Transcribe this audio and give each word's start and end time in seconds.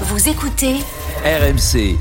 Vous 0.00 0.28
écoutez 0.28 0.74
RMC. 1.24 1.96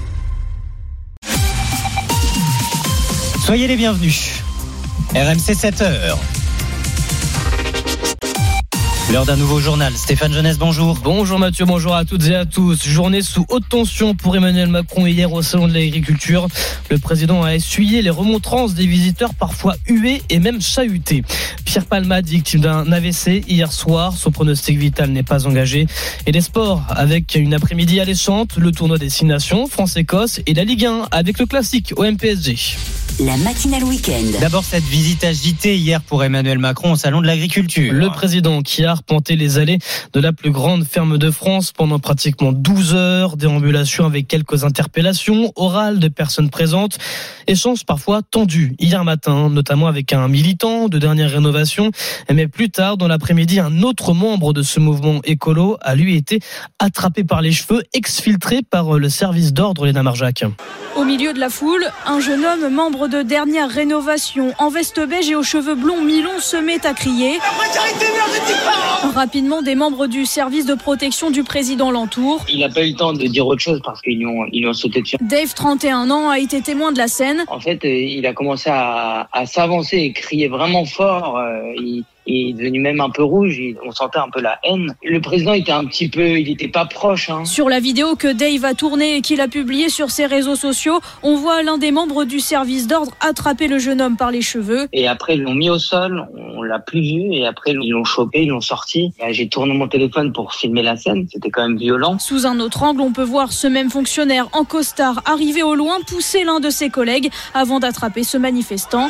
Soyez 3.46 3.67
les 3.67 3.75
bienvenus. 3.75 4.42
RMC 5.13 5.54
7h. 5.54 6.17
L'heure 9.14 9.28
d'un 9.28 9.36
nouveau 9.36 9.60
journal. 9.60 9.94
Stéphane 9.96 10.34
Jeunesse, 10.34 10.57
bonjour. 10.57 10.98
Bonjour 11.04 11.38
Mathieu, 11.38 11.66
bonjour 11.66 11.94
à 11.94 12.04
toutes 12.04 12.25
et 12.25 12.34
à 12.34 12.48
tous. 12.48 12.84
Journée 12.84 13.21
sous 13.21 13.46
haute 13.50 13.70
tension 13.70 14.16
pour 14.16 14.36
Emmanuel 14.36 14.70
Macron 14.70 15.05
hier 15.05 15.32
au 15.32 15.43
Salon 15.43 15.68
de 15.68 15.73
l'Agriculture. 15.73 16.47
Le 16.89 16.97
président 16.97 17.43
a 17.43 17.54
essuyé 17.54 18.02
les 18.02 18.10
remontrances 18.10 18.73
des 18.73 18.88
visiteurs 18.88 19.36
parfois 19.36 19.75
hués 19.88 20.23
et 20.32 20.39
même 20.39 20.64
chahutés. 20.64 21.21
Pierre 21.64 21.86
Palmade, 21.86 22.25
victime 22.25 22.61
d'un 22.61 22.91
AVC 22.91 23.43
hier 23.47 23.71
soir. 23.71 24.18
Son 24.18 24.32
pronostic 24.32 24.79
vital 24.79 25.11
n'est 25.11 25.21
pas 25.21 25.45
engagé. 25.45 25.86
Et 26.25 26.32
des 26.32 26.41
sports 26.41 26.82
avec 26.89 27.36
une 27.36 27.54
après-midi 27.54 28.00
alléchante, 28.00 28.57
le 28.57 28.71
tournoi 28.71 28.98
des 28.98 29.11
Six 29.11 29.25
Nations, 29.25 29.68
France-Écosse 29.68 30.42
et 30.48 30.56
la 30.56 30.64
Ligue 30.64 30.87
1 30.87 31.09
avec 31.11 31.37
le 31.37 31.45
classique 31.45 31.93
au 31.98 32.04
MPSG. 32.04 32.78
La 33.20 33.38
matinale 33.38 33.84
week-end. 33.84 34.40
D'abord, 34.40 34.63
cette 34.63 34.84
visite 34.84 35.23
agitée 35.23 35.76
hier 35.76 36.02
pour 36.02 36.23
Emmanuel 36.23 36.58
Macron 36.58 36.94
au 36.94 36.95
Salon 36.95 37.22
de 37.22 37.27
l'Agriculture. 37.27 37.94
Le 37.94 38.09
président 38.09 38.62
qui 38.62 38.84
a 38.84 38.91
arpenté 38.91 39.36
les 39.36 39.59
allées 39.59 39.77
de 40.13 40.20
la 40.20 40.34
plus 40.34 40.49
grande 40.49 40.84
ferme 40.84 41.17
de 41.17 41.30
France 41.30 41.72
pendant 41.72 41.99
pratiquement 41.99 42.52
12 42.52 42.95
heures, 42.95 43.38
déambulation 43.38 44.05
avec 44.05 44.27
quelques 44.27 44.63
interpellations 44.63 45.52
orales 45.55 45.99
de 45.99 46.08
personnes 46.08 46.49
présentes, 46.49 46.98
échanges 47.45 47.86
parfois 47.86 48.22
tendus 48.23 48.73
hier 48.80 49.03
matin, 49.03 49.50
notamment 49.50 49.88
avec 49.88 50.11
un 50.11 50.27
militant 50.27 50.88
de 50.88 50.98
dernière 50.98 51.31
rénovation, 51.31 51.91
mais 52.31 52.48
plus 52.48 52.72
tard 52.72 52.98
dans 52.98 53.08
l'après-midi, 53.08 53.59
un 53.59 53.84
autre 53.84 54.14
membre 54.14 54.53
de 54.53 54.64
ce 54.64 54.80
mouvement 54.80 55.22
écolo 55.23 55.77
a 55.81 55.94
lui 55.94 56.16
été 56.16 56.39
attrapé 56.80 57.23
par 57.23 57.41
les 57.41 57.52
cheveux, 57.52 57.84
exfiltré 57.94 58.61
par 58.67 58.98
le 58.98 59.09
service 59.09 59.53
d'ordre 59.53 59.86
Léna 59.86 60.02
Marjac. 60.02 60.45
Au 60.95 61.05
milieu 61.05 61.33
de 61.33 61.39
la 61.39 61.50
foule, 61.50 61.86
un 62.05 62.20
jeune 62.20 62.45
homme 62.45 62.73
membre 62.73 63.03
de 63.08 63.22
dernière 63.22 63.70
rénovation 63.70 64.54
en 64.58 64.70
veste 64.70 65.00
beige 65.06 65.30
et 65.30 65.36
aux 65.36 65.44
cheveux 65.44 65.76
blonds 65.76 66.02
mi-longs 66.02 66.40
se 66.40 66.58
met 66.58 66.86
à 66.86 66.94
crier. 66.94 67.38
Rapidement, 69.14 69.62
des 69.62 69.76
membres 69.76 70.08
du 70.08 70.26
service 70.26 70.66
de 70.66 70.73
protection 70.73 71.30
du 71.32 71.44
président 71.44 71.92
l'entourent. 71.92 72.45
Il 72.50 72.60
n'a 72.60 72.70
pas 72.70 72.84
eu 72.86 72.92
le 72.92 72.95
temps 72.95 73.14
de 73.14 73.26
dire 73.28 73.45
autre 73.45 73.62
chose 73.62 73.82
parce 73.84 74.02
qu'ils 74.02 74.18
lui 74.18 74.26
ont, 74.26 74.45
ils 74.52 74.62
lui 74.62 74.68
ont 74.70 74.73
sauté 74.73 75.02
dessus. 75.02 75.18
Dave, 75.22 75.54
31 75.54 76.10
ans, 76.10 76.30
a 76.30 76.40
été 76.40 76.62
témoin 76.62 76.92
de 76.92 76.98
la 76.98 77.08
scène. 77.08 77.44
En 77.48 77.60
fait, 77.60 77.84
euh, 77.86 77.90
il 77.90 78.26
a 78.26 78.34
commencé 78.34 78.70
à, 78.72 79.28
à 79.32 79.45
s'avancer 79.45 79.98
et 79.98 80.14
crier 80.14 80.48
vraiment 80.48 80.86
fort. 80.86 81.38
euh, 81.38 81.62
Il, 81.78 82.04
il 82.26 82.50
est 82.50 82.54
devenu 82.54 82.80
même 82.80 83.02
un 83.02 83.10
peu 83.10 83.24
rouge. 83.24 83.58
il- 83.58 83.78
On 83.86 83.92
sentait 83.92 84.20
un 84.20 84.30
peu 84.30 84.42
la 84.42 84.60
haine. 84.64 84.96
Le 85.04 85.20
président 85.22 85.54
était 85.54 85.72
un 85.72 85.86
petit 85.86 86.10
peu, 86.10 86.40
il 86.40 86.48
n'était 86.48 86.68
pas 86.68 86.86
proche. 86.86 87.30
Hein. 87.30 87.46
Sur 87.46 87.70
la 87.70 87.80
vidéo 87.80 88.16
que 88.16 88.32
Dave 88.32 88.64
a 88.66 88.74
tournée 88.74 89.18
et 89.18 89.22
qu'il 89.22 89.42
a 89.42 89.48
publiée 89.48 89.90
sur 89.90 90.10
ses 90.12 90.26
réseaux 90.26 90.56
sociaux, 90.56 91.00
on 91.22 91.36
voit 91.36 91.64
l'un 91.64 91.78
des 91.78 91.92
membres 91.92 92.24
du 92.26 92.40
service 92.40 92.88
d'ordre 92.88 93.12
attraper 93.20 93.68
le 93.68 93.80
jeune 93.80 94.02
homme 94.02 94.18
par 94.18 94.32
les 94.32 94.42
cheveux. 94.42 94.88
Et 94.94 95.08
après, 95.08 95.36
ils 95.36 95.42
l'ont 95.44 95.54
mis 95.54 95.70
au 95.70 95.80
sol. 95.80 96.28
On 96.56 96.62
l'a 96.62 96.80
plus 96.80 97.02
vu. 97.02 97.34
Et 97.34 97.46
après, 97.46 97.72
ils 97.72 97.90
l'ont 97.92 98.04
chopé, 98.06 98.44
ils 98.44 98.50
l'ont 98.50 98.62
sorti. 98.62 99.12
J'ai 99.32 99.50
tourné 99.50 99.74
mon 99.74 99.88
téléphone 99.88 100.32
pour 100.34 100.54
filmer 100.54 100.82
la 100.84 100.96
scène. 100.96 101.28
C'était 101.32 101.50
quand 101.50 101.68
même 101.68 101.78
violent. 101.78 102.18
Sous 102.20 102.46
un 102.46 102.60
autre 102.60 102.84
angle, 102.84 103.02
on 103.02 103.12
peut 103.12 103.24
voir 103.24 103.52
ce 103.52 103.68
même 103.68 103.90
fonctionnaire 103.90 104.48
en 104.54 104.64
costard 104.64 105.22
arriver 105.26 105.64
au 105.64 105.76
loin 105.76 105.98
pousser 106.08 106.44
l'un 106.44 106.60
de 106.60 106.70
ses 106.70 106.90
collègues 106.90 107.30
avant 107.54 107.80
d'attraper 107.80 108.24
ce 108.24 108.38
manifestant. 108.38 109.10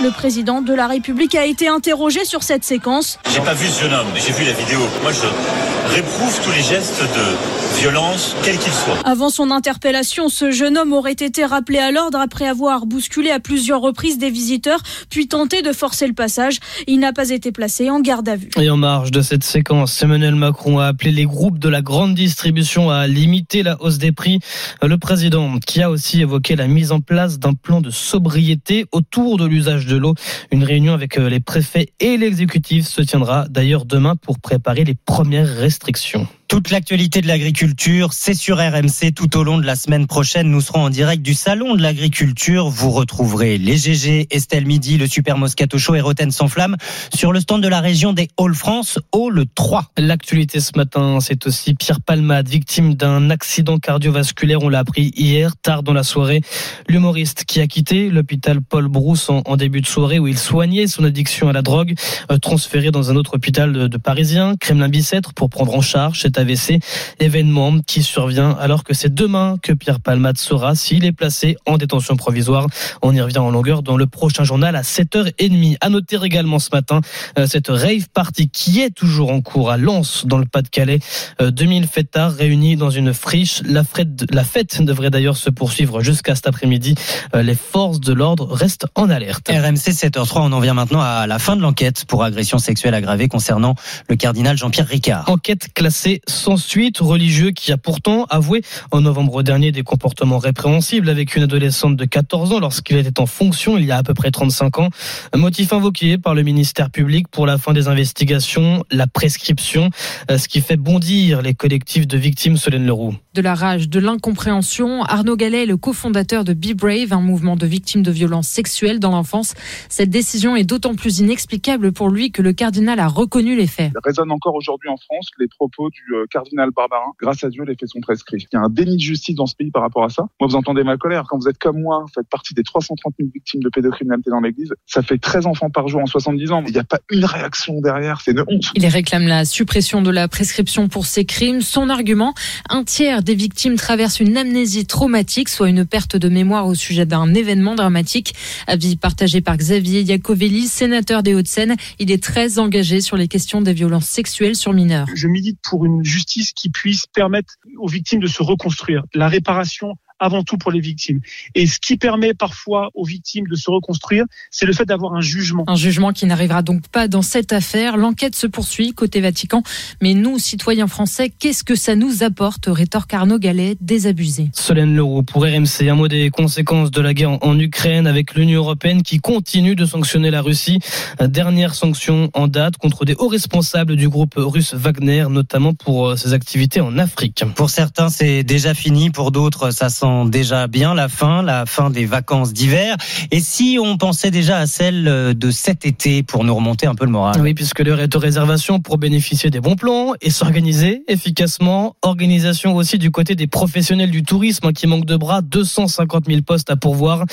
Le 0.00 0.10
président 0.10 0.62
de 0.62 0.72
la 0.72 0.86
République 0.86 1.34
a 1.34 1.44
été 1.44 1.68
interrogé 1.68 2.24
sur 2.24 2.42
cette 2.42 2.64
séquence. 2.64 3.18
J'ai 3.32 3.40
pas 3.40 3.54
vu 3.54 3.66
ce 3.68 3.82
jeune 3.82 3.92
homme, 3.92 4.06
mais 4.14 4.20
j'ai 4.20 4.32
vu 4.32 4.44
la 4.44 4.52
vidéo. 4.52 4.80
Moi, 5.02 5.12
je 5.12 5.94
réprouve 5.94 6.40
tous 6.44 6.52
les 6.52 6.62
gestes 6.62 7.02
de 7.02 7.61
violence, 7.72 8.36
quels 8.44 8.58
qu'ils 8.58 8.72
soient. 8.72 8.98
Avant 9.04 9.30
son 9.30 9.50
interpellation, 9.50 10.28
ce 10.28 10.50
jeune 10.50 10.76
homme 10.78 10.92
aurait 10.92 11.12
été 11.12 11.44
rappelé 11.44 11.78
à 11.78 11.90
l'ordre 11.90 12.18
après 12.18 12.46
avoir 12.46 12.86
bousculé 12.86 13.30
à 13.30 13.40
plusieurs 13.40 13.80
reprises 13.80 14.18
des 14.18 14.30
visiteurs, 14.30 14.80
puis 15.10 15.28
tenté 15.28 15.62
de 15.62 15.72
forcer 15.72 16.06
le 16.06 16.12
passage. 16.12 16.58
Il 16.86 17.00
n'a 17.00 17.12
pas 17.12 17.30
été 17.30 17.52
placé 17.52 17.90
en 17.90 18.00
garde 18.00 18.28
à 18.28 18.36
vue. 18.36 18.50
Et 18.60 18.70
en 18.70 18.76
marge 18.76 19.10
de 19.10 19.22
cette 19.22 19.44
séquence, 19.44 20.02
Emmanuel 20.02 20.34
Macron 20.34 20.78
a 20.78 20.86
appelé 20.86 21.12
les 21.12 21.24
groupes 21.24 21.58
de 21.58 21.68
la 21.68 21.82
grande 21.82 22.14
distribution 22.14 22.90
à 22.90 23.06
limiter 23.06 23.62
la 23.62 23.80
hausse 23.82 23.98
des 23.98 24.12
prix. 24.12 24.40
Le 24.82 24.98
président 24.98 25.58
qui 25.58 25.82
a 25.82 25.90
aussi 25.90 26.20
évoqué 26.20 26.56
la 26.56 26.68
mise 26.68 26.92
en 26.92 27.00
place 27.00 27.38
d'un 27.38 27.54
plan 27.54 27.80
de 27.80 27.90
sobriété 27.90 28.86
autour 28.92 29.38
de 29.38 29.46
l'usage 29.46 29.86
de 29.86 29.96
l'eau. 29.96 30.14
Une 30.50 30.64
réunion 30.64 30.92
avec 30.94 31.16
les 31.16 31.40
préfets 31.40 31.88
et 32.00 32.16
l'exécutif 32.16 32.86
se 32.86 33.02
tiendra 33.02 33.46
d'ailleurs 33.48 33.84
demain 33.84 34.16
pour 34.16 34.38
préparer 34.38 34.84
les 34.84 34.94
premières 34.94 35.48
restrictions. 35.56 36.26
Toute 36.52 36.70
l'actualité 36.70 37.22
de 37.22 37.28
l'agriculture, 37.28 38.12
c'est 38.12 38.34
sur 38.34 38.58
RMC 38.58 39.14
tout 39.16 39.38
au 39.38 39.42
long 39.42 39.56
de 39.56 39.64
la 39.64 39.74
semaine 39.74 40.06
prochaine. 40.06 40.50
Nous 40.50 40.60
serons 40.60 40.84
en 40.84 40.90
direct 40.90 41.22
du 41.22 41.32
Salon 41.32 41.76
de 41.76 41.80
l'agriculture. 41.80 42.68
Vous 42.68 42.90
retrouverez 42.90 43.56
les 43.56 43.78
GG, 43.78 44.26
Estelle 44.30 44.66
Midi, 44.66 44.98
le 44.98 45.06
Super 45.06 45.38
Moscato 45.38 45.78
Show 45.78 45.94
et 45.94 46.02
Roten 46.02 46.30
sans 46.30 46.48
flamme 46.48 46.76
sur 47.14 47.32
le 47.32 47.40
stand 47.40 47.62
de 47.62 47.68
la 47.68 47.80
région 47.80 48.12
des 48.12 48.28
Hall-France, 48.36 48.98
Hall 49.12 49.44
3. 49.54 49.92
L'actualité 49.96 50.60
ce 50.60 50.72
matin, 50.76 51.20
c'est 51.22 51.46
aussi 51.46 51.72
Pierre 51.72 52.02
Palmade, 52.02 52.50
victime 52.50 52.96
d'un 52.96 53.30
accident 53.30 53.78
cardiovasculaire. 53.78 54.62
On 54.62 54.68
l'a 54.68 54.80
appris 54.80 55.10
hier, 55.16 55.56
tard 55.56 55.82
dans 55.82 55.94
la 55.94 56.02
soirée. 56.02 56.42
L'humoriste 56.86 57.46
qui 57.46 57.60
a 57.60 57.66
quitté 57.66 58.10
l'hôpital 58.10 58.60
Paul 58.60 58.88
Brousse 58.88 59.30
en, 59.30 59.56
début 59.56 59.80
de 59.80 59.86
soirée 59.86 60.18
où 60.18 60.28
il 60.28 60.36
soignait 60.36 60.86
son 60.86 61.04
addiction 61.04 61.48
à 61.48 61.54
la 61.54 61.62
drogue, 61.62 61.94
euh, 62.30 62.36
transféré 62.36 62.90
dans 62.90 63.10
un 63.10 63.16
autre 63.16 63.36
hôpital 63.36 63.88
de, 63.88 63.96
Parisien, 63.96 64.56
Kremlin-Bicêtre, 64.60 65.32
pour 65.32 65.48
prendre 65.48 65.74
en 65.74 65.80
charge 65.80 66.20
AVC. 66.42 66.80
Événement 67.18 67.78
qui 67.80 68.02
survient 68.02 68.50
alors 68.60 68.84
que 68.84 68.94
c'est 68.94 69.12
demain 69.12 69.56
que 69.62 69.72
Pierre 69.72 70.00
Palmade 70.00 70.38
saura 70.38 70.74
s'il 70.74 71.04
est 71.04 71.12
placé 71.12 71.56
en 71.66 71.78
détention 71.78 72.16
provisoire. 72.16 72.66
On 73.00 73.14
y 73.14 73.20
revient 73.20 73.38
en 73.38 73.50
longueur 73.50 73.82
dans 73.82 73.96
le 73.96 74.06
prochain 74.06 74.44
journal 74.44 74.76
à 74.76 74.82
7h30. 74.82 75.78
À 75.80 75.88
noter 75.88 76.18
également 76.22 76.58
ce 76.58 76.68
matin 76.72 77.00
euh, 77.38 77.46
cette 77.46 77.68
rave 77.68 78.08
party 78.12 78.48
qui 78.48 78.80
est 78.80 78.90
toujours 78.90 79.30
en 79.30 79.40
cours 79.40 79.70
à 79.70 79.76
Lens 79.76 80.24
dans 80.26 80.38
le 80.38 80.44
Pas-de-Calais. 80.44 80.98
Euh, 81.40 81.50
2000 81.50 81.86
fêtards 81.86 82.32
réunis 82.32 82.76
dans 82.76 82.90
une 82.90 83.14
friche. 83.14 83.62
La 83.64 83.84
fête, 83.84 84.24
la 84.30 84.44
fête 84.44 84.82
devrait 84.82 85.10
d'ailleurs 85.10 85.36
se 85.36 85.50
poursuivre 85.50 86.02
jusqu'à 86.02 86.34
cet 86.34 86.46
après-midi. 86.46 86.94
Euh, 87.34 87.42
les 87.42 87.54
forces 87.54 88.00
de 88.00 88.12
l'ordre 88.12 88.52
restent 88.52 88.86
en 88.94 89.10
alerte. 89.10 89.48
RMC 89.48 89.92
7h03, 89.92 90.40
on 90.40 90.52
en 90.52 90.60
vient 90.60 90.74
maintenant 90.74 91.00
à 91.00 91.26
la 91.26 91.38
fin 91.38 91.56
de 91.56 91.62
l'enquête 91.62 92.04
pour 92.06 92.24
agression 92.24 92.58
sexuelle 92.58 92.94
aggravée 92.94 93.28
concernant 93.28 93.74
le 94.08 94.16
cardinal 94.16 94.56
Jean-Pierre 94.56 94.88
Ricard. 94.88 95.28
Enquête 95.28 95.68
classée 95.74 96.20
sans 96.32 96.56
suite, 96.56 96.98
religieux 96.98 97.50
qui 97.50 97.72
a 97.72 97.76
pourtant 97.76 98.24
avoué 98.30 98.62
en 98.90 99.00
novembre 99.00 99.42
dernier 99.42 99.72
des 99.72 99.82
comportements 99.82 100.38
répréhensibles 100.38 101.08
avec 101.08 101.36
une 101.36 101.44
adolescente 101.44 101.96
de 101.96 102.04
14 102.04 102.52
ans 102.52 102.60
lorsqu'il 102.60 102.96
était 102.96 103.20
en 103.20 103.26
fonction 103.26 103.76
il 103.76 103.84
y 103.84 103.92
a 103.92 103.98
à 103.98 104.02
peu 104.02 104.14
près 104.14 104.30
35 104.30 104.78
ans. 104.78 104.88
Motif 105.36 105.72
invoqué 105.72 106.18
par 106.18 106.34
le 106.34 106.42
ministère 106.42 106.90
public 106.90 107.28
pour 107.28 107.46
la 107.46 107.58
fin 107.58 107.72
des 107.72 107.88
investigations, 107.88 108.84
la 108.90 109.06
prescription, 109.06 109.90
euh, 110.30 110.38
ce 110.38 110.48
qui 110.48 110.60
fait 110.60 110.76
bondir 110.76 111.42
les 111.42 111.54
collectifs 111.54 112.06
de 112.06 112.16
victimes 112.16 112.56
Solène 112.56 112.86
Leroux. 112.86 113.14
De 113.34 113.40
la 113.40 113.54
rage, 113.54 113.88
de 113.88 113.98
l'incompréhension. 113.98 115.02
Arnaud 115.04 115.36
Gallet 115.36 115.62
est 115.62 115.66
le 115.66 115.78
cofondateur 115.78 116.44
de 116.44 116.52
Be 116.52 116.74
Brave, 116.74 117.12
un 117.12 117.20
mouvement 117.20 117.56
de 117.56 117.66
victimes 117.66 118.02
de 118.02 118.10
violences 118.10 118.48
sexuelles 118.48 119.00
dans 119.00 119.12
l'enfance. 119.12 119.54
Cette 119.88 120.10
décision 120.10 120.54
est 120.54 120.64
d'autant 120.64 120.94
plus 120.94 121.20
inexplicable 121.20 121.92
pour 121.92 122.10
lui 122.10 122.30
que 122.30 122.42
le 122.42 122.52
cardinal 122.52 123.00
a 123.00 123.08
reconnu 123.08 123.56
les 123.56 123.66
faits. 123.66 123.92
résonnent 124.04 124.32
encore 124.32 124.54
aujourd'hui 124.54 124.90
en 124.90 124.96
France 124.98 125.30
les 125.38 125.48
propos 125.48 125.88
du 125.88 126.02
euh, 126.14 126.26
cardinal 126.30 126.70
Barbarin. 126.76 127.12
Grâce 127.20 127.42
à 127.44 127.48
Dieu, 127.48 127.64
les 127.64 127.74
faits 127.74 127.88
sont 127.88 128.00
prescrits. 128.00 128.46
Il 128.52 128.56
y 128.56 128.58
a 128.58 128.60
un 128.60 128.68
déni 128.68 128.96
de 128.96 129.00
justice 129.02 129.34
dans 129.34 129.46
ce 129.46 129.54
pays 129.54 129.70
par 129.70 129.82
rapport 129.82 130.04
à 130.04 130.10
ça. 130.10 130.26
Moi, 130.38 130.48
vous 130.48 130.56
entendez 130.56 130.84
ma 130.84 130.98
colère. 130.98 131.24
Quand 131.28 131.38
vous 131.38 131.48
êtes 131.48 131.58
comme 131.58 131.80
moi, 131.80 132.00
vous 132.02 132.12
faites 132.14 132.28
partie 132.28 132.52
des 132.52 132.62
330 132.62 133.14
000 133.18 133.30
victimes 133.32 133.62
de 133.62 133.70
pédocriminalité 133.70 134.30
dans 134.30 134.40
l'Église. 134.40 134.74
Ça 134.84 135.02
fait 135.02 135.18
13 135.18 135.46
enfants 135.46 135.70
par 135.70 135.88
jour 135.88 136.02
en 136.02 136.06
70 136.06 136.52
ans. 136.52 136.62
Il 136.66 136.72
n'y 136.72 136.78
a 136.78 136.84
pas 136.84 136.98
une 137.10 137.24
réaction 137.24 137.80
derrière. 137.80 138.20
C'est 138.20 138.32
une 138.32 138.40
honte. 138.40 138.72
Il 138.74 138.86
réclame 138.86 139.26
la 139.26 139.46
suppression 139.46 140.02
de 140.02 140.10
la 140.10 140.28
prescription 140.28 140.88
pour 140.88 141.06
ces 141.06 141.24
crimes. 141.24 141.62
Son 141.62 141.88
argument, 141.88 142.34
un 142.68 142.84
tiers 142.84 143.21
des 143.22 143.34
victimes 143.34 143.76
traversent 143.76 144.20
une 144.20 144.36
amnésie 144.36 144.86
traumatique, 144.86 145.48
soit 145.48 145.68
une 145.68 145.84
perte 145.84 146.16
de 146.16 146.28
mémoire 146.28 146.66
au 146.66 146.74
sujet 146.74 147.06
d'un 147.06 147.34
événement 147.34 147.74
dramatique. 147.74 148.34
Avis 148.66 148.96
partagé 148.96 149.40
par 149.40 149.56
Xavier 149.56 150.02
Iacovelli, 150.02 150.66
sénateur 150.66 151.22
des 151.22 151.34
Hauts-de-Seine. 151.34 151.76
Il 151.98 152.10
est 152.10 152.22
très 152.22 152.58
engagé 152.58 153.00
sur 153.00 153.16
les 153.16 153.28
questions 153.28 153.60
des 153.60 153.72
violences 153.72 154.06
sexuelles 154.06 154.56
sur 154.56 154.72
mineurs. 154.72 155.06
Je 155.14 155.28
milite 155.28 155.58
pour 155.62 155.84
une 155.84 156.04
justice 156.04 156.52
qui 156.52 156.70
puisse 156.70 157.06
permettre 157.06 157.54
aux 157.78 157.88
victimes 157.88 158.20
de 158.20 158.26
se 158.26 158.42
reconstruire. 158.42 159.02
La 159.14 159.28
réparation 159.28 159.94
avant 160.22 160.44
tout 160.44 160.56
pour 160.56 160.70
les 160.70 160.80
victimes. 160.80 161.20
Et 161.54 161.66
ce 161.66 161.78
qui 161.78 161.96
permet 161.96 162.32
parfois 162.32 162.90
aux 162.94 163.04
victimes 163.04 163.46
de 163.48 163.56
se 163.56 163.70
reconstruire, 163.70 164.24
c'est 164.50 164.66
le 164.66 164.72
fait 164.72 164.84
d'avoir 164.84 165.14
un 165.14 165.20
jugement. 165.20 165.64
Un 165.66 165.74
jugement 165.74 166.12
qui 166.12 166.26
n'arrivera 166.26 166.62
donc 166.62 166.86
pas 166.88 167.08
dans 167.08 167.22
cette 167.22 167.52
affaire. 167.52 167.96
L'enquête 167.96 168.36
se 168.36 168.46
poursuit 168.46 168.92
côté 168.92 169.20
Vatican. 169.20 169.62
Mais 170.00 170.14
nous, 170.14 170.38
citoyens 170.38 170.86
français, 170.86 171.30
qu'est-ce 171.30 171.64
que 171.64 171.74
ça 171.74 171.96
nous 171.96 172.22
apporte 172.22 172.66
rétorque 172.66 173.12
Arnaud 173.12 173.38
Gallet, 173.38 173.76
désabusé. 173.80 174.50
Solène 174.52 174.94
Leroux, 174.94 175.22
pour 175.22 175.42
RMC, 175.42 175.88
un 175.88 175.94
mot 175.94 176.08
des 176.08 176.30
conséquences 176.30 176.90
de 176.90 177.00
la 177.00 177.14
guerre 177.14 177.38
en 177.42 177.58
Ukraine 177.58 178.06
avec 178.06 178.34
l'Union 178.34 178.60
européenne 178.60 179.02
qui 179.02 179.18
continue 179.18 179.74
de 179.74 179.84
sanctionner 179.84 180.30
la 180.30 180.40
Russie. 180.40 180.78
Dernière 181.20 181.74
sanction 181.74 182.30
en 182.34 182.46
date 182.46 182.76
contre 182.76 183.04
des 183.04 183.14
hauts 183.18 183.28
responsables 183.28 183.96
du 183.96 184.08
groupe 184.08 184.34
russe 184.36 184.74
Wagner, 184.74 185.26
notamment 185.28 185.74
pour 185.74 186.10
euh, 186.10 186.16
ses 186.16 186.32
activités 186.32 186.80
en 186.80 186.98
Afrique. 186.98 187.44
Pour 187.56 187.70
certains, 187.70 188.08
c'est 188.08 188.42
déjà 188.42 188.74
fini. 188.74 189.10
Pour 189.10 189.32
d'autres, 189.32 189.70
ça 189.70 189.88
sent 189.88 190.06
déjà 190.24 190.66
bien 190.66 190.94
la 190.94 191.08
fin, 191.08 191.42
la 191.42 191.66
fin 191.66 191.90
des 191.90 192.04
vacances 192.04 192.52
d'hiver. 192.52 192.96
Et 193.30 193.40
si 193.40 193.78
on 193.80 193.96
pensait 193.96 194.30
déjà 194.30 194.58
à 194.58 194.66
celle 194.66 195.04
de 195.36 195.50
cet 195.50 195.86
été 195.86 196.22
pour 196.22 196.44
nous 196.44 196.54
remonter 196.54 196.86
un 196.86 196.94
peu 196.96 197.04
le 197.04 197.12
moral? 197.12 197.40
Oui, 197.40 197.54
puisque 197.54 197.80
l'heure 197.80 198.00
est 198.00 198.16
aux 198.16 198.18
réservations 198.18 198.80
pour 198.80 198.98
bénéficier 198.98 199.50
des 199.50 199.60
bons 199.60 199.76
plans 199.76 200.14
et 200.20 200.30
s'organiser 200.30 201.04
efficacement. 201.06 201.94
Organisation 202.02 202.74
aussi 202.74 202.98
du 202.98 203.10
côté 203.12 203.36
des 203.36 203.46
professionnels 203.46 204.10
du 204.10 204.24
tourisme 204.24 204.72
qui 204.72 204.88
manquent 204.88 205.06
de 205.06 205.16
bras, 205.16 205.42
250 205.42 206.26
000 206.26 206.42
postes 206.42 206.70
à 206.70 206.76
pourvoir. 206.76 207.24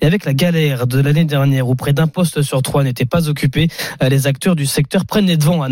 Et 0.00 0.06
avec 0.06 0.24
la 0.24 0.34
galère 0.34 0.86
de 0.86 1.00
l'année 1.00 1.24
dernière 1.24 1.68
où 1.68 1.76
près 1.76 1.92
d'un 1.92 2.08
poste 2.08 2.42
sur 2.42 2.62
trois 2.62 2.82
n'était 2.82 3.06
pas 3.06 3.28
occupé, 3.28 3.68
les 4.00 4.26
acteurs 4.26 4.56
du 4.56 4.66
secteur 4.66 5.04
prennent 5.04 5.26
les 5.26 5.36
devants 5.36 5.62
à. 5.62 5.68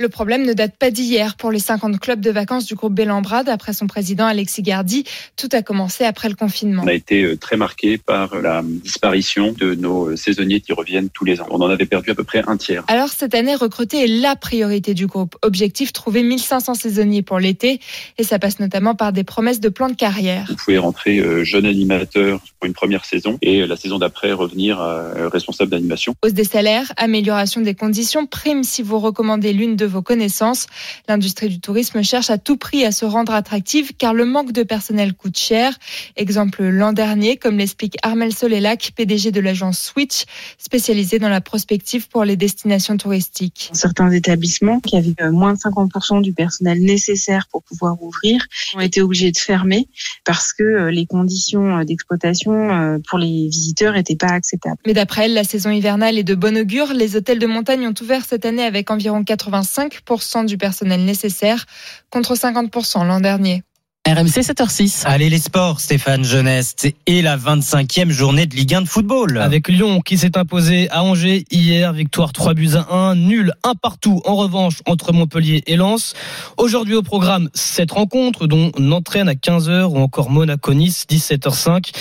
Le 0.00 0.08
problème 0.08 0.46
ne 0.46 0.52
date 0.52 0.76
pas 0.78 0.92
d'hier 0.92 1.34
pour 1.34 1.50
les 1.50 1.58
50 1.58 1.98
clubs 1.98 2.20
de 2.20 2.30
vacances 2.30 2.66
du 2.66 2.76
groupe 2.76 2.94
Bellambra. 2.94 3.42
D'après 3.42 3.72
son 3.72 3.88
président 3.88 4.26
Alexis 4.26 4.62
Gardi, 4.62 5.02
tout 5.34 5.48
a 5.50 5.62
commencé 5.62 6.04
après 6.04 6.28
le 6.28 6.36
confinement. 6.36 6.82
On 6.84 6.86
a 6.86 6.92
été 6.92 7.24
euh, 7.24 7.36
très 7.36 7.56
marqué 7.56 7.98
par 7.98 8.40
la 8.40 8.62
disparition 8.64 9.50
de 9.58 9.74
nos 9.74 10.14
saisonniers 10.14 10.60
qui 10.60 10.72
reviennent 10.72 11.08
tous 11.10 11.24
les 11.24 11.40
ans. 11.40 11.48
On 11.50 11.60
en 11.62 11.68
avait 11.68 11.84
perdu 11.84 12.12
à 12.12 12.14
peu 12.14 12.22
près 12.22 12.44
un 12.46 12.56
tiers. 12.56 12.84
Alors 12.86 13.08
cette 13.08 13.34
année, 13.34 13.56
recruter 13.56 14.04
est 14.04 14.06
la 14.06 14.36
priorité 14.36 14.94
du 14.94 15.08
groupe. 15.08 15.34
Objectif, 15.42 15.92
trouver 15.92 16.22
1500 16.22 16.74
saisonniers 16.74 17.22
pour 17.22 17.40
l'été. 17.40 17.80
Et 18.18 18.22
ça 18.22 18.38
passe 18.38 18.60
notamment 18.60 18.94
par 18.94 19.12
des 19.12 19.24
promesses 19.24 19.58
de 19.58 19.68
plan 19.68 19.88
de 19.88 19.96
carrière. 19.96 20.46
Vous 20.48 20.54
pouvez 20.54 20.78
rentrer 20.78 21.18
euh, 21.18 21.42
jeune 21.42 21.66
animateur 21.66 22.38
pour 22.60 22.68
une 22.68 22.72
première 22.72 23.04
saison 23.04 23.36
et 23.42 23.66
la 23.66 23.74
saison 23.74 23.98
d'après 23.98 24.30
revenir 24.30 24.80
euh, 24.80 25.28
responsable 25.28 25.72
d'animation. 25.72 26.14
Hausse 26.22 26.34
des 26.34 26.44
salaires, 26.44 26.92
amélioration 26.96 27.62
des 27.62 27.74
conditions, 27.74 28.26
prime 28.26 28.62
si 28.62 28.82
vous 28.82 29.00
recommandez 29.00 29.52
l'une 29.52 29.74
de 29.74 29.87
vos 29.88 30.02
connaissances. 30.02 30.66
L'industrie 31.08 31.48
du 31.48 31.60
tourisme 31.60 32.02
cherche 32.02 32.30
à 32.30 32.38
tout 32.38 32.56
prix 32.56 32.84
à 32.84 32.92
se 32.92 33.04
rendre 33.04 33.32
attractive 33.32 33.92
car 33.96 34.14
le 34.14 34.24
manque 34.24 34.52
de 34.52 34.62
personnel 34.62 35.14
coûte 35.14 35.38
cher. 35.38 35.76
Exemple 36.16 36.62
l'an 36.64 36.92
dernier, 36.92 37.36
comme 37.36 37.58
l'explique 37.58 37.96
Armel 38.02 38.34
Solélac, 38.34 38.92
PDG 38.94 39.30
de 39.30 39.40
l'agence 39.40 39.80
Switch, 39.80 40.24
spécialisée 40.58 41.18
dans 41.18 41.28
la 41.28 41.40
prospective 41.40 42.08
pour 42.08 42.24
les 42.24 42.36
destinations 42.36 42.96
touristiques. 42.96 43.70
Certains 43.72 44.10
établissements 44.10 44.80
qui 44.80 44.96
avaient 44.96 45.14
euh, 45.20 45.30
moins 45.30 45.54
de 45.54 45.58
50% 45.58 46.22
du 46.22 46.32
personnel 46.32 46.80
nécessaire 46.80 47.46
pour 47.50 47.62
pouvoir 47.62 48.02
ouvrir 48.02 48.44
ont 48.74 48.80
été 48.80 49.02
obligés 49.02 49.32
de 49.32 49.38
fermer 49.38 49.88
parce 50.24 50.52
que 50.52 50.62
euh, 50.62 50.90
les 50.90 51.06
conditions 51.06 51.78
euh, 51.78 51.84
d'exploitation 51.84 53.00
pour 53.08 53.18
les 53.18 53.48
visiteurs 53.48 53.94
n'étaient 53.94 54.16
pas 54.16 54.28
acceptables. 54.28 54.78
Mais 54.86 54.92
d'après 54.92 55.26
elle, 55.26 55.34
la 55.34 55.44
saison 55.44 55.70
hivernale 55.70 56.18
est 56.18 56.24
de 56.24 56.34
bon 56.34 56.56
augure. 56.56 56.92
Les 56.92 57.16
hôtels 57.16 57.38
de 57.38 57.46
montagne 57.46 57.86
ont 57.86 57.94
ouvert 58.00 58.24
cette 58.24 58.44
année 58.44 58.64
avec 58.64 58.90
environ 58.90 59.24
85 59.24 59.77
du 60.44 60.58
personnel 60.58 61.04
nécessaire 61.04 61.66
contre 62.10 62.34
50% 62.34 63.06
l'an 63.06 63.20
dernier. 63.20 63.62
RMC 64.08 64.40
7h6. 64.40 65.02
Allez 65.04 65.28
les 65.28 65.38
sports, 65.38 65.80
Stéphane 65.80 66.24
Jeuneste 66.24 66.88
et 67.04 67.20
la 67.20 67.36
25e 67.36 68.08
journée 68.08 68.46
de 68.46 68.56
Ligue 68.56 68.72
1 68.72 68.80
de 68.80 68.88
football. 68.88 69.36
Avec 69.36 69.68
Lyon 69.68 70.00
qui 70.00 70.16
s'est 70.16 70.38
imposé 70.38 70.88
à 70.88 71.02
Angers 71.02 71.44
hier, 71.50 71.92
victoire 71.92 72.32
3 72.32 72.54
buts 72.54 72.70
à 72.74 72.90
1, 72.90 73.16
nul 73.16 73.52
un 73.64 73.74
partout 73.74 74.22
en 74.24 74.34
revanche 74.34 74.76
entre 74.86 75.12
Montpellier 75.12 75.62
et 75.66 75.76
Lens. 75.76 76.14
Aujourd'hui 76.56 76.94
au 76.94 77.02
programme 77.02 77.50
7 77.52 77.90
rencontres 77.90 78.46
dont 78.46 78.72
Nantraine 78.78 79.28
à 79.28 79.34
15h 79.34 79.82
ou 79.90 79.98
encore 79.98 80.30
Monaco-Nice 80.30 81.04
17h05. 81.10 81.92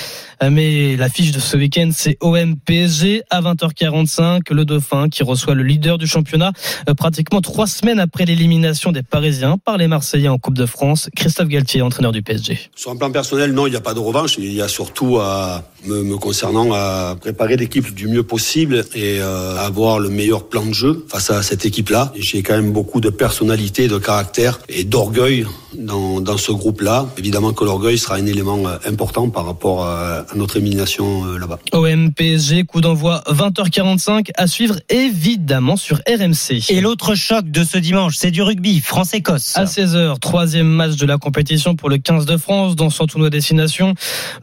Mais 0.50 0.96
l'affiche 0.96 1.32
de 1.32 1.40
ce 1.40 1.58
week-end 1.58 1.90
c'est 1.92 2.16
OM 2.22 2.56
PSG 2.56 3.24
à 3.30 3.42
20h45, 3.42 4.54
le 4.54 4.64
Dauphin 4.64 5.10
qui 5.10 5.24
reçoit 5.24 5.56
le 5.56 5.64
leader 5.64 5.98
du 5.98 6.08
championnat 6.08 6.54
euh, 6.88 6.94
pratiquement 6.94 7.42
trois 7.42 7.68
semaines 7.68 8.00
après 8.00 8.24
l'élimination 8.24 8.94
des 8.94 9.04
Parisiens 9.04 9.58
par 9.58 9.78
les 9.78 9.88
Marseillais 9.88 10.30
en 10.30 10.38
Coupe 10.38 10.58
de 10.58 10.68
France. 10.68 11.10
Christophe 11.14 11.50
Galtier 11.50 11.82
entre 11.82 11.97
du 12.12 12.22
PSG. 12.22 12.60
Sur 12.76 12.92
un 12.92 12.96
plan 12.96 13.12
personnel, 13.12 13.54
non, 13.54 13.68
il 13.68 13.72
n'y 13.72 13.76
a 13.76 13.82
pas 13.82 13.94
de 13.94 14.00
revanche. 14.00 14.36
Il 14.38 14.54
y 14.54 14.62
a 14.62 14.68
surtout, 14.68 15.18
à, 15.18 15.64
me, 15.86 16.18
concernant, 16.18 16.74
à 16.74 17.16
préparer 17.20 17.58
l'équipe 17.58 17.94
du 17.94 18.08
mieux 18.08 18.24
possible 18.24 18.86
et 18.96 19.20
euh, 19.20 19.58
avoir 19.58 20.00
le 20.00 20.10
meilleur 20.10 20.48
plan 20.48 20.66
de 20.66 20.74
jeu 20.74 21.06
face 21.10 21.30
à 21.30 21.42
cette 21.42 21.66
équipe-là. 21.66 22.14
J'ai 22.16 22.44
quand 22.44 22.56
même 22.56 22.72
beaucoup 22.72 23.02
de 23.02 23.10
personnalité, 23.10 23.88
de 23.88 23.98
caractère 23.98 24.60
et 24.70 24.84
d'orgueil 24.84 25.46
dans, 25.78 26.22
dans 26.22 26.38
ce 26.38 26.52
groupe-là. 26.52 27.08
Évidemment 27.18 27.54
que 27.54 27.64
l'orgueil 27.64 27.98
sera 27.98 28.16
un 28.16 28.26
élément 28.26 28.68
euh, 28.68 28.78
important 28.86 29.30
par 29.30 29.46
rapport 29.46 29.86
à, 29.86 30.26
notre 30.36 30.58
élimination 30.58 31.26
euh, 31.26 31.38
là-bas. 31.38 31.60
OM 31.74 32.14
PSG, 32.14 32.64
coup 32.64 32.82
d'envoi 32.82 33.24
20h45 33.28 34.30
à 34.36 34.48
suivre 34.48 34.76
évidemment 34.90 35.78
sur 35.78 35.98
RMC. 36.08 36.70
Et 36.70 36.82
l'autre 36.82 37.16
choc 37.16 37.50
de 37.50 37.64
ce 37.64 37.78
dimanche, 37.78 38.16
c'est 38.18 38.32
du 38.32 38.42
rugby, 38.42 38.80
France-Écosse. 38.80 39.54
À 39.56 39.66
16h, 39.66 40.20
troisième 40.20 40.68
match 40.68 40.96
de 40.96 41.06
la 41.06 41.18
compétition 41.18 41.76
pour 41.76 41.87
le 41.90 41.98
15 41.98 42.26
de 42.26 42.38
France 42.38 42.76
dans 42.76 42.90
son 42.90 43.06
tournoi 43.06 43.30
destination. 43.30 43.94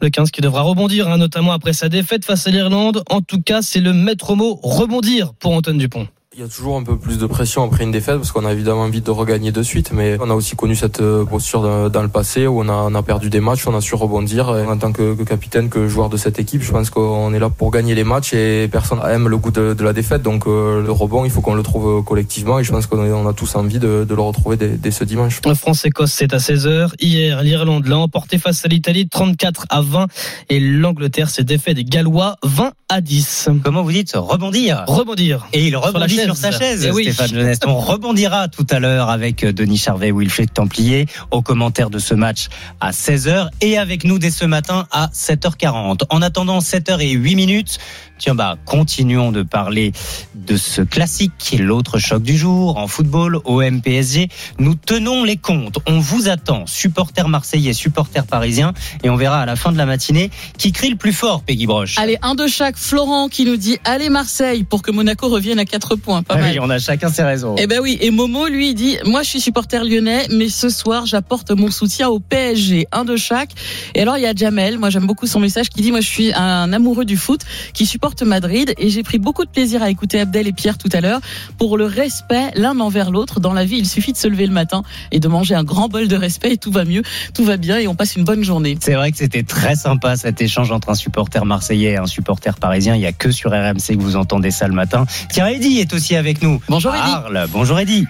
Le 0.01 0.09
15 0.09 0.31
qui 0.31 0.41
devra 0.41 0.61
rebondir, 0.61 1.07
hein, 1.07 1.17
notamment 1.17 1.51
après 1.51 1.73
sa 1.73 1.89
défaite 1.89 2.25
face 2.25 2.47
à 2.47 2.51
l'Irlande. 2.51 3.03
En 3.09 3.21
tout 3.21 3.41
cas, 3.41 3.61
c'est 3.61 3.81
le 3.81 3.93
maître 3.93 4.35
mot 4.35 4.59
rebondir 4.63 5.33
pour 5.33 5.53
Antoine 5.53 5.77
Dupont. 5.77 6.07
Il 6.37 6.41
y 6.41 6.43
a 6.43 6.49
toujours 6.49 6.75
un 6.75 6.83
peu 6.83 6.97
plus 6.97 7.17
de 7.17 7.25
pression 7.27 7.63
après 7.63 7.85
une 7.85 7.91
défaite 7.91 8.17
parce 8.17 8.33
qu'on 8.33 8.43
a 8.43 8.51
évidemment 8.51 8.81
envie 8.81 8.99
de 8.99 9.09
regagner 9.09 9.53
de 9.53 9.63
suite, 9.63 9.93
mais 9.93 10.17
on 10.19 10.29
a 10.29 10.33
aussi 10.33 10.57
connu 10.57 10.75
cette 10.75 10.99
euh, 10.99 11.23
posture 11.23 11.89
dans 11.89 12.01
le 12.01 12.09
passé 12.09 12.45
où 12.45 12.59
on 12.59 12.67
a, 12.67 12.73
on 12.73 12.93
a 12.93 13.03
perdu 13.03 13.29
des 13.29 13.39
matchs, 13.39 13.65
on 13.67 13.73
a 13.73 13.79
su 13.79 13.95
rebondir. 13.95 14.49
en 14.49 14.77
tant 14.77 14.91
que, 14.91 15.13
capitaine, 15.23 15.69
que 15.69 15.87
joueur 15.87 16.09
de 16.09 16.17
cette 16.17 16.37
équipe, 16.37 16.61
je 16.61 16.73
pense 16.73 16.89
qu'on 16.89 17.33
est 17.33 17.39
là 17.39 17.49
pour 17.49 17.71
gagner 17.71 17.95
les 17.95 18.03
matchs 18.03 18.33
et 18.33 18.67
personne 18.69 18.99
aime 19.09 19.29
le 19.29 19.37
goût 19.37 19.51
de, 19.51 19.81
la 19.81 19.93
défaite. 19.93 20.23
Donc 20.23 20.45
euh, 20.45 20.83
le 20.83 20.91
rebond, 20.91 21.23
il 21.23 21.31
faut 21.31 21.39
qu'on 21.39 21.53
le 21.55 21.63
trouve 21.63 22.03
collectivement 22.03 22.59
et 22.59 22.65
je 22.65 22.71
pense 22.73 22.85
qu'on 22.85 23.27
a 23.27 23.33
tous 23.33 23.55
envie 23.55 23.79
de, 23.79 24.05
le 24.05 24.21
retrouver 24.21 24.57
dès, 24.57 24.91
ce 24.91 25.05
dimanche. 25.05 25.39
France-Écosse, 25.39 26.11
c'est 26.11 26.33
à 26.33 26.37
16h. 26.37 26.89
Hier, 26.99 27.43
l'Irlande 27.43 27.87
l'a 27.87 27.97
emporté 27.97 28.39
face 28.39 28.65
à 28.65 28.67
l'Italie 28.67 29.07
34 29.07 29.67
à 29.69 29.79
20 29.79 30.07
et 30.49 30.59
l'Angleterre 30.59 31.29
s'est 31.29 31.45
défait 31.45 31.73
des 31.73 31.85
Gallois 31.85 32.35
20 32.43 32.73
à 32.89 32.99
10. 32.99 33.49
Comment 33.63 33.83
vous 33.83 33.93
dites 33.93 34.11
rebondir? 34.15 34.83
Rebondir. 34.85 35.47
Et 35.53 35.65
il 35.65 35.77
rebondit 35.77 36.24
sur, 36.25 36.37
sa 36.37 36.51
chaise, 36.51 36.85
eh 36.85 37.03
Stéphane 37.03 37.29
Jeunesse. 37.29 37.59
On 37.65 37.79
rebondira 37.79 38.47
tout 38.47 38.65
à 38.69 38.79
l'heure 38.79 39.09
avec 39.09 39.43
euh, 39.43 39.53
Denis 39.53 39.77
Charvet, 39.77 40.11
Wilfried 40.11 40.53
Templier, 40.53 41.05
au 41.31 41.41
commentaire 41.41 41.89
de 41.89 41.99
ce 41.99 42.13
match 42.13 42.47
à 42.79 42.91
16h 42.91 43.49
et 43.61 43.77
avec 43.77 44.03
nous 44.03 44.19
dès 44.19 44.31
ce 44.31 44.45
matin 44.45 44.87
à 44.91 45.07
7h40. 45.13 46.01
En 46.09 46.21
attendant 46.21 46.59
7h 46.59 47.01
et 47.01 47.11
8 47.11 47.35
minutes, 47.35 47.77
tiens 48.17 48.35
bah 48.35 48.57
continuons 48.65 49.31
de 49.31 49.43
parler 49.43 49.91
de 50.33 50.57
ce 50.57 50.81
classique 50.81 51.33
qui 51.37 51.55
est 51.55 51.59
l'autre 51.59 51.99
choc 51.99 52.23
du 52.23 52.37
jour 52.37 52.77
en 52.77 52.87
football 52.87 53.39
OM 53.45 53.81
PSG. 53.81 54.29
Nous 54.59 54.75
tenons 54.75 55.23
les 55.23 55.37
comptes. 55.37 55.77
On 55.87 55.99
vous 55.99 56.29
attend, 56.29 56.65
supporters 56.65 57.27
marseillais, 57.27 57.73
supporters 57.73 58.25
parisiens 58.25 58.73
et 59.03 59.09
on 59.09 59.15
verra 59.15 59.41
à 59.41 59.45
la 59.45 59.55
fin 59.55 59.71
de 59.71 59.77
la 59.77 59.85
matinée 59.85 60.29
qui 60.57 60.71
crie 60.71 60.89
le 60.89 60.95
plus 60.95 61.13
fort, 61.13 61.43
Peggy 61.43 61.65
Broche. 61.65 61.97
Allez, 61.97 62.17
un 62.21 62.35
de 62.35 62.47
chaque 62.47 62.77
Florent 62.77 63.27
qui 63.27 63.45
nous 63.45 63.57
dit 63.57 63.77
allez 63.83 64.09
Marseille 64.09 64.63
pour 64.63 64.81
que 64.81 64.91
Monaco 64.91 65.29
revienne 65.29 65.59
à 65.59 65.65
4 65.65 65.95
points. 65.95 66.14
Pas 66.23 66.35
ah 66.37 66.43
Oui, 66.43 66.57
on 66.59 66.69
a 66.69 66.79
chacun 66.79 67.09
ses 67.09 67.23
raisons. 67.23 67.55
Eh 67.57 67.67
ben 67.67 67.79
oui, 67.81 67.97
et 68.01 68.11
Momo 68.11 68.47
lui 68.47 68.73
dit 68.73 68.97
moi 69.05 69.23
je 69.23 69.29
suis 69.29 69.41
supporter 69.41 69.83
lyonnais, 69.83 70.27
mais 70.31 70.49
ce 70.49 70.69
soir 70.69 71.05
j'apporte 71.05 71.51
mon 71.51 71.71
soutien 71.71 72.09
au 72.09 72.19
PSG. 72.19 72.87
Un 72.91 73.05
de 73.05 73.15
chaque. 73.15 73.51
Et 73.93 74.01
alors 74.01 74.17
il 74.17 74.23
y 74.23 74.27
a 74.27 74.33
Jamel, 74.33 74.79
moi 74.79 74.89
j'aime 74.89 75.07
beaucoup 75.07 75.27
son 75.27 75.39
message 75.39 75.69
qui 75.69 75.81
dit 75.81 75.91
moi 75.91 76.01
je 76.01 76.07
suis 76.07 76.33
un 76.33 76.71
amoureux 76.73 77.05
du 77.05 77.17
foot 77.17 77.41
qui 77.73 77.85
supporte 77.85 78.23
Madrid 78.23 78.73
et 78.77 78.89
j'ai 78.89 79.03
pris 79.03 79.19
beaucoup 79.19 79.45
de 79.45 79.49
plaisir 79.49 79.83
à 79.83 79.89
écouter 79.89 80.19
Abdel 80.19 80.47
et 80.47 80.53
Pierre 80.53 80.77
tout 80.77 80.89
à 80.93 81.01
l'heure 81.01 81.19
pour 81.57 81.77
le 81.77 81.85
respect 81.85 82.51
l'un 82.55 82.79
envers 82.79 83.11
l'autre. 83.11 83.39
Dans 83.39 83.53
la 83.53 83.65
vie, 83.65 83.77
il 83.77 83.87
suffit 83.87 84.13
de 84.13 84.17
se 84.17 84.27
lever 84.27 84.47
le 84.47 84.53
matin 84.53 84.83
et 85.11 85.19
de 85.19 85.27
manger 85.27 85.55
un 85.55 85.63
grand 85.63 85.87
bol 85.87 86.07
de 86.07 86.15
respect 86.15 86.53
et 86.53 86.57
tout 86.57 86.71
va 86.71 86.85
mieux, 86.85 87.03
tout 87.33 87.43
va 87.43 87.57
bien 87.57 87.77
et 87.77 87.87
on 87.87 87.95
passe 87.95 88.15
une 88.15 88.23
bonne 88.23 88.43
journée. 88.43 88.77
C'est 88.81 88.93
vrai 88.93 89.11
que 89.11 89.17
c'était 89.17 89.43
très 89.43 89.75
sympa 89.75 90.15
cet 90.15 90.41
échange 90.41 90.71
entre 90.71 90.89
un 90.89 90.95
supporter 90.95 91.45
marseillais 91.45 91.91
et 91.91 91.97
un 91.97 92.05
supporter 92.05 92.57
parisien. 92.57 92.95
Il 92.95 92.99
n'y 92.99 93.05
a 93.05 93.11
que 93.11 93.31
sur 93.31 93.51
RMC 93.51 93.95
que 93.97 94.01
vous 94.01 94.15
entendez 94.15 94.51
ça 94.51 94.67
le 94.67 94.73
matin. 94.73 95.05
Tiens, 95.31 95.47
Eddy 95.47 95.79
est 95.79 95.93
aussi 95.93 96.04
avec 96.13 96.43
nous. 96.43 96.59
Bonjour 96.69 96.93
Eddy. 96.93 97.51
Bonjour 97.51 97.79
Eddy. 97.79 98.05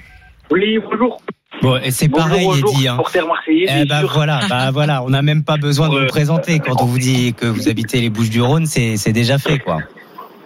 Oui, 0.52 0.78
bonjour. 0.80 1.22
Bon, 1.62 1.78
et 1.78 1.92
c'est 1.92 2.10
pareil, 2.10 2.48
Eddy. 2.60 2.88
Hein. 2.88 2.98
Eh 3.48 3.86
ben 3.86 4.04
voilà, 4.04 4.42
bah 4.50 4.72
voilà, 4.74 5.04
on 5.04 5.10
n'a 5.10 5.22
même 5.22 5.44
pas 5.44 5.58
besoin 5.58 5.90
de 5.90 6.00
vous 6.00 6.08
présenter. 6.08 6.60
Quand 6.60 6.82
on 6.82 6.86
vous 6.86 7.00
dit 7.00 7.34
que 7.34 7.46
vous 7.46 7.70
habitez 7.70 8.02
les 8.02 8.10
Bouches-du-Rhône, 8.10 8.66
c'est 8.66 9.14
déjà 9.14 9.38
fait, 9.38 9.60
quoi. 9.60 9.80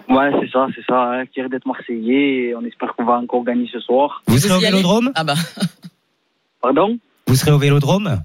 Ouais, 0.08 0.30
c'est 0.40 0.50
ça, 0.50 0.66
c'est 0.74 0.84
ça. 0.84 1.12
Hein. 1.12 1.24
Thierry 1.32 1.48
d'être 1.48 1.66
Marseillais 1.66 2.48
et 2.48 2.54
on 2.56 2.64
espère 2.64 2.94
qu'on 2.96 3.04
va 3.04 3.14
encore 3.14 3.44
gagner 3.44 3.68
ce 3.72 3.78
soir. 3.78 4.22
Vous, 4.26 4.38
serez 4.38 4.54
au 4.54 4.60
Vélodrome? 4.60 5.12
Ah 5.14 5.22
bah. 5.22 5.34
Pardon? 6.60 6.98
Vous 7.28 7.36
serez 7.36 7.52
au 7.52 7.58
Vélodrome? 7.58 8.20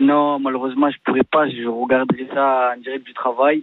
Non, 0.00 0.40
malheureusement, 0.40 0.90
je 0.90 0.96
pourrais 1.04 1.22
pas. 1.22 1.48
Je 1.48 1.68
regarderai 1.68 2.26
ça 2.34 2.72
en 2.76 2.80
direct 2.80 3.06
du 3.06 3.14
travail. 3.14 3.62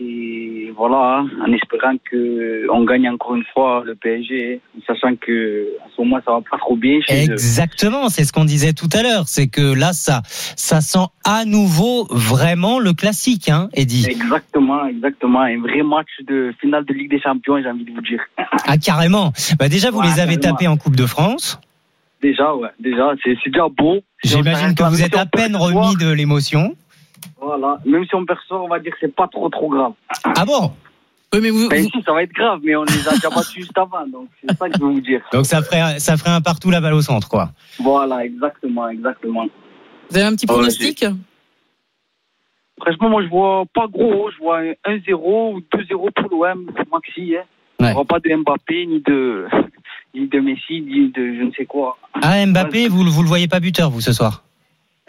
Et 0.00 0.72
voilà, 0.76 1.18
hein, 1.18 1.26
en 1.44 1.52
espérant 1.52 1.94
que 2.08 2.66
on 2.70 2.84
gagne 2.84 3.08
encore 3.08 3.34
une 3.34 3.44
fois 3.52 3.82
le 3.84 3.96
PSG, 3.96 4.60
sachant 4.86 5.16
que 5.16 5.66
à 5.84 5.88
ce 5.94 6.00
moment 6.00 6.20
ça 6.24 6.32
va 6.32 6.40
pas 6.48 6.56
trop 6.58 6.76
bien 6.76 7.00
chez. 7.06 7.24
Exactement, 7.24 8.08
c'est 8.08 8.22
ce 8.24 8.32
qu'on 8.32 8.44
disait 8.44 8.72
tout 8.74 8.88
à 8.92 9.02
l'heure. 9.02 9.24
C'est 9.26 9.48
que 9.48 9.74
là, 9.74 9.92
ça, 9.92 10.22
ça 10.24 10.80
sent 10.80 11.06
à 11.24 11.44
nouveau 11.44 12.06
vraiment 12.10 12.78
le 12.78 12.92
classique, 12.92 13.48
hein, 13.48 13.68
Eddy. 13.74 14.06
Exactement, 14.08 14.86
exactement. 14.86 15.40
Un 15.40 15.58
vrai 15.60 15.82
match 15.82 16.08
de 16.28 16.52
finale 16.60 16.84
de 16.84 16.94
Ligue 16.94 17.10
des 17.10 17.20
Champions, 17.20 17.60
j'ai 17.60 17.68
envie 17.68 17.84
de 17.84 17.90
vous 17.92 18.00
dire. 18.02 18.20
Ah, 18.66 18.76
carrément. 18.78 19.32
Bah, 19.58 19.68
déjà, 19.68 19.90
vous 19.90 19.98
Ouais, 19.98 20.06
les 20.06 20.20
avez 20.20 20.36
carrément. 20.36 20.56
tapés 20.56 20.68
en 20.68 20.76
Coupe 20.76 20.94
de 20.96 21.06
France. 21.06 21.58
Déjà, 22.22 22.54
ouais, 22.54 22.68
déjà, 22.80 23.12
c'est 23.24 23.36
déjà 23.46 23.66
beau. 23.68 23.98
J'imagine 24.22 24.74
que 24.74 24.82
vous 24.84 25.02
êtes 25.02 25.16
à 25.16 25.26
peine 25.26 25.56
remis 25.56 25.96
de 25.96 26.10
l'émotion. 26.10 26.74
Voilà, 27.40 27.78
même 27.84 28.04
si 28.04 28.14
on 28.14 28.24
perçoit, 28.24 28.62
on 28.62 28.68
va 28.68 28.78
dire 28.78 28.92
que 28.92 28.98
c'est 29.00 29.14
pas 29.14 29.28
trop 29.28 29.48
trop 29.48 29.68
grave. 29.68 29.92
Ah 30.24 30.44
bon? 30.44 30.72
Oui, 31.32 31.40
mais 31.42 31.50
vous. 31.50 31.68
Ben, 31.68 31.84
si, 31.84 32.02
ça 32.02 32.12
va 32.12 32.22
être 32.22 32.32
grave, 32.32 32.60
mais 32.62 32.74
on 32.74 32.84
les 32.84 33.06
a 33.06 33.12
déjà 33.12 33.28
battus 33.28 33.56
juste 33.56 33.76
avant, 33.76 34.06
donc 34.06 34.28
c'est 34.40 34.56
ça 34.56 34.68
que 34.68 34.78
je 34.78 34.82
veux 34.82 34.92
vous 34.92 35.00
dire. 35.00 35.20
Donc 35.32 35.44
ça 35.44 35.62
ferait, 35.62 35.98
ça 35.98 36.16
ferait 36.16 36.30
un 36.30 36.40
partout 36.40 36.70
la 36.70 36.80
balle 36.80 36.94
au 36.94 37.02
centre, 37.02 37.28
quoi. 37.28 37.50
Voilà, 37.78 38.24
exactement, 38.24 38.88
exactement. 38.88 39.46
Vous 40.10 40.16
avez 40.16 40.26
un 40.26 40.32
petit 40.32 40.46
Ouais, 40.48 40.54
pronostic? 40.54 41.04
Franchement, 42.80 43.08
moi, 43.10 43.22
je 43.22 43.28
vois 43.28 43.64
pas 43.74 43.86
gros. 43.88 44.30
Je 44.30 44.38
vois 44.38 44.60
un 44.60 44.96
1-0 44.96 45.54
ou 45.54 45.60
2-0 45.60 46.10
pour 46.12 46.30
l'OM, 46.30 46.70
maxi. 46.90 47.34
Hein. 47.36 47.42
Ouais. 47.80 47.88
Je 47.88 47.94
vois 47.94 48.04
pas 48.04 48.20
de 48.20 48.34
Mbappé, 48.34 48.86
ni 48.86 49.00
de, 49.00 49.46
ni 50.14 50.28
de 50.28 50.40
Messi, 50.40 50.80
ni 50.80 51.10
de 51.10 51.34
je 51.34 51.42
ne 51.42 51.52
sais 51.52 51.66
quoi. 51.66 51.98
Ah, 52.22 52.44
Mbappé, 52.46 52.88
vous, 52.88 53.04
vous 53.04 53.22
le 53.22 53.28
voyez 53.28 53.48
pas 53.48 53.60
buteur, 53.60 53.90
vous, 53.90 54.00
ce 54.00 54.12
soir? 54.12 54.44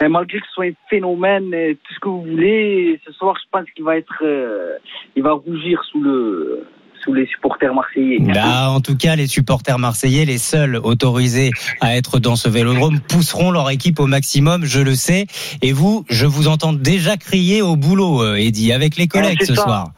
Et 0.02 0.08
malgré 0.08 0.38
que 0.40 0.46
ce 0.46 0.52
soit 0.52 0.64
un 0.66 0.72
phénomène, 0.88 1.52
et 1.52 1.74
tout 1.84 1.94
ce 1.94 2.00
que 2.00 2.08
vous 2.08 2.22
voulez, 2.22 2.98
ce 3.06 3.12
soir, 3.12 3.36
je 3.36 3.46
pense 3.50 3.66
qu'il 3.74 3.84
va 3.84 3.96
être, 3.98 4.22
euh, 4.22 4.76
il 5.14 5.22
va 5.22 5.32
rougir 5.32 5.82
sous 5.90 6.00
le, 6.00 6.66
sous 7.04 7.12
les 7.12 7.26
supporters 7.26 7.74
marseillais. 7.74 8.18
Bah, 8.20 8.70
en 8.70 8.80
tout 8.80 8.96
cas, 8.96 9.14
les 9.16 9.26
supporters 9.26 9.78
marseillais, 9.78 10.24
les 10.24 10.38
seuls 10.38 10.76
autorisés 10.82 11.50
à 11.82 11.96
être 11.96 12.18
dans 12.18 12.36
ce 12.36 12.48
vélodrome, 12.48 13.00
pousseront 13.10 13.50
leur 13.50 13.68
équipe 13.70 14.00
au 14.00 14.06
maximum, 14.06 14.64
je 14.64 14.80
le 14.80 14.94
sais. 14.94 15.26
Et 15.60 15.72
vous, 15.72 16.04
je 16.08 16.24
vous 16.24 16.48
entends 16.48 16.72
déjà 16.72 17.16
crier 17.18 17.60
au 17.60 17.76
boulot, 17.76 18.22
euh, 18.22 18.36
Eddy, 18.36 18.72
avec 18.72 18.96
les 18.96 19.06
collègues 19.06 19.38
c'est 19.40 19.46
ce 19.48 19.54
ça. 19.54 19.62
soir. 19.64 19.88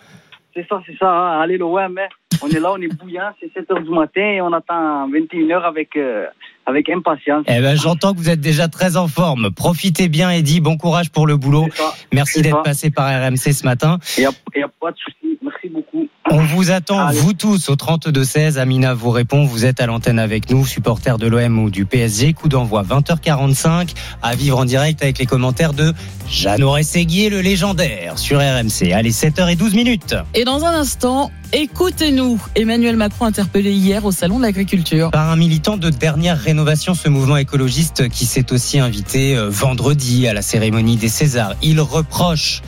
C'est 0.54 0.66
ça, 0.68 0.82
c'est 0.86 0.96
ça. 0.98 1.08
hein. 1.10 1.40
Allez, 1.40 1.58
l'OM, 1.58 1.78
hein. 1.78 2.08
on 2.42 2.48
est 2.48 2.60
là, 2.60 2.72
on 2.72 2.80
est 2.82 2.92
bouillant, 2.94 3.30
c'est 3.40 3.50
7 3.52 3.70
heures 3.70 3.82
du 3.82 3.90
matin 3.90 4.20
et 4.20 4.40
on 4.40 4.52
attend 4.52 5.08
21h 5.08 5.62
avec, 5.62 5.96
euh, 5.96 6.26
avec 6.66 6.88
impatience. 6.88 7.44
Eh 7.48 7.60
ben, 7.60 7.76
j'entends 7.76 8.12
que 8.12 8.18
vous 8.18 8.30
êtes 8.30 8.40
déjà 8.40 8.68
très 8.68 8.96
en 8.96 9.08
forme. 9.08 9.50
Profitez 9.50 10.08
bien, 10.08 10.30
Eddy. 10.30 10.60
Bon 10.60 10.76
courage 10.76 11.10
pour 11.10 11.26
le 11.26 11.36
boulot. 11.36 11.68
Merci 12.12 12.42
d'être 12.42 12.62
passé 12.62 12.90
par 12.90 13.08
RMC 13.08 13.52
ce 13.52 13.64
matin. 13.64 13.98
Il 14.16 14.20
n'y 14.20 14.26
a, 14.26 14.30
y 14.56 14.62
a 14.62 14.68
pas 14.68 14.90
de 14.92 14.96
souci. 14.98 15.38
Merci 15.42 15.68
beaucoup. 15.68 16.08
On 16.34 16.40
vous 16.44 16.70
attend, 16.70 17.08
Allez. 17.08 17.18
vous 17.18 17.34
tous, 17.34 17.68
au 17.68 17.74
32-16. 17.76 18.56
Amina 18.56 18.94
vous 18.94 19.10
répond. 19.10 19.44
Vous 19.44 19.66
êtes 19.66 19.82
à 19.82 19.86
l'antenne 19.86 20.18
avec 20.18 20.48
nous, 20.48 20.64
supporters 20.64 21.18
de 21.18 21.26
l'OM 21.26 21.58
ou 21.58 21.68
du 21.68 21.84
PSG. 21.84 22.32
Coup 22.32 22.48
d'envoi 22.48 22.82
20h45 22.84 23.90
à 24.22 24.34
vivre 24.34 24.56
en 24.56 24.64
direct 24.64 25.02
avec 25.02 25.18
les 25.18 25.26
commentaires 25.26 25.74
de 25.74 25.92
Jeannot 26.30 26.70
Rességuier, 26.70 27.28
le 27.28 27.42
légendaire, 27.42 28.18
sur 28.18 28.38
RMC. 28.38 28.92
Allez, 28.94 29.10
7h12 29.10 29.74
minutes. 29.74 30.14
Et 30.34 30.44
dans 30.44 30.64
un 30.64 30.72
instant, 30.72 31.30
écoutez-nous. 31.52 32.40
Emmanuel 32.56 32.96
Macron 32.96 33.26
interpellé 33.26 33.72
hier 33.72 34.02
au 34.06 34.10
Salon 34.10 34.38
de 34.38 34.44
l'Agriculture. 34.44 35.10
Par 35.10 35.30
un 35.30 35.36
militant 35.36 35.76
de 35.76 35.90
dernière 35.90 36.38
rénovation, 36.38 36.94
ce 36.94 37.10
mouvement 37.10 37.36
écologiste 37.36 38.08
qui 38.08 38.24
s'est 38.24 38.54
aussi 38.54 38.78
invité 38.78 39.36
euh, 39.36 39.50
vendredi 39.50 40.26
à 40.26 40.32
la 40.32 40.40
cérémonie 40.40 40.96
des 40.96 41.10
Césars. 41.10 41.56
Il 41.60 41.78
reproche 41.82 42.62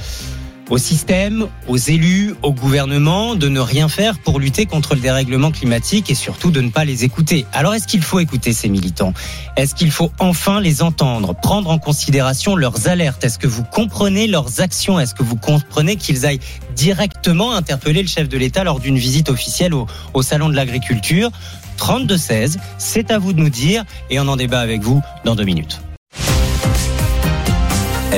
au 0.71 0.79
système, 0.79 1.47
aux 1.69 1.77
élus, 1.77 2.35
au 2.43 2.53
gouvernement 2.53 3.35
de 3.35 3.49
ne 3.49 3.61
rien 3.61 3.89
faire 3.89 4.19
pour 4.19 4.41
lutter 4.41 4.67
contre 4.67 4.95
le 4.95 5.01
dérèglement 5.01 5.51
climatique 5.51 6.11
et 6.11 6.15
surtout 6.15 6.51
de 6.51 6.61
ne 6.61 6.71
pas 6.71 6.85
les 6.85 7.05
écouter. 7.05 7.47
Alors 7.53 7.75
est-ce 7.75 7.87
qu'il 7.87 8.03
faut 8.03 8.21
écouter 8.21 8.53
ces 8.53 8.69
militants? 8.69 9.13
Est-ce 9.57 9.75
qu'il 9.75 9.91
faut 9.91 10.11
enfin 10.19 10.61
les 10.61 10.83
entendre, 10.83 11.35
prendre 11.35 11.71
en 11.71 11.79
considération 11.79 12.57
leurs 12.57 12.89
alertes? 12.89 13.25
Est-ce 13.25 13.39
que 13.39 13.47
vous 13.47 13.65
comprenez 13.65 14.27
leurs 14.27 14.61
actions? 14.61 14.99
Est-ce 14.99 15.15
que 15.15 15.23
vous 15.23 15.37
comprenez 15.37 15.97
qu'ils 15.97 16.27
aillent 16.27 16.41
directement 16.75 17.55
interpeller 17.55 18.03
le 18.03 18.09
chef 18.09 18.29
de 18.29 18.39
l'État 18.39 18.65
lors 18.65 18.81
d'une 18.81 18.99
visite 18.99 19.29
officielle 19.29 19.75
au, 19.75 20.23
Salon 20.23 20.49
de 20.49 20.55
l'Agriculture? 20.55 21.31
32-16, 21.79 22.57
c'est 22.79 23.11
à 23.11 23.19
vous 23.19 23.33
de 23.33 23.41
nous 23.41 23.51
dire 23.51 23.85
et 24.09 24.21
on 24.21 24.29
en 24.29 24.37
débat 24.37 24.61
avec 24.61 24.81
vous 24.81 25.03
dans 25.25 25.35
deux 25.35 25.45
minutes. 25.45 25.81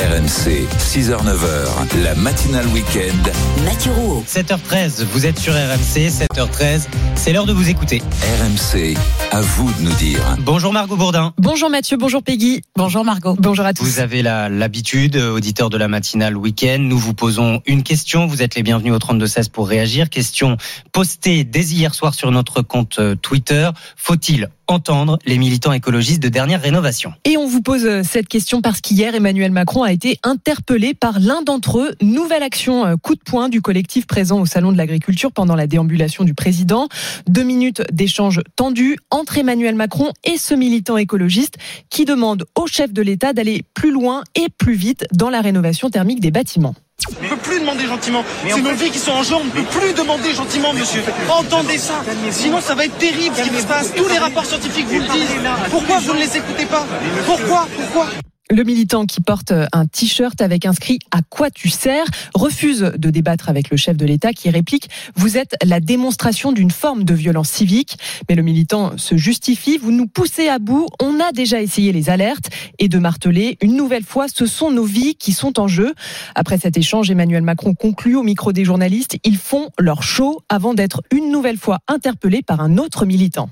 RMC, 0.01 0.67
6h-9h, 0.79 2.03
la 2.05 2.15
matinale 2.17 2.67
week-end. 2.67 3.17
Mathieu 3.65 3.93
Rouault. 3.93 4.23
7h13, 4.29 5.03
vous 5.05 5.25
êtes 5.25 5.39
sur 5.39 5.55
RMC, 5.55 6.11
7h13, 6.11 6.83
c'est 7.15 7.33
l'heure 7.33 7.47
de 7.47 7.55
vous 7.55 7.71
écouter. 7.71 8.03
RMC, 8.43 8.95
à 9.33 9.41
vous 9.41 9.73
de 9.73 9.81
nous 9.85 9.95
dire. 9.95 10.21
Bonjour 10.41 10.75
Margot 10.75 10.97
Bourdin. 10.97 11.33
Bonjour 11.39 11.71
Mathieu, 11.71 11.97
bonjour 11.97 12.23
Peggy. 12.23 12.61
Bonjour 12.77 13.07
Margot. 13.07 13.37
Bonjour 13.41 13.65
à 13.65 13.73
tous. 13.73 13.85
Vous 13.85 14.01
avez 14.01 14.21
la- 14.21 14.51
l'habitude, 14.51 15.17
euh, 15.17 15.31
auditeur 15.35 15.71
de 15.71 15.79
la 15.79 15.89
matinale 15.89 16.37
week-end, 16.37 16.77
nous 16.79 16.99
vous 16.99 17.15
posons 17.15 17.63
une 17.65 17.83
question. 17.83 18.27
Vous 18.27 18.43
êtes 18.43 18.55
les 18.55 18.63
bienvenus 18.63 18.93
au 18.93 18.99
32-16 18.99 19.49
pour 19.49 19.67
réagir. 19.67 20.11
Question 20.11 20.59
postée 20.93 21.43
dès 21.45 21.65
hier 21.65 21.95
soir 21.95 22.13
sur 22.13 22.31
notre 22.31 22.61
compte 22.61 22.99
euh, 22.99 23.15
Twitter. 23.15 23.71
Faut-il 23.97 24.51
entendre 24.69 25.17
les 25.25 25.39
militants 25.39 25.73
écologistes 25.73 26.21
de 26.21 26.29
dernière 26.29 26.61
rénovation? 26.61 27.15
Et 27.25 27.37
on 27.39 27.47
vous 27.47 27.63
pose 27.63 27.85
euh, 27.87 28.03
cette 28.03 28.27
question 28.29 28.61
parce 28.61 28.81
qu'hier, 28.83 29.15
Emmanuel 29.15 29.53
Macron 29.53 29.86
a 29.87 29.93
été 29.93 30.19
interpellé 30.23 30.93
par 30.93 31.21
l'un 31.21 31.43
d'entre 31.43 31.79
eux. 31.79 31.95
Nouvelle 32.03 32.43
action 32.43 32.85
euh, 32.85 32.97
coup 32.97 33.15
de 33.15 33.21
poing 33.21 33.49
du 33.49 33.63
collectif 33.63 34.07
présent 34.07 34.41
au 34.41 34.47
Salon 34.47 34.73
de 34.73 34.77
l'Agriculture 34.77 35.33
pendant 35.33 35.55
la 35.55 35.67
déambulation 35.67 36.25
du 36.25 36.35
président. 36.35 36.89
Deux 37.27 37.45
minutes 37.45 37.83
d'échange 37.93 38.43
tendu 38.57 38.99
entre 39.11 39.39
Emmanuel 39.39 39.75
Macron 39.75 40.13
et 40.25 40.37
ce 40.37 40.55
militant 40.55 40.97
écologiste 40.97 41.55
qui 41.89 42.05
demande 42.05 42.45
au 42.57 42.67
chef 42.67 42.93
de 42.93 43.01
l'État 43.01 43.33
d'aller 43.33 43.63
plus 43.75 43.93
loin 43.93 44.23
et 44.35 44.49
plus 44.59 44.75
vite 44.75 45.07
dans 45.13 45.31
la 45.31 45.41
rénovation 45.41 45.89
thermique 45.89 46.21
des 46.21 46.31
bâtiments. 46.31 46.75
On 47.09 47.25
ne 47.25 47.29
peut 47.29 47.37
plus 47.37 47.61
demander 47.61 47.87
gentiment. 47.87 48.25
C'est 48.49 48.63
nos 48.63 48.75
vies 48.75 48.91
qui 48.91 48.99
sont 48.99 49.13
en 49.13 49.23
jeu. 49.23 49.35
On 49.35 49.45
ne 49.45 49.51
peut 49.51 49.63
plus 49.63 49.93
demander 49.95 50.33
gentiment, 50.35 50.73
monsieur. 50.73 51.03
Entendez 51.29 51.79
ça. 51.79 52.03
Sinon, 52.31 52.61
ça 52.61 52.75
va 52.75 52.87
être 52.87 52.99
terrible 52.99 53.37
ce 53.37 53.43
qui 53.43 53.61
se 53.61 53.67
passe. 53.67 53.93
Tous 53.95 54.09
les 54.09 54.19
rapports 54.19 54.45
scientifiques 54.45 54.87
vous 54.87 55.01
le 55.01 55.07
disent. 55.07 55.29
Pourquoi 55.71 56.01
vous 56.01 56.15
ne 56.15 56.19
les 56.19 56.37
écoutez 56.37 56.67
pas? 56.67 56.87
Pourquoi? 57.27 57.69
Pourquoi? 57.77 58.07
Le 58.49 58.63
militant 58.63 59.07
qui 59.07 59.21
porte 59.21 59.53
un 59.73 59.87
t-shirt 59.87 60.41
avec 60.41 60.67
inscrit 60.67 61.01
À 61.11 61.19
quoi 61.29 61.51
tu 61.51 61.69
sers 61.69 62.05
refuse 62.33 62.93
de 62.97 63.11
débattre 63.11 63.49
avec 63.49 63.71
le 63.71 63.77
chef 63.77 63.97
de 63.97 64.07
l'État 64.07 64.33
qui 64.33 64.51
réplique 64.51 64.89
Vous 65.17 65.37
êtes 65.37 65.57
la 65.65 65.81
démonstration 65.81 66.53
d'une 66.53 66.71
forme 66.71 67.03
de 67.03 67.13
violence 67.13 67.49
civique. 67.49 67.99
Mais 68.29 68.37
le 68.37 68.43
militant 68.43 68.97
se 68.99 69.17
justifie 69.17 69.79
Vous 69.79 69.91
nous 69.91 70.07
poussez 70.07 70.47
à 70.47 70.61
bout. 70.61 70.87
On 71.03 71.19
a 71.19 71.33
déjà 71.33 71.61
essayé 71.61 71.91
les 71.91 72.09
alertes 72.09 72.51
et 72.79 72.89
de 72.89 72.99
marteler 73.01 73.59
une 73.63 73.75
nouvelle 73.75 74.05
fois 74.05 74.27
Ce 74.29 74.47
sont 74.47 74.71
nos 74.71 74.85
vies 74.85 75.17
qui 75.17 75.33
sont 75.33 75.59
en 75.59 75.67
jeu. 75.67 75.93
Après 76.37 76.59
cet 76.59 76.77
échange, 76.77 77.11
Emmanuel 77.11 77.43
Macron 77.43 77.75
conclut 77.75 78.15
au 78.15 78.23
micro 78.23 78.53
des 78.53 78.65
journalistes 78.65 79.19
Ils 79.25 79.39
font 79.39 79.71
leur 79.77 80.05
show 80.05 80.41
avant 80.49 80.73
d'être 80.73 81.03
une 81.11 81.33
nouvelle 81.33 81.59
fois 81.59 81.81
interpellés 81.89 82.43
par 82.43 82.61
un 82.61 82.79
autre 82.79 83.07
militant. 83.07 83.51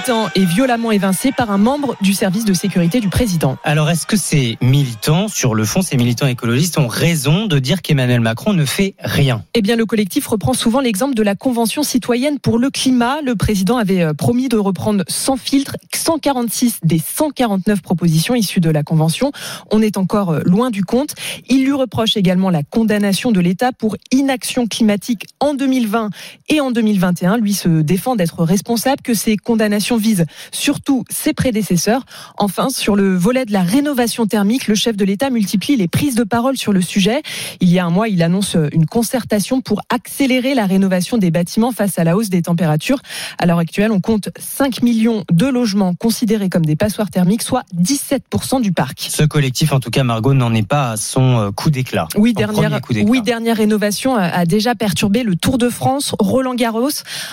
Militant 0.00 0.30
est 0.34 0.46
violemment 0.46 0.92
évincé 0.92 1.30
par 1.30 1.50
un 1.50 1.58
membre 1.58 1.94
du 2.00 2.14
service 2.14 2.46
de 2.46 2.54
sécurité 2.54 3.00
du 3.00 3.10
président. 3.10 3.58
Alors, 3.64 3.90
est-ce 3.90 4.06
que 4.06 4.16
ces 4.16 4.56
militants, 4.62 5.28
sur 5.28 5.54
le 5.54 5.66
fond, 5.66 5.82
ces 5.82 5.98
militants 5.98 6.26
écologistes 6.26 6.78
ont 6.78 6.86
raison 6.86 7.44
de 7.44 7.58
dire 7.58 7.82
qu'Emmanuel 7.82 8.20
Macron 8.20 8.54
ne 8.54 8.64
fait 8.64 8.94
rien? 8.98 9.44
Eh 9.52 9.60
bien, 9.60 9.76
le 9.76 9.84
collectif 9.84 10.26
reprend 10.26 10.54
souvent 10.54 10.80
l'exemple 10.80 11.14
de 11.14 11.22
la 11.22 11.34
Convention 11.34 11.82
citoyenne 11.82 12.38
pour 12.38 12.58
le 12.58 12.70
climat. 12.70 13.20
Le 13.22 13.36
président 13.36 13.76
avait 13.76 14.00
euh, 14.00 14.14
promis 14.14 14.48
de 14.48 14.56
reprendre 14.56 15.04
sans 15.06 15.36
filtre 15.36 15.76
146 15.94 16.78
des 16.82 16.98
149 16.98 17.82
propositions 17.82 18.34
issues 18.34 18.60
de 18.60 18.70
la 18.70 18.82
Convention. 18.82 19.32
On 19.70 19.82
est 19.82 19.98
encore 19.98 20.30
euh, 20.30 20.40
loin 20.46 20.70
du 20.70 20.82
compte. 20.82 21.14
Il 21.50 21.64
lui 21.64 21.72
reproche 21.72 22.16
également 22.16 22.48
la 22.48 22.62
condamnation 22.62 23.32
de 23.32 23.40
l'État 23.40 23.72
pour 23.72 23.98
inaction 24.12 24.66
climatique 24.66 25.26
en 25.40 25.52
2020 25.52 26.08
et 26.48 26.62
en 26.62 26.70
2021. 26.70 27.36
Lui 27.36 27.52
se 27.52 27.68
défend 27.82 28.16
d'être 28.16 28.44
responsable, 28.44 29.02
que 29.02 29.12
ces 29.12 29.36
condamnations 29.36 29.89
visent 29.96 30.26
surtout 30.52 31.04
ses 31.10 31.32
prédécesseurs. 31.32 32.04
Enfin, 32.38 32.68
sur 32.68 32.96
le 32.96 33.16
volet 33.16 33.44
de 33.44 33.52
la 33.52 33.62
rénovation 33.62 34.26
thermique, 34.26 34.68
le 34.68 34.74
chef 34.74 34.96
de 34.96 35.04
l'État 35.04 35.30
multiplie 35.30 35.76
les 35.76 35.88
prises 35.88 36.14
de 36.14 36.24
parole 36.24 36.56
sur 36.56 36.72
le 36.72 36.80
sujet. 36.80 37.22
Il 37.60 37.70
y 37.70 37.78
a 37.78 37.84
un 37.84 37.90
mois, 37.90 38.08
il 38.08 38.22
annonce 38.22 38.56
une 38.72 38.86
concertation 38.86 39.60
pour 39.60 39.82
accélérer 39.88 40.54
la 40.54 40.66
rénovation 40.66 41.18
des 41.18 41.30
bâtiments 41.30 41.72
face 41.72 41.98
à 41.98 42.04
la 42.04 42.16
hausse 42.16 42.30
des 42.30 42.42
températures. 42.42 42.98
À 43.38 43.46
l'heure 43.46 43.58
actuelle, 43.58 43.92
on 43.92 44.00
compte 44.00 44.30
5 44.38 44.82
millions 44.82 45.24
de 45.30 45.46
logements 45.46 45.94
considérés 45.94 46.48
comme 46.48 46.64
des 46.64 46.76
passoires 46.76 47.10
thermiques, 47.10 47.42
soit 47.42 47.64
17% 47.76 48.60
du 48.60 48.72
parc. 48.72 49.06
Ce 49.10 49.22
collectif, 49.22 49.72
en 49.72 49.80
tout 49.80 49.90
cas, 49.90 50.04
Margot, 50.04 50.34
n'en 50.34 50.54
est 50.54 50.66
pas 50.66 50.92
à 50.92 50.96
son 50.96 51.38
euh, 51.38 51.50
coup 51.50 51.70
d'éclat. 51.70 52.08
Oui, 52.16 52.32
dernière, 52.32 52.80
coup 52.80 52.94
oui, 53.06 53.22
dernière 53.22 53.56
rénovation 53.56 54.16
a, 54.16 54.24
a 54.24 54.46
déjà 54.46 54.74
perturbé 54.74 55.22
le 55.22 55.36
Tour 55.36 55.58
de 55.58 55.68
France, 55.68 56.14
Roland 56.18 56.54
Garros, 56.54 56.90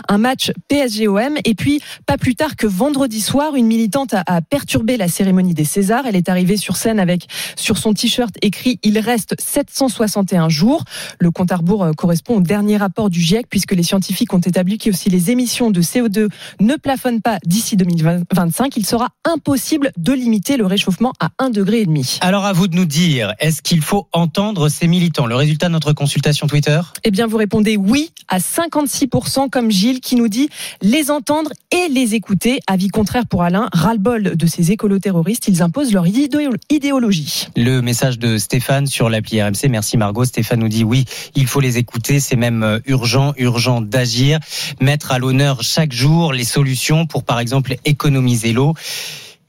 un 0.07 0.17
match 0.17 0.51
PSG-OM, 0.67 1.35
et 1.43 1.55
puis 1.55 1.81
pas 2.05 2.17
plus 2.17 2.35
tard 2.35 2.46
tard 2.47 2.55
que 2.55 2.67
vendredi 2.67 3.19
soir, 3.19 3.55
une 3.55 3.67
militante 3.67 4.13
a, 4.13 4.23
a 4.25 4.41
perturbé 4.41 4.95
la 4.95 5.07
cérémonie 5.07 5.53
des 5.53 5.65
Césars. 5.65 6.05
Elle 6.05 6.15
est 6.15 6.29
arrivée 6.29 6.55
sur 6.55 6.77
scène 6.77 6.99
avec 6.99 7.27
sur 7.55 7.77
son 7.77 7.93
t-shirt 7.93 8.33
écrit 8.41 8.79
Il 8.83 8.99
reste 8.99 9.35
761 9.39 10.47
jours. 10.47 10.83
Le 11.19 11.29
compte 11.31 11.51
à 11.51 11.57
rebours 11.57 11.83
euh, 11.83 11.91
correspond 11.91 12.37
au 12.37 12.41
dernier 12.41 12.77
rapport 12.77 13.09
du 13.09 13.19
GIEC 13.19 13.47
puisque 13.49 13.73
les 13.73 13.83
scientifiques 13.83 14.33
ont 14.33 14.39
établi 14.39 14.77
que 14.77 14.91
si 14.93 15.09
les 15.09 15.29
émissions 15.31 15.71
de 15.71 15.81
CO2 15.81 16.29
ne 16.61 16.75
plafonnent 16.75 17.21
pas 17.21 17.39
d'ici 17.45 17.75
2025, 17.75 18.77
il 18.77 18.85
sera 18.85 19.09
impossible 19.25 19.91
de 19.97 20.13
limiter 20.13 20.55
le 20.55 20.65
réchauffement 20.65 21.13
à 21.19 21.29
1,5 21.43 21.51
degré. 21.51 21.85
Alors 22.21 22.45
à 22.45 22.53
vous 22.53 22.67
de 22.67 22.75
nous 22.75 22.85
dire, 22.85 23.33
est-ce 23.39 23.61
qu'il 23.61 23.81
faut 23.81 24.07
entendre 24.13 24.69
ces 24.69 24.87
militants? 24.87 25.25
Le 25.25 25.35
résultat 25.35 25.67
de 25.67 25.73
notre 25.73 25.93
consultation 25.93 26.47
Twitter? 26.47 26.79
Eh 27.03 27.11
bien, 27.11 27.27
vous 27.27 27.37
répondez 27.37 27.77
oui 27.77 28.11
à 28.27 28.39
56% 28.39 29.49
comme 29.49 29.69
Gilles 29.69 29.99
qui 29.99 30.15
nous 30.15 30.27
dit 30.27 30.49
les 30.81 31.11
entendre 31.11 31.51
et 31.71 31.87
les 31.89 32.15
écouter. 32.15 32.36
Avis 32.67 32.89
contraire 32.89 33.25
pour 33.27 33.43
Alain, 33.43 33.67
ras-le-bol 33.73 34.35
de 34.35 34.47
ces 34.47 34.71
écolo-terroristes, 34.71 35.47
ils 35.47 35.61
imposent 35.61 35.91
leur 35.93 36.05
idéo- 36.07 36.51
idéologie. 36.69 37.47
Le 37.55 37.81
message 37.81 38.19
de 38.19 38.37
Stéphane 38.37 38.85
sur 38.87 39.09
l'appli 39.09 39.41
RMC. 39.41 39.67
Merci 39.69 39.97
Margot. 39.97 40.25
Stéphane 40.25 40.59
nous 40.59 40.67
dit 40.69 40.83
oui, 40.83 41.05
il 41.35 41.47
faut 41.47 41.59
les 41.59 41.77
écouter. 41.77 42.19
C'est 42.19 42.35
même 42.35 42.63
euh, 42.63 42.79
urgent, 42.85 43.33
urgent 43.37 43.81
d'agir. 43.81 44.39
Mettre 44.79 45.11
à 45.11 45.19
l'honneur 45.19 45.63
chaque 45.63 45.91
jour 45.93 46.31
les 46.33 46.43
solutions 46.43 47.05
pour, 47.05 47.23
par 47.23 47.39
exemple, 47.39 47.75
économiser 47.85 48.53
l'eau 48.53 48.73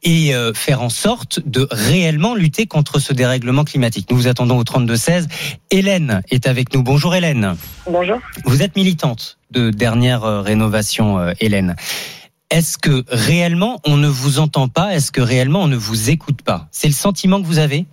et 0.04 0.34
euh, 0.34 0.54
faire 0.54 0.80
en 0.80 0.88
sorte 0.90 1.40
de 1.44 1.66
réellement 1.70 2.34
lutter 2.36 2.66
contre 2.66 3.00
ce 3.00 3.12
dérèglement 3.12 3.64
climatique. 3.64 4.08
Nous 4.10 4.16
vous 4.16 4.28
attendons 4.28 4.56
au 4.58 4.62
32-16. 4.64 5.26
Hélène 5.70 6.22
est 6.30 6.46
avec 6.46 6.72
nous. 6.72 6.82
Bonjour 6.82 7.14
Hélène. 7.14 7.56
Bonjour. 7.90 8.18
Vous 8.44 8.62
êtes 8.62 8.76
militante 8.76 9.38
de 9.50 9.70
dernière 9.70 10.24
euh, 10.24 10.40
rénovation, 10.40 11.18
euh, 11.18 11.32
Hélène. 11.40 11.74
Est-ce 12.50 12.78
que 12.78 13.04
réellement 13.08 13.78
on 13.86 13.96
ne 13.96 14.08
vous 14.08 14.38
entend 14.38 14.68
pas? 14.68 14.94
Est-ce 14.94 15.12
que 15.12 15.20
réellement 15.20 15.60
on 15.60 15.68
ne 15.68 15.76
vous 15.76 16.10
écoute 16.10 16.42
pas? 16.42 16.66
C'est 16.70 16.88
le 16.88 16.94
sentiment 16.94 17.40
que 17.42 17.46
vous 17.46 17.58
avez? 17.58 17.84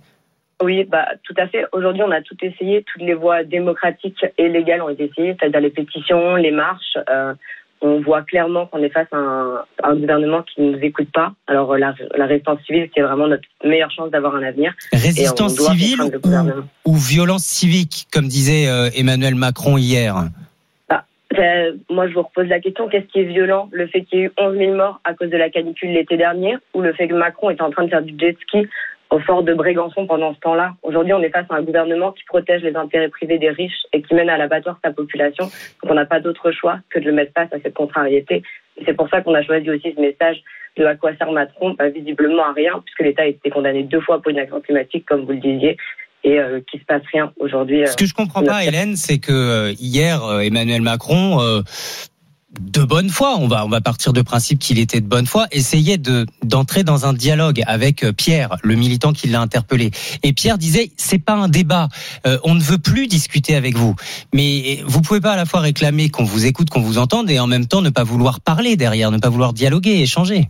Oui, 0.62 0.84
bah, 0.84 1.06
tout 1.24 1.34
à 1.36 1.46
fait. 1.48 1.66
Aujourd'hui, 1.72 2.02
on 2.02 2.10
a 2.10 2.22
tout 2.22 2.36
essayé. 2.40 2.82
Toutes 2.90 3.02
les 3.02 3.12
voies 3.12 3.44
démocratiques 3.44 4.24
et 4.38 4.48
légales 4.48 4.80
ont 4.80 4.88
été 4.88 5.10
essayées, 5.10 5.36
c'est-à-dire 5.38 5.60
les 5.60 5.68
pétitions, 5.68 6.36
les 6.36 6.52
marches. 6.52 6.96
Euh, 7.10 7.34
on 7.82 8.00
voit 8.00 8.22
clairement 8.22 8.64
qu'on 8.64 8.82
est 8.82 8.88
face 8.88 9.08
à 9.12 9.18
un, 9.18 9.56
à 9.82 9.90
un 9.90 9.96
gouvernement 9.96 10.42
qui 10.42 10.62
ne 10.62 10.72
nous 10.72 10.78
écoute 10.78 11.08
pas. 11.12 11.34
Alors, 11.46 11.74
euh, 11.74 11.76
la, 11.76 11.94
la 12.16 12.24
résistance 12.24 12.60
civile, 12.64 12.88
c'est 12.94 13.02
vraiment 13.02 13.28
notre 13.28 13.46
meilleure 13.62 13.90
chance 13.90 14.10
d'avoir 14.10 14.34
un 14.34 14.42
avenir. 14.42 14.72
Résistance 14.94 15.56
civile 15.56 16.00
ou 16.86 16.96
violence 16.96 17.44
civique, 17.44 18.06
comme 18.10 18.26
disait 18.26 18.66
euh, 18.66 18.88
Emmanuel 18.96 19.34
Macron 19.34 19.76
hier? 19.76 20.30
Euh, 21.38 21.72
moi, 21.90 22.08
je 22.08 22.14
vous 22.14 22.22
repose 22.22 22.48
la 22.48 22.60
question 22.60 22.88
qu'est-ce 22.88 23.06
qui 23.06 23.20
est 23.20 23.24
violent? 23.24 23.68
Le 23.72 23.86
fait 23.86 24.02
qu'il 24.02 24.18
y 24.18 24.22
ait 24.22 24.26
eu 24.26 24.32
11 24.38 24.56
000 24.56 24.74
morts 24.74 25.00
à 25.04 25.14
cause 25.14 25.30
de 25.30 25.36
la 25.36 25.50
canicule 25.50 25.90
l'été 25.90 26.16
dernier 26.16 26.56
ou 26.74 26.80
le 26.80 26.92
fait 26.92 27.08
que 27.08 27.14
Macron 27.14 27.50
était 27.50 27.62
en 27.62 27.70
train 27.70 27.84
de 27.84 27.90
faire 27.90 28.02
du 28.02 28.14
jet 28.18 28.36
ski 28.42 28.66
au 29.10 29.20
fort 29.20 29.42
de 29.42 29.54
Brégançon 29.54 30.06
pendant 30.06 30.34
ce 30.34 30.40
temps-là? 30.40 30.74
Aujourd'hui, 30.82 31.12
on 31.12 31.22
est 31.22 31.30
face 31.30 31.46
à 31.50 31.56
un 31.56 31.62
gouvernement 31.62 32.12
qui 32.12 32.24
protège 32.24 32.62
les 32.62 32.76
intérêts 32.76 33.08
privés 33.08 33.38
des 33.38 33.50
riches 33.50 33.84
et 33.92 34.02
qui 34.02 34.14
mène 34.14 34.30
à 34.30 34.36
l'abattoir 34.36 34.78
sa 34.84 34.92
population. 34.92 35.44
Donc, 35.44 35.92
on 35.92 35.94
n'a 35.94 36.06
pas 36.06 36.20
d'autre 36.20 36.50
choix 36.52 36.78
que 36.90 36.98
de 36.98 37.04
le 37.04 37.12
mettre 37.12 37.32
face 37.32 37.52
à 37.52 37.60
cette 37.60 37.74
contrariété. 37.74 38.42
C'est 38.84 38.94
pour 38.94 39.08
ça 39.08 39.20
qu'on 39.20 39.34
a 39.34 39.42
choisi 39.42 39.70
aussi 39.70 39.92
ce 39.94 40.00
message 40.00 40.42
de 40.76 40.84
à 40.84 40.94
quoi 40.94 41.14
sert 41.16 41.32
Macron? 41.32 41.74
Bah, 41.78 41.88
Visiblement 41.88 42.44
à 42.44 42.52
rien, 42.52 42.82
puisque 42.84 43.00
l'État 43.00 43.22
a 43.22 43.26
été 43.26 43.50
condamné 43.50 43.82
deux 43.82 44.00
fois 44.00 44.20
pour 44.20 44.30
une 44.30 44.38
action 44.38 44.60
climatique, 44.60 45.06
comme 45.06 45.24
vous 45.24 45.32
le 45.32 45.38
disiez 45.38 45.76
et 46.26 46.40
euh, 46.40 46.60
qu'il 46.68 46.80
se 46.80 46.84
passe 46.84 47.02
rien 47.12 47.32
aujourd'hui. 47.38 47.82
euh, 47.84 47.86
Ce 47.86 47.96
que 47.96 48.04
je 48.04 48.12
comprends 48.12 48.42
pas, 48.42 48.64
Hélène, 48.64 48.96
c'est 48.96 49.18
que 49.18 49.32
euh, 49.32 49.72
hier, 49.78 50.24
euh, 50.24 50.40
Emmanuel 50.40 50.82
Macron, 50.82 51.40
euh, 51.40 51.62
de 52.60 52.82
bonne 52.82 53.10
foi, 53.10 53.36
on 53.38 53.48
va 53.48 53.64
on 53.64 53.68
va 53.68 53.80
partir 53.80 54.12
de 54.12 54.22
principe 54.22 54.58
qu'il 54.58 54.78
était 54.78 55.00
de 55.00 55.06
bonne 55.06 55.26
foi, 55.26 55.46
essayait 55.52 55.98
de 55.98 56.26
d'entrer 56.42 56.82
dans 56.84 57.06
un 57.06 57.12
dialogue 57.12 57.62
avec 57.66 58.02
euh, 58.02 58.12
Pierre, 58.12 58.56
le 58.62 58.74
militant 58.74 59.12
qui 59.12 59.28
l'a 59.28 59.40
interpellé. 59.40 59.90
Et 60.24 60.32
Pierre 60.32 60.58
disait 60.58 60.90
c'est 60.96 61.18
pas 61.18 61.34
un 61.34 61.48
débat, 61.48 61.88
euh, 62.26 62.38
on 62.44 62.54
ne 62.56 62.62
veut 62.62 62.78
plus 62.78 63.06
discuter 63.06 63.54
avec 63.54 63.76
vous. 63.76 63.94
Mais 64.34 64.80
vous 64.84 65.02
pouvez 65.02 65.20
pas 65.20 65.32
à 65.32 65.36
la 65.36 65.44
fois 65.44 65.60
réclamer 65.60 66.08
qu'on 66.08 66.24
vous 66.24 66.44
écoute, 66.46 66.70
qu'on 66.70 66.80
vous 66.80 66.98
entende, 66.98 67.30
et 67.30 67.38
en 67.38 67.46
même 67.46 67.66
temps 67.66 67.82
ne 67.82 67.90
pas 67.90 68.04
vouloir 68.04 68.40
parler 68.40 68.76
derrière, 68.76 69.12
ne 69.12 69.18
pas 69.18 69.28
vouloir 69.28 69.52
dialoguer, 69.52 70.00
échanger. 70.00 70.48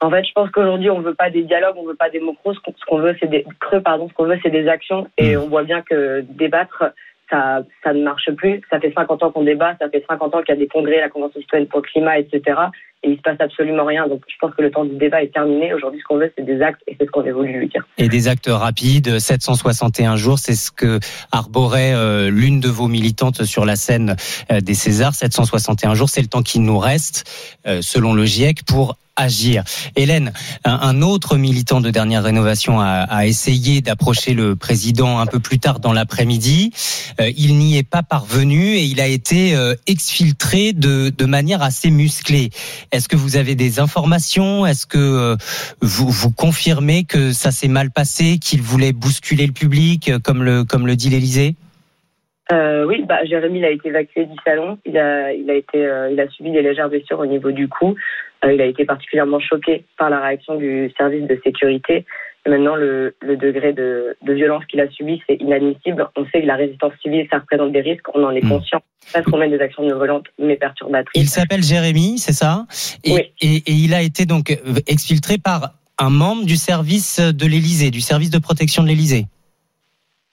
En 0.00 0.10
fait, 0.10 0.24
je 0.24 0.32
pense 0.32 0.50
qu'aujourd'hui, 0.50 0.90
on 0.90 1.00
veut 1.00 1.14
pas 1.14 1.30
des 1.30 1.42
dialogues, 1.42 1.76
on 1.78 1.86
veut 1.86 1.94
pas 1.94 2.10
des 2.10 2.20
mots 2.20 2.34
creux. 2.34 2.54
Ce 2.54 2.60
qu'on 2.60 2.72
ce 2.76 2.84
qu'on 2.84 2.98
veut, 2.98 3.16
c'est 3.18 3.30
des 3.30 3.46
creux, 3.60 3.80
pardon. 3.80 4.08
Ce 4.08 4.14
qu'on 4.14 4.24
veut, 4.24 4.38
c'est 4.42 4.50
des 4.50 4.68
actions. 4.68 5.06
Et 5.16 5.36
on 5.36 5.48
voit 5.48 5.62
bien 5.62 5.82
que 5.82 6.20
débattre, 6.20 6.84
ça, 7.30 7.62
ça 7.82 7.92
ne 7.92 8.02
marche 8.02 8.30
plus. 8.32 8.60
Ça 8.70 8.78
fait 8.78 8.92
50 8.92 9.22
ans 9.22 9.30
qu'on 9.30 9.42
débat, 9.42 9.74
ça 9.80 9.88
fait 9.88 10.04
50 10.08 10.34
ans 10.34 10.42
qu'il 10.42 10.54
y 10.54 10.58
a 10.58 10.60
des 10.60 10.68
congrès, 10.68 11.00
la 11.00 11.08
Convention 11.08 11.40
citoyenne 11.40 11.68
pour 11.68 11.80
le 11.80 11.86
climat, 11.86 12.18
etc. 12.18 12.60
Et 13.06 13.10
il 13.10 13.16
se 13.16 13.22
passe 13.22 13.40
absolument 13.40 13.84
rien. 13.84 14.08
Donc, 14.08 14.22
je 14.26 14.34
pense 14.40 14.52
que 14.54 14.62
le 14.62 14.70
temps 14.72 14.84
du 14.84 14.96
débat 14.96 15.22
est 15.22 15.32
terminé. 15.32 15.72
Aujourd'hui, 15.72 16.00
ce 16.00 16.04
qu'on 16.04 16.18
veut, 16.18 16.32
c'est 16.36 16.44
des 16.44 16.60
actes, 16.60 16.82
et 16.88 16.96
c'est 16.98 17.06
ce 17.06 17.10
qu'on 17.12 17.24
a 17.24 17.32
voulu 17.32 17.52
lui 17.52 17.68
dire. 17.68 17.86
Et 17.98 18.08
des 18.08 18.26
actes 18.26 18.48
rapides, 18.48 19.20
761 19.20 20.16
jours, 20.16 20.40
c'est 20.40 20.56
ce 20.56 20.72
que 20.72 20.98
arborait 21.30 21.94
euh, 21.94 22.30
l'une 22.30 22.58
de 22.58 22.68
vos 22.68 22.88
militantes 22.88 23.44
sur 23.44 23.64
la 23.64 23.76
scène 23.76 24.16
euh, 24.50 24.60
des 24.60 24.74
Césars. 24.74 25.14
761 25.14 25.94
jours, 25.94 26.08
c'est 26.08 26.20
le 26.20 26.26
temps 26.26 26.42
qui 26.42 26.58
nous 26.58 26.78
reste, 26.78 27.30
euh, 27.68 27.80
selon 27.80 28.12
le 28.12 28.24
GIEC, 28.24 28.64
pour 28.64 28.96
agir. 29.18 29.64
Hélène, 29.96 30.30
un, 30.64 31.00
autre 31.00 31.38
militant 31.38 31.80
de 31.80 31.88
dernière 31.88 32.22
rénovation 32.22 32.80
a, 32.80 33.24
essayé 33.26 33.80
d'approcher 33.80 34.34
le 34.34 34.56
président 34.56 35.20
un 35.20 35.24
peu 35.24 35.40
plus 35.40 35.58
tard 35.58 35.80
dans 35.80 35.94
l'après-midi. 35.94 36.70
Il 37.18 37.56
n'y 37.56 37.78
est 37.78 37.82
pas 37.82 38.02
parvenu 38.02 38.74
et 38.74 38.84
il 38.84 39.00
a 39.00 39.06
été 39.06 39.56
exfiltré 39.86 40.74
de 40.74 41.24
manière 41.24 41.62
assez 41.62 41.90
musclée. 41.90 42.50
Est-ce 42.96 43.10
que 43.10 43.16
vous 43.16 43.36
avez 43.36 43.54
des 43.54 43.78
informations? 43.78 44.64
Est-ce 44.64 44.86
que 44.86 44.96
euh, 44.96 45.36
vous, 45.82 46.08
vous 46.08 46.32
confirmez 46.32 47.04
que 47.04 47.30
ça 47.30 47.50
s'est 47.50 47.68
mal 47.68 47.90
passé, 47.90 48.38
qu'il 48.38 48.62
voulait 48.62 48.92
bousculer 48.92 49.46
le 49.46 49.52
public, 49.52 50.08
euh, 50.08 50.18
comme 50.18 50.42
le, 50.42 50.64
comme 50.64 50.86
le 50.86 50.96
dit 50.96 51.10
l'Élysée? 51.10 51.56
Euh, 52.52 52.86
oui, 52.86 53.04
bah, 53.06 53.22
Jérémy 53.24 53.62
a 53.64 53.70
été 53.70 53.88
évacué 53.88 54.24
du 54.24 54.36
salon. 54.44 54.78
Il 54.86 54.96
a, 54.96 55.32
il 55.34 55.50
a 55.50 55.54
été, 55.54 55.78
il 56.10 56.18
a 56.18 56.28
subi 56.30 56.52
des 56.52 56.62
légères 56.62 56.88
blessures 56.88 57.18
au 57.18 57.26
niveau 57.26 57.50
du 57.50 57.68
cou. 57.68 57.96
Il 58.44 58.60
a 58.60 58.66
été 58.66 58.84
particulièrement 58.84 59.40
choqué 59.40 59.84
par 59.98 60.08
la 60.08 60.20
réaction 60.20 60.54
du 60.56 60.90
service 60.96 61.26
de 61.26 61.38
sécurité. 61.44 62.06
Maintenant, 62.46 62.76
le, 62.76 63.16
le 63.20 63.36
degré 63.36 63.72
de, 63.72 64.16
de 64.22 64.32
violence 64.32 64.64
qu'il 64.66 64.80
a 64.80 64.88
subi, 64.88 65.20
c'est 65.26 65.36
inadmissible. 65.40 66.06
On 66.16 66.24
sait 66.26 66.42
que 66.42 66.46
la 66.46 66.54
résistance 66.56 66.92
civile, 67.02 67.26
ça 67.30 67.38
représente 67.38 67.72
des 67.72 67.80
risques. 67.80 68.06
On 68.14 68.22
en 68.22 68.30
est 68.30 68.40
conscient. 68.40 68.80
Parce 69.12 69.24
qu'on 69.24 69.38
mène 69.38 69.50
des 69.50 69.60
actions 69.60 69.82
non 69.82 69.96
violentes, 69.96 70.26
mais 70.38 70.56
perturbatrices. 70.56 71.20
Il 71.20 71.28
s'appelle 71.28 71.62
Jérémy, 71.62 72.18
c'est 72.18 72.32
ça? 72.32 72.66
Et, 73.04 73.32
et, 73.40 73.56
et 73.56 73.72
il 73.72 73.94
a 73.94 74.02
été 74.02 74.26
donc 74.26 74.50
euh, 74.50 74.80
exfiltré 74.86 75.38
par 75.38 75.72
un 75.98 76.10
membre 76.10 76.44
du 76.44 76.56
service 76.56 77.20
de 77.20 77.46
l'Élysée, 77.46 77.90
du 77.90 78.00
service 78.00 78.30
de 78.30 78.38
protection 78.38 78.82
de 78.82 78.88
l'Élysée. 78.88 79.26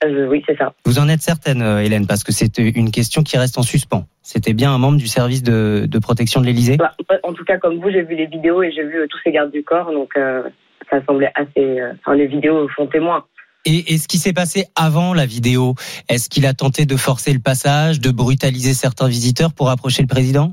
Euh, 0.04 0.26
oui, 0.28 0.42
c'est 0.46 0.58
ça. 0.58 0.74
Vous 0.84 0.98
en 0.98 1.08
êtes 1.08 1.22
certaine, 1.22 1.62
euh, 1.62 1.82
Hélène, 1.82 2.06
parce 2.06 2.24
que 2.24 2.32
c'est 2.32 2.58
une 2.58 2.90
question 2.90 3.22
qui 3.22 3.38
reste 3.38 3.56
en 3.58 3.62
suspens. 3.62 4.06
C'était 4.22 4.52
bien 4.52 4.72
un 4.72 4.78
membre 4.78 4.98
du 4.98 5.06
service 5.06 5.42
de, 5.42 5.86
de 5.88 5.98
protection 5.98 6.40
de 6.40 6.46
l'Élysée? 6.46 6.76
Bah, 6.76 6.94
en 7.22 7.32
tout 7.32 7.44
cas, 7.44 7.58
comme 7.58 7.78
vous, 7.78 7.90
j'ai 7.90 8.02
vu 8.02 8.14
les 8.14 8.26
vidéos 8.26 8.62
et 8.62 8.70
j'ai 8.70 8.84
vu 8.84 9.06
tous 9.08 9.18
ces 9.24 9.32
gardes 9.32 9.52
du 9.52 9.62
corps, 9.62 9.90
donc 9.92 10.10
euh, 10.16 10.42
ça 10.90 11.04
semblait 11.04 11.32
assez. 11.34 11.80
euh, 11.80 11.92
Enfin, 12.00 12.14
les 12.14 12.26
vidéos 12.26 12.68
font 12.76 12.86
témoin. 12.86 13.24
Et, 13.66 13.94
et 13.94 13.98
ce 13.98 14.08
qui 14.08 14.18
s'est 14.18 14.34
passé 14.34 14.66
avant 14.76 15.14
la 15.14 15.24
vidéo, 15.24 15.74
est-ce 16.08 16.28
qu'il 16.28 16.44
a 16.46 16.52
tenté 16.52 16.84
de 16.84 16.96
forcer 16.96 17.32
le 17.32 17.38
passage, 17.40 17.98
de 17.98 18.10
brutaliser 18.10 18.74
certains 18.74 19.08
visiteurs 19.08 19.54
pour 19.54 19.70
approcher 19.70 20.02
le 20.02 20.08
président? 20.08 20.52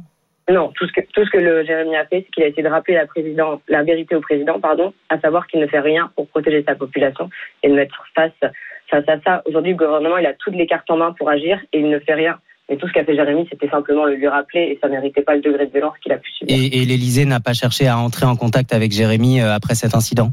Non, 0.49 0.71
tout 0.75 0.87
ce 0.87 0.93
que 0.93 1.01
tout 1.13 1.25
ce 1.25 1.29
que 1.29 1.37
le 1.37 1.63
Jérémy 1.65 1.95
a 1.95 2.05
fait, 2.05 2.23
c'est 2.25 2.31
qu'il 2.33 2.43
a 2.43 2.47
essayé 2.47 2.63
de 2.63 2.69
rappeler 2.69 2.95
la 2.95 3.05
président, 3.05 3.61
la 3.67 3.83
vérité 3.83 4.15
au 4.15 4.21
président, 4.21 4.59
pardon, 4.59 4.93
à 5.09 5.19
savoir 5.19 5.47
qu'il 5.47 5.59
ne 5.59 5.67
fait 5.67 5.79
rien 5.79 6.11
pour 6.15 6.27
protéger 6.27 6.63
sa 6.67 6.75
population 6.75 7.29
et 7.63 7.69
de 7.69 7.73
mettre 7.73 8.03
face 8.15 8.31
face 8.89 9.07
à 9.07 9.21
ça. 9.25 9.41
Aujourd'hui, 9.45 9.71
le 9.71 9.77
gouvernement, 9.77 10.17
il 10.17 10.25
a 10.25 10.33
toutes 10.33 10.55
les 10.55 10.67
cartes 10.67 10.89
en 10.89 10.97
main 10.97 11.13
pour 11.17 11.29
agir 11.29 11.59
et 11.71 11.79
il 11.79 11.89
ne 11.89 11.99
fait 11.99 12.13
rien. 12.13 12.39
Et 12.71 12.77
tout 12.77 12.87
ce 12.87 12.93
qu'a 12.93 13.03
fait 13.03 13.15
Jérémy, 13.15 13.45
c'était 13.51 13.67
simplement 13.67 14.05
le 14.05 14.15
lui 14.15 14.29
rappeler 14.29 14.61
et 14.61 14.79
ça 14.81 14.87
méritait 14.87 15.23
pas 15.23 15.35
le 15.35 15.41
degré 15.41 15.67
de 15.67 15.71
violence 15.73 15.93
qu'il 16.01 16.13
a 16.13 16.17
pu 16.17 16.31
subir. 16.31 16.55
Et, 16.55 16.81
et 16.81 16.85
l'Élysée 16.85 17.25
n'a 17.25 17.41
pas 17.41 17.51
cherché 17.51 17.85
à 17.85 17.97
entrer 17.99 18.25
en 18.25 18.37
contact 18.37 18.71
avec 18.71 18.93
Jérémy 18.93 19.41
euh, 19.41 19.53
après 19.53 19.75
cet 19.75 19.93
incident? 19.93 20.31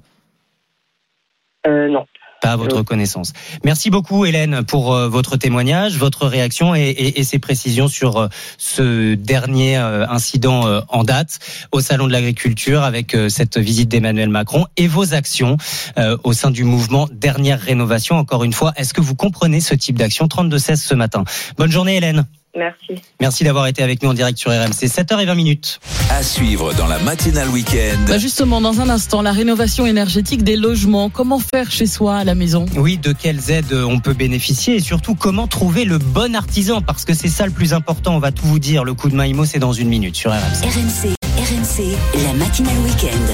Euh, 1.67 1.89
non. 1.89 2.07
Pas 2.41 2.53
à 2.53 2.57
votre 2.57 2.83
connaissance. 2.83 3.33
Merci 3.65 3.91
beaucoup 3.91 4.25
Hélène 4.25 4.63
pour 4.63 4.95
euh, 4.95 5.09
votre 5.09 5.37
témoignage, 5.37 5.97
votre 5.97 6.27
réaction 6.27 6.75
et, 6.75 6.83
et- 6.91 7.19
et 7.21 7.25
ces 7.25 7.41
précisions 7.41 7.89
sur 7.89 8.17
euh, 8.17 8.29
ce 8.59 9.15
dernier 9.15 9.77
euh, 9.77 10.07
incident 10.09 10.65
euh, 10.67 10.81
en 10.89 11.03
date 11.03 11.41
au 11.73 11.81
Salon 11.81 12.07
de 12.07 12.13
l'Agriculture 12.13 12.85
avec 12.85 13.15
euh, 13.15 13.29
cette 13.29 13.59
visite 13.59 13.89
d'Emmanuel 13.89 14.29
Macron 14.29 14.67
et 14.77 14.87
vos 14.87 15.15
actions 15.15 15.57
euh, 15.99 16.17
au 16.23 16.33
sein 16.33 16.53
du 16.53 16.63
mouvement 16.63 17.09
Dernière 17.13 17.61
Rénovation. 17.61 18.17
Encore 18.17 18.45
une 18.45 18.53
fois, 18.53 18.73
est-ce 18.77 18.95
que 18.95 19.01
vous 19.01 19.17
comprenez 19.17 19.61
ce 19.61 19.75
type 19.75 19.99
d'action? 19.99 20.27
32-16 20.27 20.77
ce 20.77 20.95
matin 20.95 21.25
Bonne 21.57 21.73
journée 21.73 21.97
Hélène. 21.97 22.25
Merci. 22.57 23.03
Merci 23.21 23.45
d'avoir 23.45 23.67
été 23.67 23.83
avec 23.83 24.03
nous 24.03 24.09
en 24.09 24.15
direct 24.15 24.39
sur 24.39 24.51
RMC. 24.51 24.87
7h20 24.87 25.35
minutes. 25.35 25.81
À 26.11 26.23
suivre 26.23 26.73
dans 26.75 26.87
la 26.87 26.99
matinale 26.99 27.49
week-end. 27.51 27.99
Bah 28.09 28.19
justement, 28.19 28.61
dans 28.61 28.81
un 28.81 28.89
instant, 28.89 29.23
la 29.23 29.33
rénovation 29.33 29.87
énergétique 29.87 30.43
des 30.43 30.57
logements. 30.57 31.11
Comment 31.11 31.39
faire 31.39 31.71
chez 31.71 31.87
soi 31.87 32.17
à 32.17 32.25
la 32.25 32.35
maison? 32.35 32.67
Oui, 32.77 32.99
de 32.99 33.13
quelles 33.13 33.51
aides 33.51 33.73
on 33.73 34.01
peut 34.01 34.15
bénéficier 34.15 34.77
et 34.77 34.81
surtout 34.81 35.15
comment 35.15 35.47
trouver 35.47 35.85
le 35.85 35.99
bon 35.99 36.35
artisan? 36.35 36.81
Parce 36.81 37.05
que 37.05 37.15
c'est 37.15 37.29
ça 37.29 37.47
le 37.47 37.53
plus 37.53 37.75
important. 37.75 38.17
On 38.17 38.21
va 38.21 38.33
tout 38.33 38.47
vous 38.47 38.59
dire. 38.59 38.85
Le 38.85 38.95
coup 38.95 39.09
de 39.09 39.15
main 39.15 39.27
IMO, 39.27 39.45
c'est 39.45 39.59
dans 39.59 39.73
une 39.73 39.89
minute 39.89 40.17
sur 40.17 40.31
RMC. 40.31 40.65
RMC, 40.65 41.15
RMC. 41.37 41.49
RMC, 41.49 41.97
la 42.25 42.33
matinale 42.35 42.79
week-end. 42.79 43.33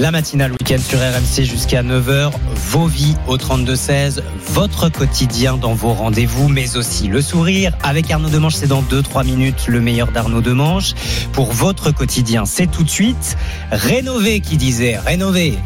La 0.00 0.12
matinale 0.12 0.52
week-end 0.52 0.78
sur 0.78 1.00
RMC 1.00 1.42
jusqu'à 1.44 1.82
9h. 1.82 2.30
Vos 2.70 2.86
vies 2.86 3.16
au 3.26 3.36
32-16. 3.36 4.22
Votre 4.46 4.90
quotidien 4.90 5.56
dans 5.56 5.74
vos 5.74 5.92
rendez-vous, 5.92 6.48
mais 6.48 6.76
aussi 6.76 7.08
le 7.08 7.20
sourire. 7.20 7.72
Avec 7.82 8.08
Arnaud 8.08 8.28
Demanche, 8.28 8.54
c'est 8.54 8.68
dans 8.68 8.82
2-3 8.82 9.24
minutes 9.24 9.66
le 9.66 9.80
meilleur 9.80 10.12
d'Arnaud 10.12 10.40
Demanche. 10.40 10.92
Pour 11.32 11.52
votre 11.52 11.90
quotidien, 11.90 12.44
c'est 12.44 12.70
tout 12.70 12.84
de 12.84 12.90
suite. 12.90 13.36
Rénover 13.72 14.38
qui 14.38 14.56
disait 14.56 14.96
rénover. 14.98 15.58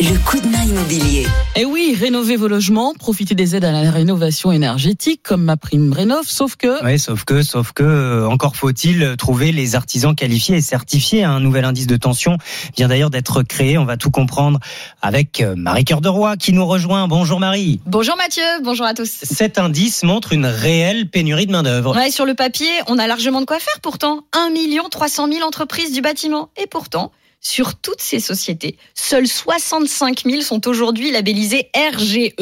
Le 0.00 0.18
coup 0.24 0.40
de 0.40 0.48
main 0.48 0.64
immobilier. 0.64 1.26
Et 1.54 1.64
oui, 1.64 1.96
rénovez 1.96 2.36
vos 2.36 2.48
logements, 2.48 2.92
profitez 2.98 3.36
des 3.36 3.54
aides 3.54 3.64
à 3.64 3.70
la 3.70 3.88
rénovation 3.88 4.50
énergétique 4.50 5.20
comme 5.22 5.44
ma 5.44 5.56
prime 5.56 5.92
rénov, 5.92 6.24
sauf 6.26 6.56
que... 6.56 6.84
Oui, 6.84 6.98
sauf 6.98 7.24
que, 7.24 7.42
sauf 7.42 7.70
que, 7.72 7.84
euh, 7.84 8.26
encore 8.26 8.56
faut-il 8.56 9.14
trouver 9.16 9.52
les 9.52 9.76
artisans 9.76 10.16
qualifiés 10.16 10.56
et 10.56 10.60
certifiés. 10.60 11.22
Un 11.22 11.38
nouvel 11.38 11.64
indice 11.64 11.86
de 11.86 11.96
tension 11.96 12.38
vient 12.76 12.88
d'ailleurs 12.88 13.10
d'être 13.10 13.41
créé. 13.48 13.78
On 13.78 13.84
va 13.84 13.96
tout 13.96 14.10
comprendre 14.10 14.58
avec 15.00 15.40
euh, 15.40 15.54
Marie 15.56 15.84
Cœur 15.84 16.00
de 16.00 16.08
Roy 16.08 16.36
qui 16.36 16.52
nous 16.52 16.66
rejoint. 16.66 17.08
Bonjour 17.08 17.40
Marie. 17.40 17.80
Bonjour 17.86 18.16
Mathieu, 18.16 18.42
bonjour 18.62 18.86
à 18.86 18.94
tous. 18.94 19.10
Cet 19.10 19.58
indice 19.58 20.02
montre 20.02 20.32
une 20.32 20.46
réelle 20.46 21.08
pénurie 21.08 21.46
de 21.46 21.52
main-d'œuvre. 21.52 21.96
Ouais, 21.96 22.10
sur 22.10 22.26
le 22.26 22.34
papier, 22.34 22.70
on 22.86 22.98
a 22.98 23.06
largement 23.06 23.40
de 23.40 23.46
quoi 23.46 23.58
faire 23.58 23.80
pourtant. 23.80 24.24
1 24.32 24.50
300 24.90 25.28
000 25.32 25.46
entreprises 25.46 25.92
du 25.92 26.00
bâtiment. 26.00 26.50
Et 26.56 26.66
pourtant, 26.66 27.12
sur 27.40 27.74
toutes 27.74 28.00
ces 28.00 28.20
sociétés, 28.20 28.76
seuls 28.94 29.26
65 29.26 30.22
000 30.24 30.42
sont 30.42 30.68
aujourd'hui 30.68 31.10
labellisés 31.10 31.70
RGE, 31.74 32.32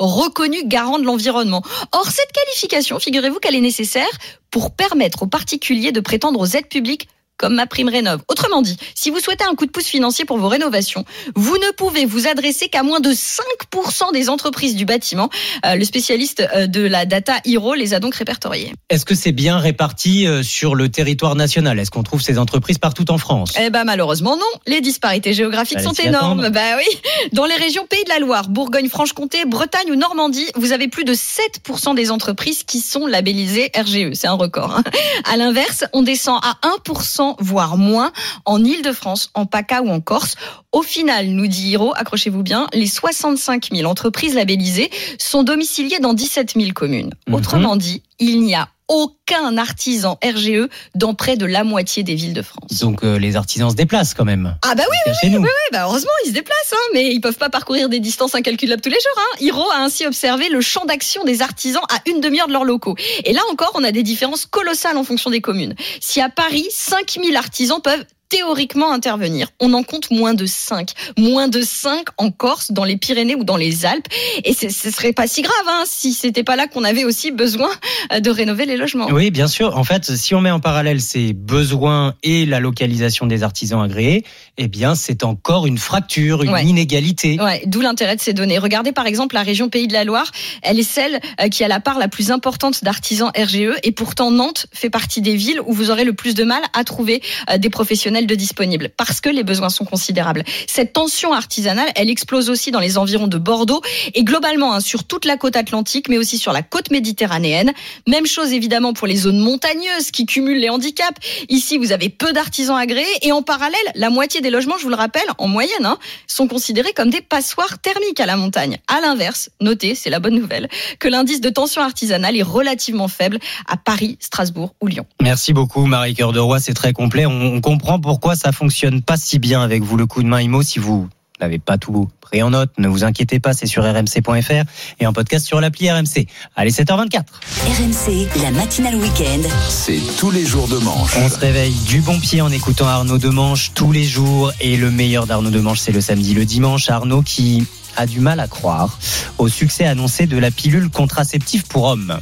reconnus 0.00 0.64
garants 0.64 0.98
de 0.98 1.04
l'environnement. 1.04 1.62
Or, 1.92 2.06
cette 2.10 2.32
qualification, 2.32 2.98
figurez-vous 2.98 3.38
qu'elle 3.38 3.54
est 3.54 3.60
nécessaire 3.60 4.08
pour 4.50 4.72
permettre 4.72 5.22
aux 5.22 5.26
particuliers 5.28 5.92
de 5.92 6.00
prétendre 6.00 6.40
aux 6.40 6.46
aides 6.46 6.68
publiques 6.68 7.08
comme 7.38 7.54
ma 7.54 7.66
prime 7.66 7.88
rénov. 7.88 8.20
Autrement 8.28 8.60
dit, 8.60 8.76
si 8.94 9.10
vous 9.10 9.20
souhaitez 9.20 9.44
un 9.44 9.54
coup 9.54 9.64
de 9.64 9.70
pouce 9.70 9.86
financier 9.86 10.24
pour 10.24 10.38
vos 10.38 10.48
rénovations, 10.48 11.04
vous 11.34 11.56
ne 11.56 11.72
pouvez 11.72 12.04
vous 12.04 12.26
adresser 12.26 12.68
qu'à 12.68 12.82
moins 12.82 13.00
de 13.00 13.10
5% 13.10 14.12
des 14.12 14.28
entreprises 14.28 14.74
du 14.74 14.84
bâtiment. 14.84 15.30
Euh, 15.64 15.76
le 15.76 15.84
spécialiste 15.84 16.46
euh, 16.54 16.66
de 16.66 16.80
la 16.82 17.06
data 17.06 17.34
Hero 17.44 17.74
les 17.74 17.94
a 17.94 18.00
donc 18.00 18.16
répertoriées. 18.16 18.72
Est-ce 18.90 19.04
que 19.04 19.14
c'est 19.14 19.32
bien 19.32 19.58
réparti 19.58 20.26
euh, 20.26 20.42
sur 20.42 20.74
le 20.74 20.88
territoire 20.88 21.36
national? 21.36 21.78
Est-ce 21.78 21.90
qu'on 21.90 22.02
trouve 22.02 22.20
ces 22.20 22.38
entreprises 22.38 22.78
partout 22.78 23.10
en 23.10 23.18
France? 23.18 23.54
Eh 23.60 23.70
ben 23.70 23.84
malheureusement 23.84 24.36
non. 24.36 24.42
Les 24.66 24.80
disparités 24.80 25.32
géographiques 25.32 25.80
sont 25.80 25.92
énormes. 25.92 26.48
Bah 26.50 26.76
oui. 26.76 27.00
Dans 27.32 27.46
les 27.46 27.54
régions 27.54 27.86
Pays 27.86 28.02
de 28.04 28.08
la 28.08 28.18
Loire, 28.18 28.48
Bourgogne-Franche-Comté, 28.48 29.44
Bretagne 29.44 29.90
ou 29.92 29.94
Normandie, 29.94 30.46
vous 30.56 30.72
avez 30.72 30.88
plus 30.88 31.04
de 31.04 31.14
7% 31.14 31.94
des 31.94 32.10
entreprises 32.10 32.64
qui 32.64 32.80
sont 32.80 33.06
labellisées 33.06 33.70
RGE. 33.76 34.14
C'est 34.14 34.26
un 34.26 34.32
record. 34.32 34.76
Hein. 34.76 34.82
À 35.24 35.36
l'inverse, 35.36 35.84
on 35.92 36.02
descend 36.02 36.40
à 36.42 36.58
1% 36.84 37.27
voire 37.38 37.76
moins, 37.76 38.12
en 38.44 38.62
Ile-de-France, 38.64 39.30
en 39.34 39.46
PACA 39.46 39.82
ou 39.82 39.88
en 39.88 40.00
Corse. 40.00 40.36
Au 40.72 40.82
final, 40.82 41.28
nous 41.28 41.46
dit 41.46 41.70
Hiro, 41.70 41.92
accrochez-vous 41.94 42.42
bien, 42.42 42.66
les 42.72 42.86
65 42.86 43.68
000 43.72 43.90
entreprises 43.90 44.34
labellisées 44.34 44.90
sont 45.18 45.42
domiciliées 45.42 45.98
dans 46.00 46.14
17 46.14 46.54
000 46.56 46.72
communes. 46.72 47.10
Mhm. 47.26 47.34
Autrement 47.34 47.76
dit, 47.76 48.02
il 48.18 48.42
n'y 48.42 48.54
a 48.54 48.68
aucun 48.88 49.56
artisan 49.58 50.18
RGE 50.24 50.68
dans 50.94 51.14
près 51.14 51.36
de 51.36 51.46
la 51.46 51.64
moitié 51.64 52.02
des 52.02 52.14
villes 52.14 52.32
de 52.32 52.42
France. 52.42 52.78
Donc 52.80 53.04
euh, 53.04 53.18
les 53.18 53.36
artisans 53.36 53.70
se 53.70 53.76
déplacent 53.76 54.14
quand 54.14 54.24
même. 54.24 54.56
Ah 54.62 54.74
bah 54.74 54.84
oui, 54.90 54.96
oui, 55.06 55.30
oui, 55.30 55.38
oui, 55.38 55.48
bah 55.72 55.84
heureusement 55.84 56.10
ils 56.24 56.28
se 56.28 56.34
déplacent, 56.34 56.72
hein, 56.72 56.90
mais 56.94 57.12
ils 57.12 57.20
peuvent 57.20 57.36
pas 57.36 57.50
parcourir 57.50 57.88
des 57.88 58.00
distances 58.00 58.34
incalculables 58.34 58.82
tous 58.82 58.88
les 58.88 58.96
jours. 58.96 59.18
Hein. 59.18 59.36
Hiro 59.40 59.70
a 59.70 59.78
ainsi 59.78 60.06
observé 60.06 60.48
le 60.48 60.60
champ 60.60 60.84
d'action 60.84 61.24
des 61.24 61.42
artisans 61.42 61.82
à 61.90 62.00
une 62.06 62.20
demi-heure 62.20 62.48
de 62.48 62.52
leurs 62.52 62.64
locaux. 62.64 62.96
Et 63.24 63.32
là 63.32 63.42
encore, 63.50 63.72
on 63.74 63.84
a 63.84 63.92
des 63.92 64.02
différences 64.02 64.46
colossales 64.46 64.96
en 64.96 65.04
fonction 65.04 65.30
des 65.30 65.40
communes. 65.40 65.74
Si 66.00 66.20
à 66.20 66.28
Paris, 66.28 66.66
5000 66.70 67.36
artisans 67.36 67.80
peuvent 67.82 68.04
théoriquement 68.28 68.92
intervenir. 68.92 69.48
On 69.60 69.72
en 69.74 69.82
compte 69.82 70.10
moins 70.10 70.34
de 70.34 70.46
5. 70.46 70.90
Moins 71.18 71.48
de 71.48 71.62
5 71.62 72.06
en 72.18 72.30
Corse, 72.30 72.70
dans 72.72 72.84
les 72.84 72.96
Pyrénées 72.96 73.34
ou 73.34 73.44
dans 73.44 73.56
les 73.56 73.86
Alpes. 73.86 74.06
Et 74.44 74.52
ce 74.54 74.68
serait 74.90 75.12
pas 75.12 75.26
si 75.26 75.42
grave 75.42 75.54
hein, 75.66 75.84
si 75.86 76.12
c'était 76.12 76.44
pas 76.44 76.56
là 76.56 76.66
qu'on 76.66 76.84
avait 76.84 77.04
aussi 77.04 77.30
besoin 77.30 77.70
euh, 78.12 78.20
de 78.20 78.30
rénover 78.30 78.66
les 78.66 78.76
logements. 78.76 79.08
Oui, 79.10 79.30
bien 79.30 79.46
sûr. 79.48 79.76
En 79.76 79.84
fait, 79.84 80.04
si 80.16 80.34
on 80.34 80.40
met 80.40 80.50
en 80.50 80.60
parallèle 80.60 81.00
ces 81.00 81.32
besoins 81.32 82.14
et 82.22 82.46
la 82.46 82.60
localisation 82.60 83.26
des 83.26 83.42
artisans 83.42 83.82
agréés, 83.82 84.24
eh 84.58 84.68
bien, 84.68 84.94
c'est 84.94 85.24
encore 85.24 85.66
une 85.66 85.78
fracture, 85.78 86.42
une 86.42 86.48
Ouais. 86.52 86.64
inégalité. 86.64 87.38
Ouais, 87.40 87.62
d'où 87.66 87.80
l'intérêt 87.80 88.16
de 88.16 88.20
ces 88.20 88.32
données. 88.32 88.58
Regardez 88.58 88.92
par 88.92 89.06
exemple 89.06 89.34
la 89.34 89.42
région 89.42 89.68
Pays 89.68 89.86
de 89.86 89.92
la 89.92 90.04
Loire, 90.04 90.30
elle 90.62 90.78
est 90.78 90.82
celle 90.82 91.20
euh, 91.40 91.48
qui 91.48 91.62
a 91.64 91.68
la 91.68 91.80
part 91.80 91.98
la 91.98 92.08
plus 92.08 92.30
importante 92.30 92.82
d'artisans 92.84 93.30
RGE 93.36 93.76
et 93.82 93.92
pourtant 93.92 94.30
Nantes 94.30 94.66
fait 94.72 94.90
partie 94.90 95.20
des 95.20 95.36
villes 95.36 95.60
où 95.66 95.72
vous 95.72 95.90
aurez 95.90 96.04
le 96.04 96.12
plus 96.14 96.34
de 96.34 96.44
mal 96.44 96.62
à 96.72 96.84
trouver 96.84 97.22
euh, 97.50 97.58
des 97.58 97.70
professionnels 97.70 98.17
de 98.26 98.34
disponibles 98.34 98.90
parce 98.96 99.20
que 99.20 99.28
les 99.28 99.44
besoins 99.44 99.68
sont 99.68 99.84
considérables. 99.84 100.44
Cette 100.66 100.92
tension 100.92 101.32
artisanale, 101.32 101.88
elle 101.94 102.10
explose 102.10 102.50
aussi 102.50 102.70
dans 102.70 102.80
les 102.80 102.98
environs 102.98 103.26
de 103.26 103.38
Bordeaux 103.38 103.82
et 104.14 104.24
globalement 104.24 104.74
hein, 104.74 104.80
sur 104.80 105.04
toute 105.04 105.24
la 105.24 105.36
côte 105.36 105.56
atlantique 105.56 106.08
mais 106.08 106.18
aussi 106.18 106.38
sur 106.38 106.52
la 106.52 106.62
côte 106.62 106.90
méditerranéenne. 106.90 107.72
Même 108.06 108.26
chose 108.26 108.52
évidemment 108.52 108.92
pour 108.92 109.06
les 109.06 109.16
zones 109.16 109.38
montagneuses 109.38 110.10
qui 110.12 110.26
cumulent 110.26 110.60
les 110.60 110.70
handicaps. 110.70 111.18
Ici, 111.48 111.78
vous 111.78 111.92
avez 111.92 112.08
peu 112.08 112.32
d'artisans 112.32 112.76
agréés 112.76 113.06
et 113.22 113.32
en 113.32 113.42
parallèle, 113.42 113.78
la 113.94 114.10
moitié 114.10 114.40
des 114.40 114.50
logements, 114.50 114.76
je 114.78 114.84
vous 114.84 114.90
le 114.90 114.96
rappelle, 114.96 115.22
en 115.38 115.48
moyenne, 115.48 115.84
hein, 115.84 115.98
sont 116.26 116.48
considérés 116.48 116.92
comme 116.92 117.10
des 117.10 117.20
passoires 117.20 117.78
thermiques 117.78 118.20
à 118.20 118.26
la 118.26 118.36
montagne. 118.36 118.78
À 118.88 119.00
l'inverse, 119.00 119.50
notez, 119.60 119.94
c'est 119.94 120.10
la 120.10 120.20
bonne 120.20 120.34
nouvelle, 120.34 120.68
que 120.98 121.08
l'indice 121.08 121.40
de 121.40 121.50
tension 121.50 121.82
artisanale 121.82 122.36
est 122.36 122.42
relativement 122.42 123.08
faible 123.08 123.38
à 123.66 123.76
Paris, 123.76 124.16
Strasbourg 124.20 124.74
ou 124.80 124.86
Lyon. 124.86 125.06
Merci 125.22 125.52
beaucoup, 125.52 125.86
Marie 125.86 126.14
Cœur 126.14 126.32
de 126.32 126.40
Roy. 126.40 126.60
C'est 126.60 126.74
très 126.74 126.92
complet. 126.92 127.26
On 127.26 127.60
comprend 127.60 127.98
pourquoi 128.08 128.36
ça 128.36 128.52
fonctionne 128.52 129.02
pas 129.02 129.18
si 129.18 129.38
bien 129.38 129.60
avec 129.60 129.82
vous, 129.82 129.98
le 129.98 130.06
coup 130.06 130.22
de 130.22 130.28
main 130.28 130.40
IMO. 130.40 130.62
Si 130.62 130.78
vous 130.78 131.10
n'avez 131.42 131.58
pas 131.58 131.76
tout 131.76 132.08
pris 132.22 132.42
en 132.42 132.48
note, 132.48 132.70
ne 132.78 132.88
vous 132.88 133.04
inquiétez 133.04 133.38
pas, 133.38 133.52
c'est 133.52 133.66
sur 133.66 133.84
rmc.fr 133.84 134.64
et 134.98 135.06
en 135.06 135.12
podcast 135.12 135.46
sur 135.46 135.60
l'appli 135.60 135.90
RMC. 135.90 136.26
Allez, 136.56 136.70
7h24. 136.70 137.20
RMC, 137.66 138.42
la 138.42 138.50
matinale 138.52 138.94
week-end. 138.94 139.46
C'est 139.68 140.00
tous 140.18 140.30
les 140.30 140.46
jours 140.46 140.68
de 140.68 140.78
manche. 140.78 141.18
On 141.18 141.28
se 141.28 141.38
réveille 141.38 141.74
du 141.86 142.00
bon 142.00 142.18
pied 142.18 142.40
en 142.40 142.50
écoutant 142.50 142.86
Arnaud 142.86 143.18
Demanche 143.18 143.72
tous 143.74 143.92
les 143.92 144.04
jours. 144.04 144.52
Et 144.62 144.78
le 144.78 144.90
meilleur 144.90 145.26
d'Arnaud 145.26 145.50
Demanche, 145.50 145.80
c'est 145.80 145.92
le 145.92 146.00
samedi, 146.00 146.32
le 146.32 146.46
dimanche. 146.46 146.88
Arnaud 146.88 147.20
qui 147.20 147.66
a 147.96 148.06
du 148.06 148.20
mal 148.20 148.40
à 148.40 148.48
croire 148.48 148.98
au 149.36 149.48
succès 149.48 149.84
annoncé 149.84 150.26
de 150.26 150.38
la 150.38 150.50
pilule 150.50 150.88
contraceptive 150.88 151.66
pour 151.66 151.84
hommes. 151.84 152.18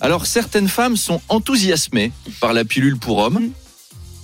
Alors 0.00 0.26
certaines 0.26 0.68
femmes 0.68 0.96
sont 0.96 1.20
enthousiasmées 1.28 2.12
par 2.38 2.52
la 2.52 2.64
pilule 2.64 2.98
pour 2.98 3.18
hommes. 3.18 3.50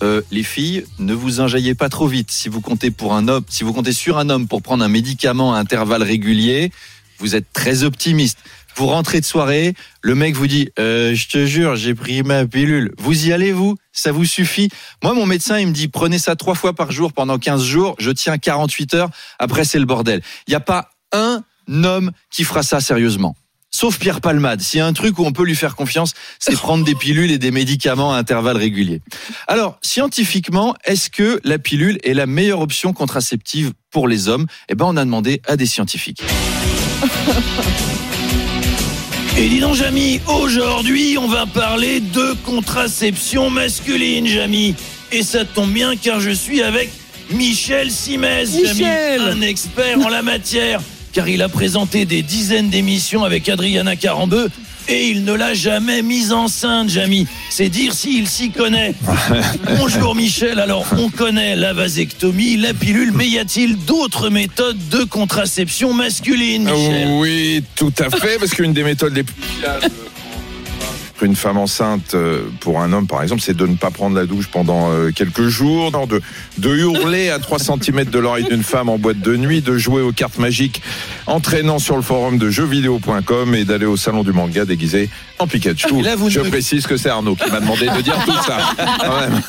Euh, 0.02 0.22
les 0.30 0.42
filles, 0.42 0.84
ne 0.98 1.14
vous 1.14 1.40
enjaillez 1.40 1.74
pas 1.74 1.88
trop 1.88 2.06
vite. 2.06 2.30
Si 2.30 2.48
vous 2.48 2.60
comptez 2.60 2.90
pour 2.90 3.14
un 3.14 3.28
homme, 3.28 3.44
si 3.48 3.64
vous 3.64 3.72
comptez 3.72 3.92
sur 3.92 4.18
un 4.18 4.30
homme 4.30 4.48
pour 4.48 4.62
prendre 4.62 4.82
un 4.82 4.88
médicament 4.88 5.54
à 5.54 5.58
intervalles 5.58 6.02
réguliers, 6.02 6.72
vous 7.18 7.36
êtes 7.36 7.52
très 7.52 7.84
optimiste. 7.84 8.38
Vous 8.76 8.86
rentrez 8.86 9.20
de 9.20 9.26
soirée, 9.26 9.74
le 10.00 10.14
mec 10.14 10.34
vous 10.34 10.46
dit 10.46 10.70
euh, 10.78 11.14
"Je 11.14 11.28
te 11.28 11.44
jure, 11.44 11.76
j'ai 11.76 11.94
pris 11.94 12.22
ma 12.22 12.46
pilule." 12.46 12.92
Vous 12.98 13.26
y 13.26 13.32
allez 13.32 13.52
vous? 13.52 13.76
Ça 13.92 14.12
vous 14.12 14.24
suffit? 14.24 14.70
Moi, 15.02 15.12
mon 15.12 15.26
médecin, 15.26 15.58
il 15.58 15.66
me 15.66 15.72
dit 15.72 15.88
"Prenez 15.88 16.18
ça 16.18 16.36
trois 16.36 16.54
fois 16.54 16.72
par 16.72 16.92
jour 16.92 17.12
pendant 17.12 17.38
15 17.38 17.62
jours. 17.62 17.96
Je 17.98 18.10
tiens 18.10 18.38
48 18.38 18.94
heures. 18.94 19.10
Après, 19.38 19.64
c'est 19.64 19.78
le 19.78 19.86
bordel." 19.86 20.22
Il 20.46 20.50
n'y 20.52 20.56
a 20.56 20.60
pas 20.60 20.90
un 21.12 21.42
homme 21.68 22.12
qui 22.30 22.44
fera 22.44 22.62
ça 22.62 22.80
sérieusement. 22.80 23.36
Sauf 23.70 23.98
Pierre 23.98 24.20
Palmade. 24.20 24.60
S'il 24.60 24.78
y 24.78 24.80
a 24.80 24.86
un 24.86 24.92
truc 24.92 25.18
où 25.18 25.24
on 25.24 25.32
peut 25.32 25.44
lui 25.44 25.54
faire 25.54 25.76
confiance, 25.76 26.14
c'est 26.38 26.52
prendre 26.56 26.84
des 26.84 26.94
pilules 26.94 27.30
et 27.30 27.38
des 27.38 27.50
médicaments 27.50 28.12
à 28.12 28.18
intervalles 28.18 28.56
réguliers. 28.56 29.00
Alors, 29.46 29.78
scientifiquement, 29.80 30.74
est-ce 30.84 31.08
que 31.08 31.40
la 31.44 31.58
pilule 31.58 31.98
est 32.02 32.14
la 32.14 32.26
meilleure 32.26 32.60
option 32.60 32.92
contraceptive 32.92 33.72
pour 33.90 34.08
les 34.08 34.28
hommes? 34.28 34.46
Eh 34.68 34.74
ben, 34.74 34.86
on 34.86 34.96
a 34.96 35.04
demandé 35.04 35.40
à 35.46 35.56
des 35.56 35.66
scientifiques. 35.66 36.22
Et 39.36 39.48
dis 39.48 39.60
donc, 39.60 39.74
Jamy, 39.74 40.20
aujourd'hui, 40.26 41.16
on 41.16 41.28
va 41.28 41.46
parler 41.46 42.00
de 42.00 42.34
contraception 42.44 43.48
masculine, 43.48 44.26
Jamy. 44.26 44.74
Et 45.12 45.22
ça 45.22 45.44
tombe 45.46 45.72
bien 45.72 45.96
car 45.96 46.20
je 46.20 46.30
suis 46.30 46.62
avec 46.62 46.90
Michel 47.30 47.90
Simès, 47.90 48.50
Jamy, 48.50 48.68
Michel. 48.68 49.20
un 49.22 49.40
expert 49.40 49.98
en 50.00 50.08
la 50.08 50.22
matière. 50.22 50.80
Car 51.12 51.28
il 51.28 51.42
a 51.42 51.48
présenté 51.48 52.04
des 52.04 52.22
dizaines 52.22 52.70
d'émissions 52.70 53.24
avec 53.24 53.48
Adriana 53.48 53.96
Carambeu 53.96 54.48
et 54.88 55.08
il 55.08 55.24
ne 55.24 55.32
l'a 55.32 55.54
jamais 55.54 56.02
mise 56.02 56.32
enceinte, 56.32 56.88
Jamy. 56.88 57.26
C'est 57.48 57.68
dire 57.68 57.94
s'il 57.94 58.28
s'y 58.28 58.50
connaît. 58.50 58.94
Bonjour 59.78 60.14
Michel, 60.14 60.58
alors 60.58 60.84
on 60.98 61.08
connaît 61.10 61.56
la 61.56 61.72
vasectomie, 61.72 62.56
la 62.56 62.74
pilule, 62.74 63.12
mais 63.14 63.28
y 63.28 63.38
a-t-il 63.38 63.76
d'autres 63.76 64.30
méthodes 64.30 64.88
de 64.88 65.04
contraception 65.04 65.92
masculine, 65.92 66.64
Michel? 66.64 67.08
Oui, 67.18 67.62
tout 67.76 67.92
à 67.98 68.10
fait, 68.10 68.38
parce 68.38 68.52
qu'une 68.52 68.72
des 68.72 68.84
méthodes 68.84 69.14
les 69.14 69.22
plus 69.22 69.34
Une 71.22 71.36
femme 71.36 71.58
enceinte, 71.58 72.14
euh, 72.14 72.44
pour 72.60 72.80
un 72.80 72.92
homme 72.92 73.06
par 73.06 73.22
exemple, 73.22 73.42
c'est 73.42 73.56
de 73.56 73.66
ne 73.66 73.76
pas 73.76 73.90
prendre 73.90 74.16
la 74.16 74.26
douche 74.26 74.46
pendant 74.46 74.90
euh, 74.90 75.10
quelques 75.10 75.48
jours, 75.48 75.90
de, 76.06 76.20
de 76.58 76.76
hurler 76.76 77.30
à 77.30 77.38
3 77.38 77.58
cm 77.58 78.04
de 78.04 78.18
l'oreille 78.18 78.44
d'une 78.48 78.62
femme 78.62 78.88
en 78.88 78.98
boîte 78.98 79.20
de 79.20 79.36
nuit, 79.36 79.60
de 79.60 79.76
jouer 79.76 80.02
aux 80.02 80.12
cartes 80.12 80.38
magiques 80.38 80.82
entraînant 81.26 81.78
sur 81.78 81.96
le 81.96 82.02
forum 82.02 82.38
de 82.38 82.50
jeuxvideo.com 82.50 83.54
et 83.54 83.64
d'aller 83.64 83.86
au 83.86 83.96
salon 83.96 84.22
du 84.22 84.32
manga 84.32 84.64
déguisé 84.64 85.08
en 85.38 85.46
Pikachu. 85.46 85.88
Je 86.28 86.40
précise 86.40 86.86
que 86.86 86.96
c'est 86.96 87.08
Arnaud 87.08 87.36
qui 87.36 87.50
m'a 87.50 87.60
demandé 87.60 87.88
de 87.88 88.00
dire 88.02 88.18
tout 88.24 88.32
ça. 88.46 88.58
Quand 89.00 89.20
même. 89.20 89.40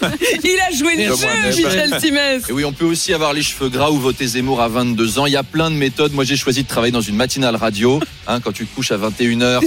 Il 0.44 0.58
a 0.60 0.76
joué 0.76 0.96
le 0.96 1.02
Et 1.02 1.08
jeu, 1.08 1.16
moi-même. 1.16 1.56
Michel 1.56 2.00
Simès. 2.00 2.50
Et 2.50 2.54
oui, 2.54 2.64
on 2.64 2.72
peut 2.72 2.86
aussi 2.86 3.14
avoir 3.14 3.34
les 3.34 3.42
cheveux 3.42 3.70
gras 3.70 3.90
ou 3.90 4.00
voter 4.00 4.28
Zemmour 4.28 4.62
à 4.62 4.68
22 4.68 5.20
ans. 5.20 5.26
Il 5.26 5.34
y 5.34 5.38
a 5.38 5.44
plein 5.44 5.70
de 5.70 5.76
méthodes. 5.76 6.14
Moi, 6.14 6.24
j'ai 6.24 6.38
choisi 6.38 6.64
de 6.64 6.68
travailler 6.68 6.92
dans 6.92 7.02
une 7.02 7.16
matinale 7.16 7.56
radio. 7.56 8.00
Hein, 8.28 8.40
quand 8.40 8.52
tu 8.52 8.66
te 8.66 8.74
couches 8.74 8.92
à 8.92 8.98
21h, 8.98 9.62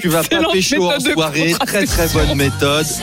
tu 0.00 0.08
vas 0.08 0.24
pas 0.24 0.50
pécho 0.52 0.90
en 0.90 0.98
soirée. 1.14 1.54
Très 1.66 1.84
très 1.86 2.08
bonne 2.08 2.34
méthode. 2.34 2.86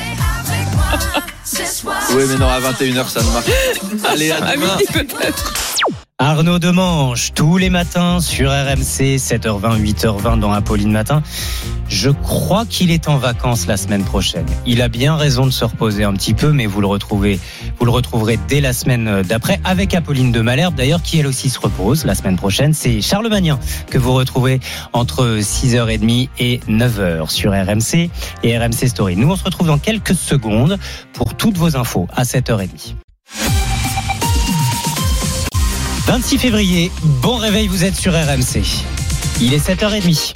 Oui, 2.13 2.23
mais 2.27 2.35
non, 2.37 2.49
à 2.49 2.59
21h, 2.59 3.07
ça 3.09 3.21
ne 3.21 3.29
marche 3.31 3.45
pas. 4.01 4.09
Allez, 4.11 4.31
à 4.31 4.37
À 4.43 4.55
demain. 4.55 4.77
peut-être. 4.91 5.53
Arnaud 6.17 6.59
Demange, 6.59 7.33
tous 7.35 7.57
les 7.57 7.69
matins 7.69 8.21
sur 8.21 8.49
RMC, 8.49 9.17
7h20, 9.17 9.81
8h20 9.81 10.39
dans 10.39 10.53
Apolline 10.53 10.91
Matin. 10.91 11.21
Je 11.89 12.09
crois 12.09 12.65
qu'il 12.65 12.89
est 12.89 13.09
en 13.09 13.17
vacances 13.17 13.67
la 13.67 13.75
semaine 13.75 14.05
prochaine. 14.05 14.45
Il 14.65 14.81
a 14.81 14.87
bien 14.87 15.17
raison 15.17 15.45
de 15.45 15.51
se 15.51 15.65
reposer 15.65 16.05
un 16.05 16.13
petit 16.13 16.33
peu, 16.33 16.53
mais 16.53 16.67
vous 16.67 16.79
le 16.79 16.87
retrouvez, 16.87 17.37
vous 17.77 17.85
le 17.85 17.91
retrouverez 17.91 18.39
dès 18.47 18.61
la 18.61 18.71
semaine 18.71 19.23
d'après 19.23 19.59
avec 19.65 19.93
Apolline 19.93 20.31
de 20.31 20.39
Malherbe, 20.39 20.75
d'ailleurs, 20.75 21.01
qui 21.01 21.19
elle 21.19 21.27
aussi 21.27 21.49
se 21.49 21.59
repose 21.59 22.05
la 22.05 22.15
semaine 22.15 22.37
prochaine. 22.37 22.73
C'est 22.73 23.01
Charles 23.01 23.27
Magnin 23.27 23.59
que 23.91 23.97
vous 23.97 24.13
retrouvez 24.13 24.61
entre 24.93 25.39
6h30 25.41 26.29
et 26.39 26.61
9h 26.69 27.29
sur 27.29 27.51
RMC 27.51 28.09
et 28.41 28.57
RMC 28.57 28.87
Story. 28.87 29.17
Nous, 29.17 29.29
on 29.29 29.35
se 29.35 29.43
retrouve 29.43 29.67
dans 29.67 29.79
quelques 29.79 30.15
secondes 30.15 30.79
pour 31.11 31.35
toutes 31.35 31.57
vos 31.57 31.75
infos 31.75 32.07
à 32.15 32.23
7h30. 32.23 32.95
26 36.05 36.37
février, 36.37 36.91
bon 37.23 37.37
réveil, 37.37 37.67
vous 37.67 37.83
êtes 37.83 37.95
sur 37.95 38.13
RMC. 38.13 38.61
Il 39.41 39.55
est 39.55 39.67
7h30. 39.67 40.33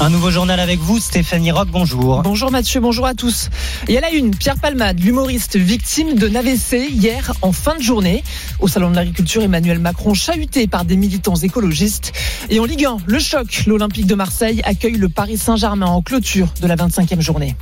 Un 0.00 0.10
nouveau 0.10 0.30
journal 0.30 0.60
avec 0.60 0.78
vous, 0.78 0.98
Stéphanie 0.98 1.50
Rock, 1.50 1.68
bonjour. 1.70 2.20
Bonjour 2.22 2.50
Mathieu, 2.50 2.80
bonjour 2.80 3.06
à 3.06 3.14
tous. 3.14 3.48
Et 3.88 3.96
à 3.96 4.02
la 4.02 4.10
une, 4.10 4.36
Pierre 4.36 4.58
Palmade, 4.58 5.00
l'humoriste 5.00 5.56
victime 5.56 6.16
de 6.16 6.36
AVC 6.36 6.90
hier 6.90 7.32
en 7.40 7.52
fin 7.52 7.76
de 7.76 7.82
journée. 7.82 8.22
Au 8.60 8.68
Salon 8.68 8.90
de 8.90 8.96
l'Agriculture, 8.96 9.42
Emmanuel 9.42 9.78
Macron 9.78 10.12
chahuté 10.12 10.66
par 10.66 10.84
des 10.84 10.96
militants 10.96 11.36
écologistes. 11.36 12.12
Et 12.50 12.60
en 12.60 12.66
Ligue 12.66 12.84
1, 12.84 12.98
le 13.06 13.18
choc, 13.18 13.64
l'Olympique 13.66 14.06
de 14.06 14.14
Marseille 14.14 14.60
accueille 14.64 14.96
le 14.96 15.08
Paris 15.08 15.38
Saint-Germain 15.38 15.86
en 15.86 16.02
clôture 16.02 16.52
de 16.60 16.66
la 16.66 16.76
25e 16.76 17.20
journée. 17.20 17.56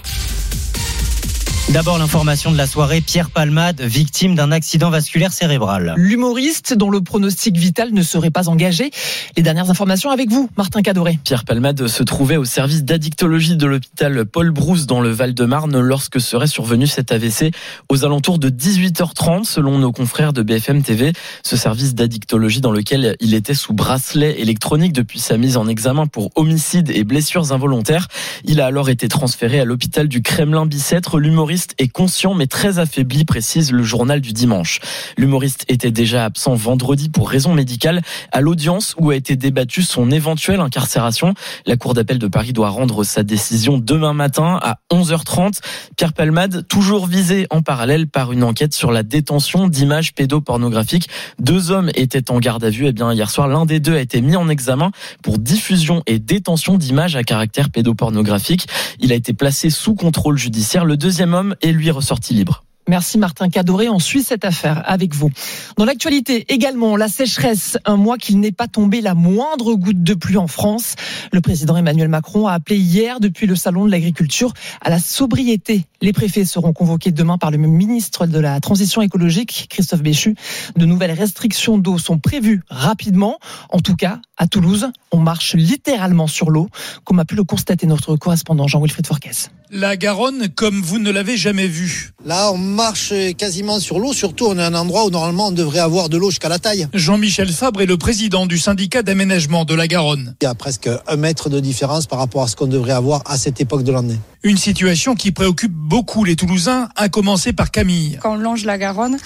D'abord 1.68 1.98
l'information 1.98 2.50
de 2.50 2.56
la 2.56 2.66
soirée, 2.66 3.00
Pierre 3.00 3.30
Palmade, 3.30 3.80
victime 3.80 4.34
d'un 4.34 4.50
accident 4.50 4.90
vasculaire 4.90 5.32
cérébral. 5.32 5.94
L'humoriste 5.96 6.74
dont 6.74 6.90
le 6.90 7.00
pronostic 7.00 7.56
vital 7.56 7.92
ne 7.92 8.02
serait 8.02 8.32
pas 8.32 8.48
engagé. 8.48 8.90
Les 9.36 9.44
dernières 9.44 9.70
informations 9.70 10.10
avec 10.10 10.30
vous, 10.30 10.50
Martin 10.56 10.82
Cadoré. 10.82 11.20
Pierre 11.22 11.44
Palmade 11.44 11.86
se 11.86 12.02
trouvait 12.02 12.36
au 12.36 12.44
service 12.44 12.82
d'addictologie 12.82 13.54
de 13.56 13.66
l'hôpital 13.66 14.24
Paul 14.24 14.50
Brousse 14.50 14.86
dans 14.86 15.00
le 15.00 15.10
Val-de-Marne 15.10 15.78
lorsque 15.78 16.20
serait 16.20 16.48
survenu 16.48 16.88
cet 16.88 17.12
AVC 17.12 17.52
aux 17.88 18.04
alentours 18.04 18.40
de 18.40 18.50
18h30 18.50 19.44
selon 19.44 19.78
nos 19.78 19.92
confrères 19.92 20.32
de 20.32 20.42
BFM 20.42 20.82
TV. 20.82 21.12
Ce 21.44 21.56
service 21.56 21.94
d'addictologie 21.94 22.60
dans 22.60 22.72
lequel 22.72 23.14
il 23.20 23.32
était 23.32 23.54
sous 23.54 23.74
bracelet 23.74 24.40
électronique 24.40 24.92
depuis 24.92 25.20
sa 25.20 25.36
mise 25.36 25.56
en 25.56 25.68
examen 25.68 26.08
pour 26.08 26.32
homicide 26.34 26.90
et 26.90 27.04
blessures 27.04 27.52
involontaires. 27.52 28.08
Il 28.44 28.60
a 28.60 28.66
alors 28.66 28.88
été 28.88 29.06
transféré 29.06 29.60
à 29.60 29.64
l'hôpital 29.64 30.08
du 30.08 30.20
Kremlin-Bicêtre. 30.20 31.16
L'humoriste 31.50 31.74
est 31.78 31.88
conscient 31.88 32.34
mais 32.34 32.46
très 32.46 32.78
affaibli, 32.78 33.24
précise 33.24 33.72
le 33.72 33.82
journal 33.82 34.20
du 34.20 34.32
dimanche. 34.32 34.78
L'humoriste 35.18 35.64
était 35.66 35.90
déjà 35.90 36.24
absent 36.24 36.54
vendredi 36.54 37.08
pour 37.08 37.28
raison 37.28 37.54
médicale 37.54 38.02
à 38.30 38.40
l'audience 38.40 38.94
où 39.00 39.10
a 39.10 39.16
été 39.16 39.34
débattue 39.34 39.82
son 39.82 40.12
éventuelle 40.12 40.60
incarcération. 40.60 41.34
La 41.66 41.76
Cour 41.76 41.94
d'appel 41.94 42.20
de 42.20 42.28
Paris 42.28 42.52
doit 42.52 42.68
rendre 42.68 43.02
sa 43.02 43.24
décision 43.24 43.78
demain 43.78 44.12
matin 44.12 44.60
à 44.62 44.78
11h30. 44.92 45.58
Pierre 45.96 46.12
Palmade, 46.12 46.68
toujours 46.68 47.08
visé 47.08 47.48
en 47.50 47.62
parallèle 47.62 48.06
par 48.06 48.30
une 48.30 48.44
enquête 48.44 48.72
sur 48.72 48.92
la 48.92 49.02
détention 49.02 49.66
d'images 49.66 50.14
pédopornographiques. 50.14 51.08
Deux 51.40 51.72
hommes 51.72 51.90
étaient 51.96 52.30
en 52.30 52.38
garde 52.38 52.62
à 52.62 52.70
vue. 52.70 52.86
Et 52.86 52.92
bien, 52.92 53.12
hier 53.12 53.28
soir, 53.28 53.48
l'un 53.48 53.66
des 53.66 53.80
deux 53.80 53.96
a 53.96 54.00
été 54.00 54.20
mis 54.20 54.36
en 54.36 54.48
examen 54.48 54.92
pour 55.20 55.40
diffusion 55.40 56.04
et 56.06 56.20
détention 56.20 56.78
d'images 56.78 57.16
à 57.16 57.24
caractère 57.24 57.70
pédopornographique. 57.70 58.68
Il 59.00 59.10
a 59.10 59.16
été 59.16 59.32
placé 59.32 59.68
sous 59.68 59.96
contrôle 59.96 60.38
judiciaire. 60.38 60.84
Le 60.84 60.96
deuxième 60.96 61.34
homme 61.34 61.39
est 61.60 61.72
lui 61.72 61.90
ressorti 61.90 62.34
libre. 62.34 62.64
Merci 62.90 63.18
Martin 63.18 63.50
Cadoré. 63.50 63.88
On 63.88 64.00
suit 64.00 64.24
cette 64.24 64.44
affaire 64.44 64.82
avec 64.84 65.14
vous. 65.14 65.30
Dans 65.76 65.84
l'actualité 65.84 66.52
également, 66.52 66.96
la 66.96 67.06
sécheresse, 67.08 67.78
un 67.84 67.94
mois 67.94 68.18
qu'il 68.18 68.40
n'est 68.40 68.50
pas 68.50 68.66
tombé 68.66 69.00
la 69.00 69.14
moindre 69.14 69.74
goutte 69.74 70.02
de 70.02 70.14
pluie 70.14 70.38
en 70.38 70.48
France. 70.48 70.96
Le 71.30 71.40
président 71.40 71.76
Emmanuel 71.76 72.08
Macron 72.08 72.48
a 72.48 72.52
appelé 72.52 72.78
hier 72.78 73.20
depuis 73.20 73.46
le 73.46 73.54
salon 73.54 73.84
de 73.84 73.92
l'agriculture 73.92 74.52
à 74.80 74.90
la 74.90 74.98
sobriété. 74.98 75.84
Les 76.02 76.12
préfets 76.12 76.44
seront 76.44 76.72
convoqués 76.72 77.12
demain 77.12 77.38
par 77.38 77.52
le 77.52 77.58
ministre 77.58 78.26
de 78.26 78.40
la 78.40 78.58
Transition 78.58 79.02
écologique, 79.02 79.68
Christophe 79.70 80.02
Béchu. 80.02 80.34
De 80.74 80.84
nouvelles 80.84 81.12
restrictions 81.12 81.78
d'eau 81.78 81.96
sont 81.96 82.18
prévues 82.18 82.62
rapidement. 82.70 83.38
En 83.68 83.78
tout 83.78 83.94
cas, 83.94 84.20
à 84.36 84.48
Toulouse, 84.48 84.88
on 85.12 85.18
marche 85.18 85.54
littéralement 85.54 86.26
sur 86.26 86.50
l'eau, 86.50 86.68
comme 87.04 87.20
a 87.20 87.24
pu 87.24 87.36
le 87.36 87.44
constater 87.44 87.86
notre 87.86 88.16
correspondant 88.16 88.66
Jean-Wilfried 88.66 89.06
Forquès. 89.06 89.50
La 89.72 89.96
Garonne 89.96 90.48
comme 90.48 90.82
vous 90.82 90.98
ne 90.98 91.12
l'avez 91.12 91.36
jamais 91.36 91.68
vue. 91.68 92.10
Là, 92.24 92.50
on 92.52 92.58
marche 92.58 93.12
quasiment 93.38 93.78
sur 93.78 94.00
l'eau, 94.00 94.12
surtout 94.12 94.46
on 94.46 94.58
est 94.58 94.62
à 94.62 94.66
un 94.66 94.74
endroit 94.74 95.06
où 95.06 95.10
normalement 95.10 95.46
on 95.46 95.52
devrait 95.52 95.78
avoir 95.78 96.08
de 96.08 96.16
l'eau 96.16 96.30
jusqu'à 96.30 96.48
la 96.48 96.58
taille. 96.58 96.88
Jean-Michel 96.92 97.48
Fabre 97.52 97.80
est 97.80 97.86
le 97.86 97.96
président 97.96 98.46
du 98.46 98.58
syndicat 98.58 99.04
d'aménagement 99.04 99.64
de 99.64 99.74
la 99.74 99.86
Garonne. 99.86 100.34
Il 100.40 100.44
y 100.44 100.48
a 100.48 100.56
presque 100.56 100.90
un 101.06 101.16
mètre 101.16 101.50
de 101.50 101.60
différence 101.60 102.08
par 102.08 102.18
rapport 102.18 102.42
à 102.42 102.48
ce 102.48 102.56
qu'on 102.56 102.66
devrait 102.66 102.94
avoir 102.94 103.22
à 103.26 103.38
cette 103.38 103.60
époque 103.60 103.84
de 103.84 103.92
l'année. 103.92 104.18
Une 104.42 104.56
situation 104.56 105.14
qui 105.14 105.30
préoccupe 105.30 105.72
beaucoup 105.72 106.24
les 106.24 106.34
Toulousains, 106.34 106.88
à 106.96 107.08
commencer 107.08 107.52
par 107.52 107.70
Camille. 107.70 108.18
Quand 108.20 108.32
on 108.32 108.38
longe 108.38 108.64
la 108.64 108.76
Garonne, 108.76 109.18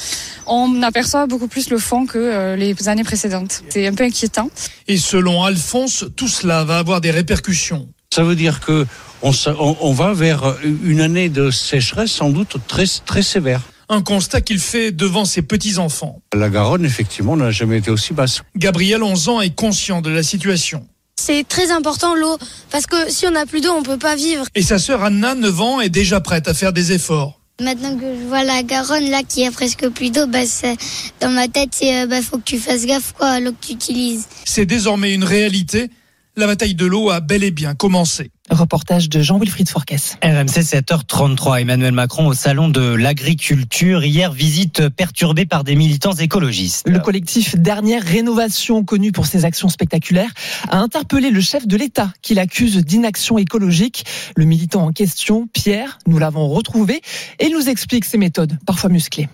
on 0.46 0.82
aperçoit 0.82 1.26
beaucoup 1.26 1.48
plus 1.48 1.70
le 1.70 1.78
fond 1.78 2.04
que 2.04 2.18
euh, 2.18 2.56
les 2.56 2.88
années 2.88 3.04
précédentes. 3.04 3.62
C'est 3.70 3.86
un 3.86 3.94
peu 3.94 4.04
inquiétant. 4.04 4.50
Et 4.88 4.98
selon 4.98 5.42
Alphonse, 5.42 6.04
tout 6.16 6.28
cela 6.28 6.64
va 6.64 6.76
avoir 6.76 7.00
des 7.00 7.12
répercussions. 7.12 7.88
Ça 8.14 8.22
veut 8.22 8.36
dire 8.36 8.60
que 8.60 8.86
on, 9.22 9.32
se- 9.32 9.50
on- 9.50 9.76
on 9.80 9.92
va 9.92 10.12
vers 10.12 10.54
une 10.84 11.00
année 11.00 11.28
de 11.28 11.50
sécheresse 11.50 12.12
sans 12.12 12.30
doute 12.30 12.58
très, 12.68 12.84
très 13.04 13.24
sévère. 13.24 13.60
Un 13.88 14.02
constat 14.02 14.40
qu'il 14.40 14.60
fait 14.60 14.92
devant 14.92 15.24
ses 15.24 15.42
petits-enfants. 15.42 16.22
La 16.32 16.48
Garonne, 16.48 16.84
effectivement, 16.84 17.36
n'a 17.36 17.50
jamais 17.50 17.78
été 17.78 17.90
aussi 17.90 18.12
basse. 18.12 18.42
Gabriel, 18.56 19.02
11 19.02 19.28
ans, 19.30 19.40
est 19.40 19.52
conscient 19.52 20.00
de 20.00 20.10
la 20.10 20.22
situation. 20.22 20.86
C'est 21.20 21.42
très 21.48 21.72
important 21.72 22.14
l'eau, 22.14 22.38
parce 22.70 22.86
que 22.86 23.10
si 23.10 23.26
on 23.26 23.32
n'a 23.32 23.46
plus 23.46 23.60
d'eau, 23.60 23.72
on 23.76 23.82
peut 23.82 23.98
pas 23.98 24.14
vivre. 24.14 24.44
Et 24.54 24.62
sa 24.62 24.78
sœur 24.78 25.02
Anna, 25.02 25.34
9 25.34 25.60
ans, 25.60 25.80
est 25.80 25.88
déjà 25.88 26.20
prête 26.20 26.46
à 26.46 26.54
faire 26.54 26.72
des 26.72 26.92
efforts. 26.92 27.40
Maintenant 27.60 27.96
que 27.96 28.04
je 28.20 28.28
vois 28.28 28.44
la 28.44 28.62
Garonne 28.62 29.10
là 29.10 29.22
qui 29.28 29.44
a 29.44 29.50
presque 29.50 29.88
plus 29.88 30.10
d'eau, 30.12 30.28
bah, 30.28 30.46
c'est- 30.46 30.76
dans 31.20 31.30
ma 31.30 31.48
tête, 31.48 31.70
c'est 31.72 32.02
euh, 32.02 32.06
bah, 32.06 32.22
faut 32.22 32.38
que 32.38 32.44
tu 32.44 32.58
fasses 32.58 32.86
gaffe 32.86 33.12
quoi, 33.12 33.26
à 33.26 33.40
l'eau 33.40 33.50
que 33.50 33.66
tu 33.66 33.72
utilises. 33.72 34.26
C'est 34.44 34.66
désormais 34.66 35.12
une 35.14 35.24
réalité. 35.24 35.90
La 36.36 36.48
bataille 36.48 36.74
de 36.74 36.84
l'eau 36.84 37.10
a 37.10 37.20
bel 37.20 37.44
et 37.44 37.52
bien 37.52 37.76
commencé. 37.76 38.32
Reportage 38.50 39.08
de 39.08 39.22
Jean-Wilfried 39.22 39.68
Forquès. 39.68 40.16
RMC 40.20 40.62
7h33, 40.62 41.60
Emmanuel 41.60 41.92
Macron 41.92 42.26
au 42.26 42.34
salon 42.34 42.68
de 42.68 42.80
l'agriculture. 42.80 44.02
Hier, 44.02 44.32
visite 44.32 44.88
perturbée 44.88 45.46
par 45.46 45.62
des 45.62 45.76
militants 45.76 46.14
écologistes. 46.14 46.88
Le 46.88 46.98
collectif 46.98 47.54
Dernière 47.54 48.02
Rénovation, 48.02 48.82
connu 48.82 49.12
pour 49.12 49.26
ses 49.26 49.44
actions 49.44 49.68
spectaculaires, 49.68 50.32
a 50.70 50.78
interpellé 50.78 51.30
le 51.30 51.40
chef 51.40 51.68
de 51.68 51.76
l'État 51.76 52.12
qu'il 52.20 52.40
accuse 52.40 52.78
d'inaction 52.78 53.38
écologique. 53.38 54.04
Le 54.34 54.44
militant 54.44 54.86
en 54.86 54.90
question, 54.90 55.46
Pierre, 55.52 56.00
nous 56.08 56.18
l'avons 56.18 56.48
retrouvé 56.48 57.00
et 57.38 57.46
il 57.46 57.52
nous 57.52 57.68
explique 57.68 58.04
ses 58.04 58.18
méthodes, 58.18 58.58
parfois 58.66 58.90
musclées. 58.90 59.28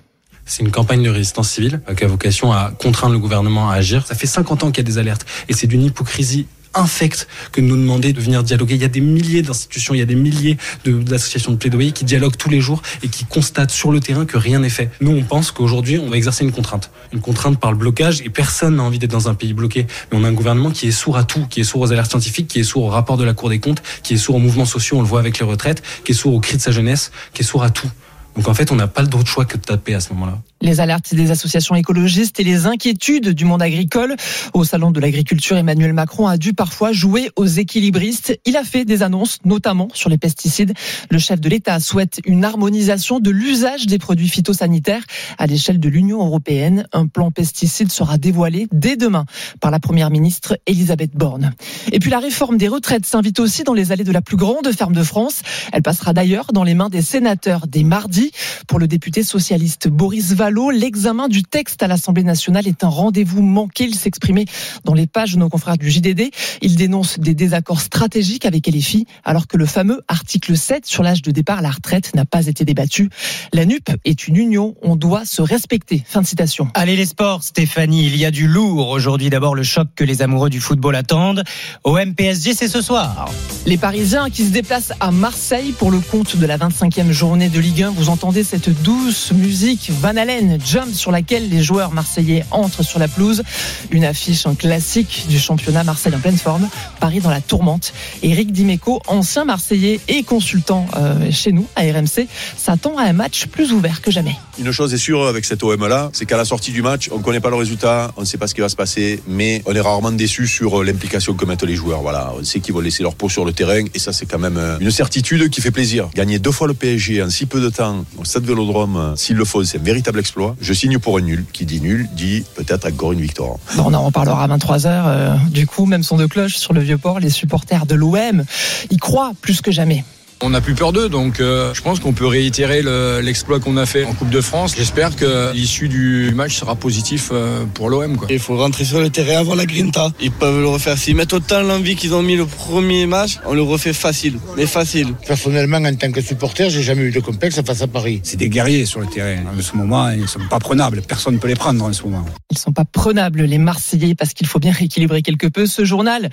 C'est 0.45 0.63
une 0.63 0.71
campagne 0.71 1.03
de 1.03 1.11
résistance 1.11 1.49
civile 1.49 1.81
qui 1.97 2.05
a 2.05 2.09
vocation 2.09 2.53
à 2.53 2.73
contraindre 2.79 3.15
le 3.15 3.21
gouvernement 3.21 3.71
à 3.71 3.77
agir. 3.77 4.07
Ça 4.07 4.15
fait 4.15 4.27
50 4.27 4.65
ans 4.65 4.71
qu'il 4.71 4.85
y 4.85 4.87
a 4.87 4.91
des 4.91 4.99
alertes 4.99 5.25
et 5.49 5.55
c'est 5.55 5.67
d'une 5.67 5.83
hypocrisie 5.83 6.47
infecte 6.75 7.27
que 7.53 7.61
de 7.61 7.67
nous 7.67 7.77
demander 7.77 8.13
de 8.13 8.21
venir 8.21 8.43
dialoguer. 8.43 8.75
Il 8.75 8.81
y 8.81 8.85
a 8.85 8.89
des 8.89 9.01
milliers 9.01 9.43
d'institutions, 9.43 9.95
il 9.95 9.99
y 9.99 10.03
a 10.03 10.07
des 10.07 10.15
milliers 10.15 10.57
de- 10.85 11.03
d'associations 11.03 11.53
de, 11.53 11.57
plaidoyer 11.57 11.93
qui 11.93 12.05
dialoguent 12.05 12.37
tous 12.37 12.49
les 12.51 12.61
jours 12.61 12.83
et 13.03 13.09
qui 13.09 13.25
constatent 13.25 13.71
sur 13.71 13.93
le 13.93 14.01
terrain 14.01 14.25
que 14.25 14.37
rien 14.37 14.61
n'est 14.61 14.71
fait. 14.71 14.91
Nous, 15.01 15.11
on 15.11 15.23
pense 15.23 15.51
qu'aujourd'hui, 15.51 15.99
on 15.99 16.09
va 16.09 16.17
exercer 16.17 16.45
une 16.45 16.53
contrainte. 16.53 16.91
Une 17.13 17.21
contrainte 17.21 17.59
par 17.59 17.73
le 17.73 17.79
blocage 17.79 18.21
et 18.23 18.31
personne 18.31 18.77
n'a 18.77 18.83
envie 18.83 18.99
d'être 18.99 19.11
dans 19.11 19.29
un 19.29 19.35
pays 19.35 19.53
bloqué. 19.53 19.87
Mais 20.11 20.19
on 20.19 20.25
a 20.25 20.29
un 20.29 20.33
gouvernement 20.33 20.71
qui 20.71 20.89
est 20.89 20.93
sourd 20.93 21.17
à 21.17 21.25
tout, 21.25 21.47
qui 21.47 21.61
est 21.61 21.65
sourd 21.65 21.81
aux 21.83 21.93
alertes 21.93 22.11
scientifiques, 22.11 22.49
qui 22.49 22.61
est 22.61 22.65
sourd 22.65 22.85
au 22.85 22.89
rapport 22.89 23.17
de 23.17 23.25
la 23.25 23.35
Cour 23.35 23.49
des 23.51 23.59
comptes, 23.59 23.83
qui 24.03 24.15
est 24.15 24.19
sourd 24.19 24.37
aux 24.37 24.41
mouvements 24.41 24.65
sociaux, 24.65 24.99
on 24.99 25.03
le 25.03 25.07
voit 25.09 25.21
avec 25.21 25.39
les 25.39 25.47
retraites, 25.47 25.83
qui 26.05 26.13
est 26.13 26.15
sourd 26.15 26.35
aux 26.35 26.41
cris 26.41 26.57
de 26.57 26.63
sa 26.63 26.71
jeunesse, 26.71 27.11
qui 27.35 27.43
est 27.43 27.45
sourd 27.45 27.63
à 27.63 27.71
tout. 27.71 27.91
Donc 28.37 28.49
en 28.49 28.55
fait, 28.55 28.71
on 28.71 28.77
n'a 28.77 28.87
pas 28.87 29.03
d'autre 29.03 29.29
choix 29.29 29.45
que 29.45 29.57
de 29.57 29.63
taper 29.63 29.95
à 29.95 30.01
ce 30.01 30.13
moment-là. 30.13 30.39
Les 30.62 30.81
alertes 30.81 31.14
des 31.14 31.31
associations 31.31 31.75
écologistes 31.75 32.38
et 32.38 32.44
les 32.44 32.66
inquiétudes 32.66 33.31
du 33.31 33.46
monde 33.46 33.62
agricole. 33.62 34.14
Au 34.53 34.62
salon 34.62 34.90
de 34.90 35.01
l'agriculture, 35.01 35.57
Emmanuel 35.57 35.94
Macron 35.94 36.27
a 36.27 36.37
dû 36.37 36.53
parfois 36.53 36.92
jouer 36.92 37.31
aux 37.37 37.46
équilibristes. 37.46 38.38
Il 38.44 38.59
a 38.59 38.64
fait 38.64 38.85
des 38.85 39.03
annonces, 39.03 39.38
notamment 39.46 39.88
sur 39.94 40.11
les 40.11 40.18
pesticides. 40.18 40.75
Le 41.11 41.18
chef 41.18 41.40
de 41.40 41.49
l'État 41.49 41.81
souhaite 41.81 42.20
une 42.27 42.44
harmonisation 42.44 43.20
de 43.20 43.31
l'usage 43.31 43.87
des 43.87 43.99
produits 43.99 44.29
phytosanitaires 44.29 45.03
à 45.38 45.46
l'échelle 45.46 45.81
de 45.81 45.88
l'Union 45.88 46.18
européenne. 46.27 46.87
Un 46.92 47.07
plan 47.07 47.31
pesticide 47.31 47.90
sera 47.90 48.18
dévoilé 48.18 48.68
dès 48.70 48.96
demain 48.96 49.25
par 49.61 49.70
la 49.70 49.81
première 49.81 50.11
ministre 50.11 50.59
Elisabeth 50.66 51.12
Borne. 51.14 51.55
Et 51.90 52.01
puis 52.01 52.11
la 52.11 52.18
réforme 52.18 52.59
des 52.59 52.68
retraites 52.68 53.07
s'invite 53.07 53.40
aussi 53.40 53.64
dans 53.64 53.73
les 53.75 53.92
allées 53.92 54.05
de 54.05 54.12
la 54.12 54.20
plus 54.20 54.37
grande 54.37 54.70
ferme 54.73 54.94
de 54.94 55.03
France. 55.03 55.40
Elle 55.73 55.83
passera 55.83 56.12
d'ailleurs 56.12 56.53
dans 56.53 56.64
les 56.64 56.75
mains 56.75 56.90
des 56.90 57.01
sénateurs 57.01 57.66
dès 57.66 57.83
mardi. 57.83 58.31
Pour 58.68 58.79
le 58.79 58.87
député 58.87 59.23
socialiste 59.23 59.88
Boris 59.88 60.35
L'examen 60.51 61.29
du 61.29 61.45
texte 61.45 61.83
à 61.83 61.87
l'Assemblée 61.87 62.25
nationale 62.25 62.67
est 62.67 62.83
un 62.83 62.89
rendez-vous 62.89 63.41
manqué. 63.41 63.85
Il 63.85 63.95
s'exprimait 63.95 64.47
dans 64.85 64.95
les 64.95 65.07
pages 65.07 65.35
de 65.35 65.39
nos 65.39 65.49
confrères 65.49 65.79
du 65.79 65.89
JDD. 65.89 66.31
Il 66.61 66.75
dénonce 66.75 67.21
des 67.21 67.35
désaccords 67.35 67.81
stratégiques 67.81 68.47
avec 68.47 68.67
LFI, 68.67 69.07
alors 69.25 69.47
que 69.47 69.57
le 69.57 69.67
fameux 69.67 70.01
article 70.09 70.57
7 70.57 70.87
sur 70.87 71.05
l'âge 71.05 71.23
de 71.23 71.31
départ 71.31 71.59
à 71.59 71.63
la 71.63 71.71
retraite 71.71 72.15
n'a 72.17 72.25
pas 72.25 72.49
été 72.49 72.65
débattu. 72.65 73.11
La 73.53 73.65
NUP 73.65 73.91
est 74.05 74.27
une 74.27 74.37
union, 74.37 74.75
on 74.83 74.97
doit 74.97 75.25
se 75.25 75.41
respecter. 75.41 76.03
Fin 76.05 76.23
de 76.23 76.27
citation. 76.27 76.69
Allez 76.75 76.97
les 76.97 77.07
sports, 77.07 77.45
Stéphanie, 77.45 78.07
il 78.07 78.17
y 78.17 78.25
a 78.25 78.33
du 78.33 78.49
lourd 78.49 78.89
aujourd'hui. 78.89 79.31
D'abord 79.31 79.55
le 79.55 79.63
choc 79.63 79.89
que 79.95 80.03
les 80.03 80.21
amoureux 80.21 80.51
du 80.51 80.61
football 80.61 80.97
attendent. 80.97 81.45
Au 81.85 81.97
MPSG, 81.97 82.55
c'est 82.55 82.69
ce 82.69 82.83
soir. 82.83 83.31
Les 83.67 83.79
Parisiens 83.79 84.31
qui 84.31 84.45
se 84.45 84.51
déplacent 84.51 84.93
à 84.99 85.13
Marseille 85.13 85.73
pour 85.79 85.93
le 85.93 86.01
compte 86.01 86.37
de 86.37 86.47
la 86.47 86.59
25e 86.59 87.13
journée 87.13 87.49
de 87.49 87.61
Ligue 87.61 87.85
1. 87.85 87.91
Vous 87.91 88.09
entendez 88.09 88.43
cette 88.43 88.71
douce 88.83 89.33
musique 89.33 89.91
Van 90.01 90.17
Halen 90.17 90.39
Jump 90.64 90.94
sur 90.94 91.11
laquelle 91.11 91.48
les 91.48 91.62
joueurs 91.62 91.92
marseillais 91.92 92.44
entrent 92.50 92.83
sur 92.83 92.98
la 92.98 93.09
pelouse. 93.09 93.42
Une 93.90 94.05
affiche, 94.05 94.46
un 94.46 94.55
classique 94.55 95.26
du 95.29 95.38
championnat 95.38 95.85
Marseille 95.85 96.14
en 96.14 96.20
pleine 96.20 96.38
forme. 96.38 96.68
Paris 97.00 97.20
dans 97.20 97.31
la 97.31 97.40
tourmente. 97.40 97.92
Eric 98.22 98.53
Dimeco, 98.53 99.00
ancien 99.07 99.44
marseillais 99.44 100.00
et 100.09 100.22
consultant 100.22 100.87
euh, 100.96 101.31
chez 101.31 101.53
nous 101.53 101.66
à 101.76 101.83
RMC, 101.83 102.26
s'attend 102.57 102.96
à 102.98 103.03
un 103.03 103.12
match 103.12 103.46
plus 103.46 103.72
ouvert 103.72 104.00
que 104.00 104.11
jamais. 104.11 104.37
Une 104.59 104.72
chose 104.72 104.92
est 104.94 104.98
sûre 104.98 105.26
avec 105.26 105.44
cet 105.44 105.62
OM 105.62 105.87
là, 105.87 106.11
c'est 106.12 106.26
qu'à 106.26 106.37
la 106.37 106.44
sortie 106.44 106.72
du 106.72 106.83
match, 106.83 107.09
on 107.12 107.18
ne 107.18 107.22
connaît 107.22 107.40
pas 107.40 107.50
le 107.50 107.57
résultat, 107.57 108.12
on 108.16 108.20
ne 108.20 108.26
sait 108.26 108.38
pas 108.38 108.46
ce 108.46 108.55
qui 108.55 108.61
va 108.61 108.68
se 108.68 108.76
passer, 108.76 109.22
mais 109.26 109.62
on 109.66 109.74
est 109.74 109.81
rarement 109.81 110.12
déçu 110.12 110.46
sur 110.46 110.81
euh, 110.81 110.85
l'implication 110.85 111.35
que 111.35 111.44
mettent 111.44 111.62
les 111.62 111.74
joueurs. 111.74 112.03
Voilà, 112.03 112.33
on 112.38 112.44
sait 112.44 112.61
qu'ils 112.61 112.74
vont 112.74 112.81
laisser 112.81 113.03
leur 113.03 113.14
peau 113.14 113.29
sur 113.29 113.44
le 113.44 113.53
terrain 113.53 113.85
et 113.94 113.98
ça 113.98 114.12
c'est 114.12 114.26
quand 114.26 114.38
même 114.38 114.59
euh, 114.59 114.79
une 114.81 114.90
certitude 114.90 115.48
qui 115.50 115.61
fait 115.61 115.70
plaisir. 115.70 116.09
Gagner 116.14 116.38
deux 116.38 116.53
fois 116.53 116.68
le 116.68 116.74
PSG 116.74 117.22
en 117.22 117.31
si 117.31 117.46
peu 117.46 117.61
de 117.61 117.70
temps 117.70 118.05
au 118.18 118.24
stade 118.24 118.44
Vélodrome, 118.44 119.14
s'il 119.16 119.37
le 119.37 119.44
faut, 119.44 119.64
c'est 119.64 119.79
un 119.79 119.83
véritable 119.83 120.18
exploit 120.18 120.30
je 120.61 120.73
signe 120.73 120.99
pour 120.99 121.19
un 121.19 121.23
nul. 121.23 121.45
Qui 121.53 121.66
dit 121.66 121.81
nul 121.81 122.09
dit 122.12 122.45
peut-être 122.55 122.87
encore 122.87 123.12
une 123.12 123.21
victoire. 123.21 123.57
On 123.79 123.93
en 123.95 124.05
reparlera 124.05 124.45
à 124.45 124.49
23h. 124.49 124.87
Euh, 124.87 125.35
du 125.51 125.66
coup, 125.66 125.87
même 125.87 126.03
son 126.03 126.16
de 126.16 126.27
cloche 126.27 126.57
sur 126.57 126.73
le 126.73 126.81
Vieux-Port, 126.81 127.21
les 127.21 127.31
supporters 127.31 127.87
de 127.87 127.95
l'OM 127.95 128.45
y 128.90 128.97
croient 128.97 129.33
plus 129.40 129.61
que 129.61 129.71
jamais. 129.71 130.05
On 130.42 130.50
n'a 130.50 130.62
plus 130.62 130.74
peur 130.74 130.92
d'eux, 130.92 131.11
donc 131.11 131.38
euh, 131.38 131.74
je 131.74 131.83
pense 131.83 132.00
qu'on 132.00 132.14
peut 132.14 132.26
réitérer 132.26 132.83
l'exploit 133.22 133.61
qu'on 133.61 133.76
a 133.76 133.85
fait 133.85 134.05
en 134.05 134.14
Coupe 134.14 134.31
de 134.31 134.40
France. 134.40 134.74
J'espère 134.74 135.14
que 135.14 135.53
l'issue 135.53 135.88
du 135.88 136.33
match 136.35 136.57
sera 136.57 136.76
positif 136.76 137.29
euh, 137.31 137.66
pour 137.74 137.90
l'OM. 137.90 138.16
Il 138.31 138.38
faut 138.38 138.57
rentrer 138.57 138.87
sur 138.87 139.00
le 139.00 139.11
terrain 139.11 139.40
avant 139.40 139.55
la 139.55 139.66
grinta. 139.66 140.11
Ils 140.18 140.31
peuvent 140.31 140.61
le 140.61 140.68
refaire. 140.68 140.96
S'ils 140.96 141.14
mettent 141.14 141.35
autant 141.35 141.61
l'envie 141.61 141.94
qu'ils 141.94 142.14
ont 142.14 142.22
mis 142.22 142.37
le 142.37 142.46
premier 142.46 143.05
match, 143.05 143.38
on 143.44 143.53
le 143.53 143.61
refait 143.61 143.92
facile, 143.92 144.38
mais 144.57 144.64
facile. 144.64 145.12
Personnellement, 145.26 145.76
en 145.76 145.94
tant 145.94 146.11
que 146.11 146.22
supporter, 146.22 146.70
j'ai 146.70 146.83
jamais 146.83 147.03
eu 147.03 147.11
de 147.11 147.20
complexe 147.20 147.61
face 147.61 147.83
à 147.83 147.87
Paris. 147.87 148.20
C'est 148.22 148.38
des 148.38 148.48
guerriers 148.48 148.87
sur 148.87 149.00
le 149.00 149.07
terrain. 149.09 149.42
En 149.55 149.61
ce 149.61 149.76
moment, 149.76 150.09
ils 150.09 150.22
ne 150.22 150.26
sont 150.26 150.40
pas 150.48 150.59
prenables. 150.59 151.03
Personne 151.03 151.35
ne 151.35 151.38
peut 151.38 151.48
les 151.48 151.55
prendre 151.55 151.85
en 151.85 151.92
ce 151.92 152.03
moment. 152.03 152.24
Ils 152.50 152.55
ne 152.55 152.59
sont 152.59 152.72
pas 152.72 152.87
prenables, 152.87 153.42
les 153.42 153.59
Marseillais, 153.59 154.14
parce 154.14 154.33
qu'il 154.33 154.46
faut 154.46 154.59
bien 154.59 154.72
rééquilibrer 154.72 155.20
quelque 155.20 155.48
peu 155.48 155.66
ce 155.66 155.85
journal. 155.85 156.31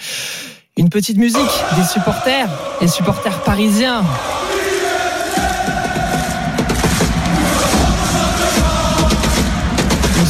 Une 0.77 0.89
petite 0.89 1.17
musique 1.17 1.41
des 1.75 1.83
supporters, 1.83 2.47
les 2.81 2.87
supporters 2.87 3.41
parisiens. 3.41 4.03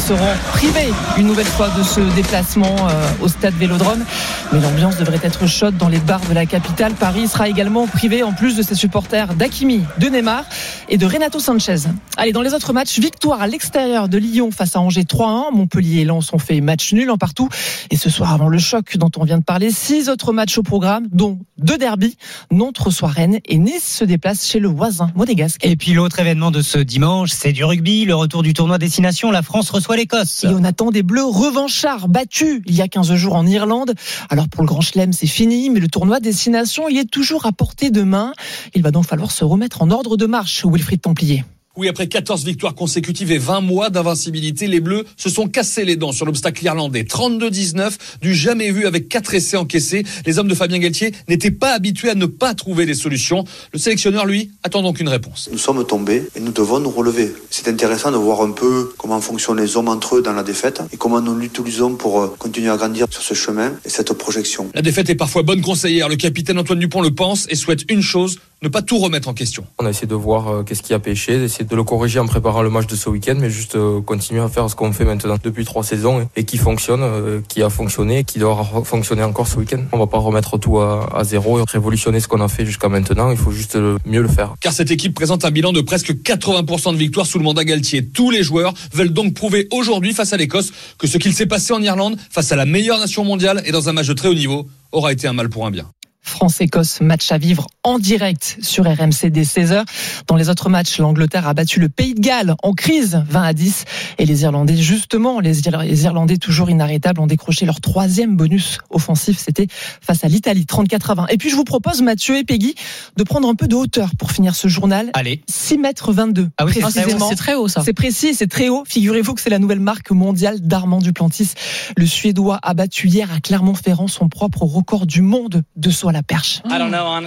Seront 0.08 0.38
privés 0.54 0.94
une 1.18 1.28
nouvelle 1.28 1.46
fois 1.46 1.68
de 1.78 1.84
ce 1.84 2.00
déplacement 2.16 2.78
euh, 2.90 3.12
au 3.22 3.28
stade 3.28 3.54
Vélodrome. 3.56 4.06
Mais 4.54 4.62
l'ambiance 4.62 4.96
devrait 4.96 5.20
être 5.22 5.48
chaude 5.48 5.76
dans 5.76 5.90
les 5.90 6.00
bars 6.00 6.22
de 6.30 6.34
la 6.34 6.46
capitale. 6.46 6.94
Paris 6.94 7.28
sera 7.28 7.50
également 7.50 7.88
privé, 7.88 8.24
en 8.24 8.32
plus 8.32 8.56
de 8.56 8.62
ses 8.62 8.76
supporters, 8.76 9.34
d'Akimi, 9.34 9.82
de 9.98 10.08
Neymar 10.08 10.46
et 10.88 10.98
de 10.98 11.06
Renato 11.06 11.42
Sanchez. 11.42 11.90
Allez, 12.16 12.32
dans 12.32 12.42
les 12.42 12.54
autres 12.54 12.72
matchs, 12.72 13.00
victoire 13.00 13.42
à 13.42 13.48
l'extérieur 13.48 14.08
de 14.08 14.18
Lyon 14.18 14.50
face 14.50 14.78
à 14.78 14.80
Angers 14.80 15.04
3-1. 15.04 15.54
Montpellier 15.54 16.00
et 16.00 16.06
Lens 16.06 16.32
ont 16.32 16.40
fait 16.40 16.62
match 16.62 16.94
nul 16.94 17.12
en 17.12 17.18
partout. 17.18 17.50
Et 17.90 17.98
ce 17.98 18.10
soir, 18.10 18.32
avant 18.32 18.48
le 18.48 18.60
choc 18.60 18.96
dont 18.96 19.12
on 19.18 19.26
vient 19.26 19.40
de 19.40 19.44
parler, 19.44 19.72
six 19.72 20.08
autres 20.08 20.32
matchs 20.32 20.58
au 20.58 20.64
programme, 20.64 21.08
dont 21.12 21.38
deux 21.58 21.78
derbies. 21.78 22.16
Nantes 22.50 22.78
reçoit 22.78 23.10
Rennes 23.10 23.40
et 23.44 23.58
Nice 23.58 23.98
se 23.98 24.06
déplace 24.06 24.48
chez 24.48 24.60
le 24.60 24.70
voisin 24.70 25.12
monégasque. 25.16 25.66
Et 25.66 25.76
puis 25.76 25.92
l'autre 25.92 26.20
événement 26.22 26.52
de 26.52 26.62
ce 26.62 26.78
dimanche, 26.78 27.32
c'est 27.34 27.52
du 27.52 27.66
rugby, 27.66 28.06
le 28.06 28.16
retour 28.16 28.42
du 28.42 28.54
tournoi 28.54 28.78
destination. 28.78 29.32
La 29.32 29.42
France 29.42 29.70
reçoit 29.70 29.97
l'Écosse. 29.98 30.46
Et 30.46 30.48
on 30.48 30.64
attend 30.64 30.92
des 30.92 31.04
Bleus 31.04 31.26
revanchards 31.26 32.08
battus 32.08 32.62
il 32.66 32.76
y 32.76 32.82
a 32.82 32.88
15 32.88 33.14
jours 33.16 33.36
en 33.36 33.46
Irlande. 33.46 33.94
Alors 34.30 34.48
pour 34.48 34.62
le 34.62 34.68
Grand 34.68 34.82
Chelem, 34.82 35.12
c'est 35.12 35.28
fini, 35.28 35.70
mais 35.70 35.80
le 35.80 35.90
tournoi 35.90 36.20
destination, 36.20 36.88
il 36.88 36.98
est 36.98 37.10
toujours 37.10 37.46
à 37.46 37.52
portée 37.52 37.90
de 37.90 38.04
main. 38.04 38.32
Il 38.76 38.84
va 38.84 38.92
donc 38.92 39.06
falloir 39.06 39.32
se 39.32 39.44
remettre 39.44 39.82
en 39.82 39.92
ordre 39.92 40.16
de 40.16 40.26
marche, 40.26 40.66
Wilfried 40.66 41.02
Templier. 41.02 41.44
Oui, 41.78 41.88
après 41.88 42.08
14 42.08 42.44
victoires 42.44 42.74
consécutives 42.74 43.32
et 43.32 43.38
20 43.38 43.62
mois 43.62 43.92
d'invincibilité, 43.92 44.66
les 44.66 44.80
Bleus 44.80 45.06
se 45.16 45.30
sont 45.30 45.48
cassés 45.48 45.86
les 45.86 45.96
dents 45.96 46.12
sur 46.12 46.26
l'obstacle 46.26 46.66
irlandais. 46.66 47.04
32-19, 47.04 47.92
du 48.20 48.34
jamais 48.34 48.72
vu 48.72 48.88
avec 48.88 49.08
4 49.10 49.36
essais 49.36 49.58
encaissés. 49.58 50.04
Les 50.26 50.40
hommes 50.40 50.48
de 50.48 50.56
Fabien 50.56 50.80
Galtier 50.80 51.12
n'étaient 51.28 51.52
pas 51.52 51.74
habitués 51.74 52.10
à 52.10 52.16
ne 52.16 52.26
pas 52.26 52.56
trouver 52.56 52.88
des 52.88 52.96
solutions. 52.96 53.44
Le 53.74 53.78
sélectionneur, 53.78 54.26
lui, 54.26 54.50
attend 54.64 54.82
donc 54.82 55.00
une 55.00 55.08
réponse. 55.08 55.50
Nous 55.52 55.60
sommes 55.60 55.86
tombés 55.86 56.24
et 56.36 56.40
nous 56.40 56.52
devons 56.52 56.80
nous 56.80 56.90
relever. 56.90 57.32
C'est 57.52 57.68
intéressant 57.68 58.12
de 58.12 58.18
voir 58.18 58.42
un 58.42 58.54
peu 58.54 58.92
comment 58.98 59.22
fonctionnent 59.22 59.62
les 59.62 59.78
hommes 59.78 59.90
entre 59.90 60.16
eux 60.16 60.24
dans 60.24 60.34
la 60.34 60.42
défaite 60.42 60.82
et 60.92 60.98
comment 60.98 61.22
nous 61.22 61.36
l'utilisons 61.36 61.94
pour 61.94 62.22
euh, 62.22 62.36
continuer 62.40 62.72
à 62.72 62.78
grandir 62.78 63.06
sur 63.12 63.22
ce 63.22 63.36
chemin 63.36 63.74
et 63.86 63.90
cette 63.90 64.14
projection. 64.14 64.72
La 64.74 64.82
défaite 64.82 65.12
est 65.12 65.16
parfois 65.16 65.44
bonne 65.44 65.62
conseillère. 65.62 66.10
Le 66.10 66.16
capitaine 66.16 66.58
Antoine 66.58 66.80
Dupont 66.80 67.02
le 67.04 67.12
pense 67.12 67.46
et 67.52 67.56
souhaite 67.56 67.86
une 67.92 68.02
chose, 68.02 68.40
ne 68.64 68.70
pas 68.70 68.82
tout 68.82 68.98
remettre 68.98 69.28
en 69.28 69.34
question. 69.34 69.66
On 69.78 69.86
a 69.86 69.90
essayé 69.90 70.08
de 70.08 70.16
voir 70.16 70.48
euh, 70.48 70.64
qu'est-ce 70.64 70.82
qui 70.82 70.94
a 70.94 71.00
pêché, 71.00 71.38
d'essayer 71.38 71.66
de 71.66 71.76
le 71.76 71.84
corriger 71.84 72.20
en 72.20 72.26
préparant 72.26 72.64
le 72.64 72.70
match 72.70 72.88
de 72.88 72.96
ce 72.96 73.08
week-end, 73.10 73.36
mais 73.38 73.52
juste 73.52 73.76
euh, 73.76 74.02
continuer 74.02 74.42
à 74.42 74.50
faire 74.50 74.70
ce 74.70 74.76
qu'on 74.76 74.92
fait 74.94 75.06
maintenant 75.06 75.36
depuis 75.44 75.64
trois 75.64 75.84
saisons 75.84 76.28
et, 76.36 76.44
qui 76.44 76.58
fonctionne, 76.58 77.02
euh, 77.04 77.42
qui 77.48 77.62
a 77.62 77.70
fonctionné, 77.70 78.20
et 78.20 78.24
qui 78.24 78.40
doit 78.40 78.68
fonctionner 78.84 79.24
encore 79.24 79.48
ce 79.48 79.58
week-end. 79.58 79.84
On 79.92 80.00
va 80.00 80.08
pas 80.08 80.18
remettre 80.18 80.58
tout 80.58 80.80
à, 80.80 81.24
zéro 81.24 81.60
et 81.60 81.64
révolutionner 81.68 82.20
ce 82.20 82.28
qu'on 82.28 82.42
a 82.42 82.48
fait 82.48 82.66
jusqu'à 82.66 82.90
maintenant. 82.90 83.30
Il 83.30 83.38
faut 83.38 83.52
juste 83.52 83.78
mieux 84.06 84.22
le 84.22 84.28
faire. 84.28 84.56
Car 84.60 84.74
cette 84.74 84.90
équipe 84.90 85.14
présente 85.14 85.46
un 85.46 85.52
bilan 85.52 85.72
de 85.72 85.82
presque 85.82 86.14
80% 86.14 86.94
de 86.94 86.98
victoires 86.98 87.28
sous 87.28 87.38
le 87.38 87.44
mandat 87.44 87.64
Galtier. 87.64 88.08
Tous 88.08 88.32
les 88.32 88.42
joueurs 88.42 88.74
veulent 88.94 89.14
donc 89.14 89.34
prouver 89.34 89.68
aujourd'hui 89.72 90.14
face 90.14 90.34
à 90.34 90.38
l'Écosse 90.38 90.72
que 90.98 91.08
ce 91.08 91.18
qu'il 91.18 91.34
s'est 91.34 91.46
passé 91.46 91.74
en 91.74 91.82
Irlande 91.82 92.18
face 92.32 92.52
à 92.52 92.56
la 92.56 92.66
meilleure 92.66 93.00
nation 93.00 93.24
mondiale 93.24 93.62
et 93.66 93.72
dans 93.72 93.90
un 93.90 93.94
match 93.94 94.08
de 94.08 94.14
très 94.14 94.30
haut 94.30 94.34
niveau 94.34 94.68
aura 94.92 95.12
été 95.12 95.28
un 95.28 95.34
mal 95.34 95.50
pour 95.50 95.66
un 95.66 95.72
bien. 95.72 95.86
France-Écosse, 96.28 97.02
match 97.02 97.32
à 97.32 97.38
vivre 97.38 97.68
en 97.84 98.00
direct 98.00 98.58
sur 98.62 98.86
RMC 98.86 99.30
dès 99.30 99.44
16h. 99.44 99.84
Dans 100.28 100.36
les 100.36 100.50
autres 100.50 100.70
matchs, 100.70 100.98
l'Angleterre 101.00 101.48
a 101.48 101.54
battu 101.54 101.80
le 101.80 101.90
Pays 101.90 102.14
de 102.14 102.20
Galles 102.20 102.56
en 102.64 102.74
crise 102.74 103.24
20 103.30 103.44
à 103.44 103.54
10 103.54 103.86
et 104.18 104.26
les 104.26 104.44
Irlandais 104.44 104.78
justement, 104.78 105.40
les 105.40 105.68
Irlandais 106.04 106.38
toujours 106.38 106.70
inarrêtables 106.70 107.20
ont 107.20 107.28
décroché 107.28 107.66
leur 107.66 107.82
troisième 107.82 108.36
bonus 108.36 108.80
offensif, 108.90 109.38
c'était 109.38 109.68
face 110.02 110.24
à 110.24 110.28
l'Italie 110.28 110.66
34 110.66 111.12
à 111.12 111.16
20. 111.16 111.28
Et 111.28 111.38
puis 111.38 111.50
je 111.50 111.56
vous 111.56 111.64
propose 111.64 112.02
Mathieu 112.02 112.38
et 112.38 112.44
Peggy 112.44 112.76
de 113.16 113.24
prendre 113.24 113.48
un 113.48 113.56
peu 113.56 113.68
de 113.68 113.76
hauteur 113.76 114.12
pour 114.18 114.32
finir 114.32 114.56
ce 114.56 114.68
journal. 114.68 115.10
Allez. 115.14 115.42
6 115.50 115.78
mètres 115.78 116.14
22 116.14 116.50
ah 116.58 116.66
oui, 116.66 116.72
précisément. 116.72 117.30
C'est 117.30 117.36
très 117.36 117.56
haut 117.56 117.68
ça. 117.68 117.82
C'est 117.84 117.94
précis, 117.94 118.34
c'est 118.34 118.48
très 118.48 118.70
haut. 118.70 118.84
Figurez-vous 118.88 119.34
que 119.34 119.42
c'est 119.42 119.50
la 119.50 119.60
nouvelle 119.60 119.80
marque 119.80 120.12
mondiale 120.12 120.60
d'Armand 120.62 121.00
Duplantis. 121.00 121.52
Le 121.96 122.06
Suédois 122.06 122.60
a 122.64 122.74
battu 122.74 123.08
hier 123.08 123.32
à 123.32 123.40
Clermont-Ferrand 123.40 124.08
son 124.08 124.30
propre 124.30 124.64
record 124.64 125.06
du 125.06 125.22
monde 125.22 125.64
de 125.76 125.92
à 126.16 126.17
la 126.18 126.24
perche. 126.24 126.62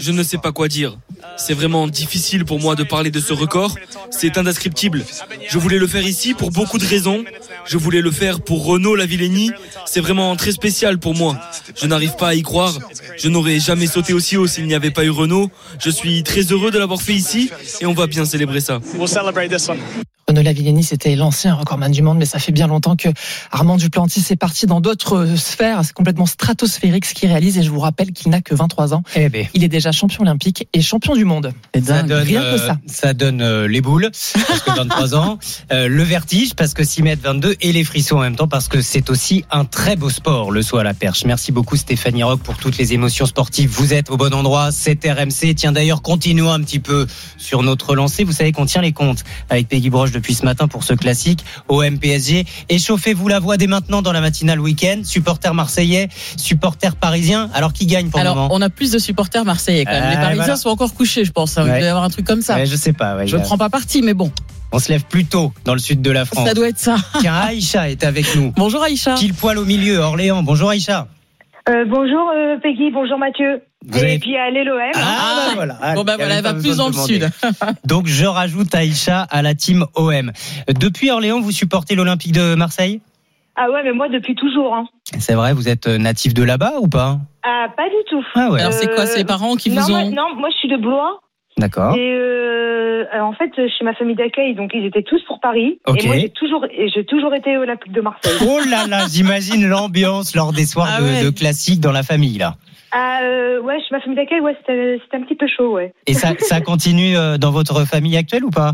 Je 0.00 0.12
ne 0.12 0.22
sais 0.22 0.38
pas 0.38 0.52
quoi 0.52 0.68
dire. 0.68 0.98
C'est 1.36 1.54
vraiment 1.54 1.86
difficile 1.86 2.44
pour 2.44 2.58
moi 2.60 2.74
de 2.74 2.82
parler 2.82 3.10
de 3.10 3.20
ce 3.20 3.32
record. 3.32 3.76
C'est 4.10 4.36
indescriptible. 4.36 5.04
Je 5.48 5.58
voulais 5.58 5.78
le 5.78 5.86
faire 5.86 6.04
ici 6.04 6.34
pour 6.34 6.50
beaucoup 6.50 6.78
de 6.78 6.86
raisons. 6.86 7.24
Je 7.66 7.78
voulais 7.78 8.00
le 8.00 8.10
faire 8.10 8.40
pour 8.40 8.64
Renaud 8.64 8.96
Lavillenie. 8.96 9.52
C'est 9.86 10.00
vraiment 10.00 10.34
très 10.36 10.52
spécial 10.52 10.98
pour 10.98 11.14
moi. 11.14 11.38
Je 11.80 11.86
n'arrive 11.86 12.16
pas 12.16 12.28
à 12.28 12.34
y 12.34 12.42
croire. 12.42 12.76
Je 13.16 13.28
n'aurais 13.28 13.60
jamais 13.60 13.86
sauté 13.86 14.12
aussi 14.12 14.36
haut 14.36 14.46
s'il 14.46 14.66
n'y 14.66 14.74
avait 14.74 14.90
pas 14.90 15.04
eu 15.04 15.10
Renaud. 15.10 15.50
Je 15.78 15.90
suis 15.90 16.22
très 16.22 16.42
heureux 16.42 16.70
de 16.70 16.78
l'avoir 16.78 17.00
fait 17.00 17.14
ici 17.14 17.50
et 17.80 17.86
on 17.86 17.94
va 17.94 18.06
bien 18.06 18.24
célébrer 18.24 18.60
ça. 18.60 18.80
Renaud 20.30 20.42
Lavillenie, 20.42 20.84
c'était 20.84 21.16
l'ancien 21.16 21.54
recordman 21.54 21.90
du 21.90 22.02
monde, 22.02 22.16
mais 22.16 22.24
ça 22.24 22.38
fait 22.38 22.52
bien 22.52 22.68
longtemps 22.68 22.94
que 22.94 23.08
Armand 23.50 23.76
Duplantis 23.76 24.24
est 24.30 24.36
parti 24.36 24.66
dans 24.66 24.80
d'autres 24.80 25.34
sphères. 25.34 25.80
C'est 25.82 25.92
complètement 25.92 26.26
stratosphérique 26.26 27.04
ce 27.04 27.14
qu'il 27.14 27.28
réalise 27.28 27.58
et 27.58 27.64
je 27.64 27.70
vous 27.70 27.80
rappelle 27.80 28.12
qu'il 28.12 28.30
n'a 28.30 28.40
que 28.40 28.54
23 28.54 28.94
ans. 28.94 29.02
Eh 29.16 29.28
ben. 29.28 29.48
Il 29.54 29.64
est 29.64 29.68
déjà 29.68 29.90
champion 29.90 30.22
olympique 30.22 30.68
et 30.72 30.82
champion 30.82 31.16
du 31.16 31.24
monde. 31.24 31.52
Ça 31.74 32.04
donne, 32.04 32.20
Rien 32.20 32.42
que 32.42 32.46
euh, 32.46 32.58
ça. 32.58 32.78
ça 32.86 33.12
donne 33.12 33.42
euh, 33.42 33.66
les 33.66 33.80
boules, 33.80 34.08
parce 34.12 34.60
que 34.60 34.70
23 34.70 35.16
ans, 35.16 35.38
euh, 35.72 35.88
le 35.88 36.02
vertige, 36.04 36.54
parce 36.54 36.74
que 36.74 36.84
6 36.84 37.02
mètres 37.02 37.22
22, 37.24 37.56
et 37.60 37.72
les 37.72 37.82
frissons 37.82 38.18
en 38.18 38.20
même 38.20 38.36
temps, 38.36 38.46
parce 38.46 38.68
que 38.68 38.82
c'est 38.82 39.10
aussi 39.10 39.44
un 39.50 39.64
très 39.64 39.96
beau 39.96 40.10
sport, 40.10 40.52
le 40.52 40.62
saut 40.62 40.78
à 40.78 40.84
la 40.84 40.94
perche. 40.94 41.24
Merci 41.24 41.50
beaucoup 41.50 41.74
Stéphanie 41.74 42.22
Rock 42.22 42.40
pour 42.40 42.56
toutes 42.56 42.78
les 42.78 42.92
émotions 42.92 43.26
sportives. 43.26 43.70
Vous 43.70 43.94
êtes 43.94 44.10
au 44.10 44.16
bon 44.16 44.32
endroit, 44.32 44.70
c'est 44.70 45.04
RMC. 45.04 45.56
Tiens 45.56 45.72
d'ailleurs, 45.72 46.02
continuons 46.02 46.52
un 46.52 46.60
petit 46.60 46.78
peu 46.78 47.08
sur 47.36 47.64
notre 47.64 47.96
lancée. 47.96 48.22
Vous 48.22 48.30
savez 48.30 48.52
qu'on 48.52 48.66
tient 48.66 48.82
les 48.82 48.92
comptes 48.92 49.24
avec 49.48 49.66
Peggy 49.66 49.90
Broche 49.90 50.12
depuis 50.20 50.34
ce 50.34 50.44
matin 50.44 50.68
pour 50.68 50.84
ce 50.84 50.92
classique 50.94 51.44
OM 51.68 51.98
PSG. 51.98 52.44
Échauffez-vous 52.68 53.26
la 53.28 53.40
voix 53.40 53.56
dès 53.56 53.66
maintenant 53.66 54.02
dans 54.02 54.12
la 54.12 54.20
matinale 54.20 54.60
week-end. 54.60 55.00
Supporters 55.02 55.54
marseillais, 55.54 56.08
supporters 56.36 56.94
parisiens. 56.96 57.50
Alors 57.54 57.72
qui 57.72 57.86
gagne 57.86 58.08
pour 58.10 58.20
Alors, 58.20 58.34
le 58.34 58.40
moment 58.42 58.54
on 58.54 58.60
a 58.60 58.68
plus 58.70 58.90
de 58.92 58.98
supporters 58.98 59.44
marseillais 59.44 59.84
quand 59.84 59.92
même. 59.92 60.04
Euh, 60.04 60.10
les 60.10 60.16
Parisiens 60.16 60.44
voilà. 60.44 60.56
sont 60.56 60.68
encore 60.68 60.94
couchés, 60.94 61.24
je 61.24 61.32
pense. 61.32 61.56
hein. 61.58 61.62
Il 61.64 61.68
doit 61.70 61.78
y 61.80 61.84
avoir 61.86 62.04
un 62.04 62.10
truc 62.10 62.26
comme 62.26 62.42
ça. 62.42 62.56
Ouais, 62.56 62.66
Je 62.66 62.76
sais 62.76 62.92
pas. 62.92 63.16
ouais, 63.16 63.26
je 63.26 63.36
ne 63.36 63.42
prends 63.42 63.58
pas 63.58 63.70
parti, 63.70 64.02
mais 64.02 64.14
bon, 64.14 64.30
On 64.72 64.78
se 64.78 64.90
lève 64.90 65.04
plus 65.04 65.24
tôt 65.24 65.52
dans 65.64 65.72
le 65.74 65.80
sud 65.80 66.02
de 66.02 66.10
la 66.10 66.24
France. 66.24 66.46
ça 66.46 66.54
doit 66.54 66.68
être 66.68 66.78
ça. 66.78 66.96
Tiens, 67.20 67.34
Aïcha 67.34 67.90
est 67.90 68.04
avec 68.04 68.36
nous. 68.36 68.52
Bonjour 68.56 68.82
Aïcha. 68.82 69.14
Pile 69.14 69.34
poil 69.34 69.58
au 69.58 69.64
milieu, 69.64 69.98
Orléans. 69.98 70.42
Bonjour 70.42 70.68
Aïcha. 70.70 71.08
Euh, 71.68 71.84
bonjour 71.86 72.30
euh, 72.34 72.56
Peggy, 72.58 72.90
bonjour 72.90 73.18
Mathieu. 73.18 73.62
Vous 73.86 73.98
Et 73.98 74.02
avez- 74.02 74.18
puis 74.18 74.36
allez 74.36 74.64
l'OM. 74.64 74.78
Ah, 74.94 75.46
bah 75.48 75.52
voilà. 75.54 75.94
Bon, 75.94 76.04
bah 76.04 76.14
y 76.14 76.16
voilà, 76.16 76.36
elle 76.36 76.42
va 76.44 76.54
plus 76.54 76.76
dans 76.76 76.86
le 76.88 76.92
demander. 76.92 77.20
sud. 77.20 77.30
Donc 77.84 78.06
je 78.06 78.24
rajoute 78.26 78.74
Aïcha 78.74 79.22
à 79.30 79.42
la 79.42 79.54
team 79.54 79.84
OM. 79.94 80.32
Depuis 80.68 81.10
Orléans, 81.10 81.40
vous 81.40 81.52
supportez 81.52 81.94
l'Olympique 81.94 82.32
de 82.32 82.54
Marseille? 82.54 83.00
Ah 83.56 83.70
ouais, 83.70 83.82
mais 83.84 83.92
moi 83.92 84.08
depuis 84.08 84.34
toujours. 84.34 84.74
Hein. 84.74 84.86
C'est 85.18 85.34
vrai, 85.34 85.52
vous 85.52 85.68
êtes 85.68 85.86
natif 85.86 86.34
de 86.34 86.42
là-bas 86.42 86.74
ou 86.80 86.88
pas? 86.88 87.18
Ah, 87.42 87.66
pas 87.76 87.88
du 87.88 87.94
tout. 88.08 88.24
Ah 88.34 88.50
ouais. 88.50 88.60
Alors, 88.60 88.72
c'est 88.72 88.88
quoi, 88.94 89.06
c'est 89.06 89.18
les 89.18 89.24
parents 89.24 89.56
qui 89.56 89.70
non, 89.70 89.82
vous 89.82 89.90
moi- 89.90 90.00
ont- 90.00 90.10
Non, 90.10 90.34
moi 90.36 90.48
je 90.52 90.56
suis 90.56 90.68
de 90.68 90.76
Blois. 90.76 91.20
D'accord. 91.60 91.94
Et 91.94 92.12
euh, 92.14 93.04
euh, 93.14 93.20
en 93.20 93.32
fait, 93.32 93.50
chez 93.54 93.84
ma 93.84 93.94
famille 93.94 94.16
d'accueil, 94.16 94.54
donc 94.54 94.70
ils 94.74 94.86
étaient 94.86 95.02
tous 95.02 95.22
pour 95.24 95.40
Paris. 95.40 95.78
Et 95.86 96.06
moi 96.06 96.16
j'ai 96.18 96.30
toujours, 96.30 96.66
j'ai 96.94 97.04
toujours 97.04 97.34
été 97.34 97.56
au 97.58 97.62
Olympique 97.62 97.92
de 97.92 98.00
Marseille. 98.00 98.32
Oh 98.42 98.58
là 98.68 98.86
là, 98.88 99.06
j'imagine 99.10 99.68
l'ambiance 99.68 100.34
lors 100.34 100.52
des 100.52 100.64
soirs 100.64 100.88
Ah 100.90 101.00
de, 101.00 101.06
ouais. 101.06 101.24
de 101.24 101.30
classique 101.30 101.80
dans 101.80 101.92
la 101.92 102.02
famille 102.02 102.38
là. 102.38 102.56
Ah 102.92 103.20
euh, 103.22 103.60
ouais, 103.60 103.78
chez 103.78 103.94
ma 103.94 104.00
famille 104.00 104.16
d'accueil, 104.16 104.40
ouais, 104.40 104.56
c'était 104.58 105.16
un 105.16 105.22
petit 105.22 105.36
peu 105.36 105.46
chaud, 105.46 105.74
ouais. 105.74 105.92
Et 106.06 106.14
ça, 106.14 106.32
ça 106.38 106.60
continue 106.62 107.14
dans 107.38 107.52
votre 107.52 107.86
famille 107.86 108.16
actuelle 108.16 108.44
ou 108.44 108.50
pas? 108.50 108.72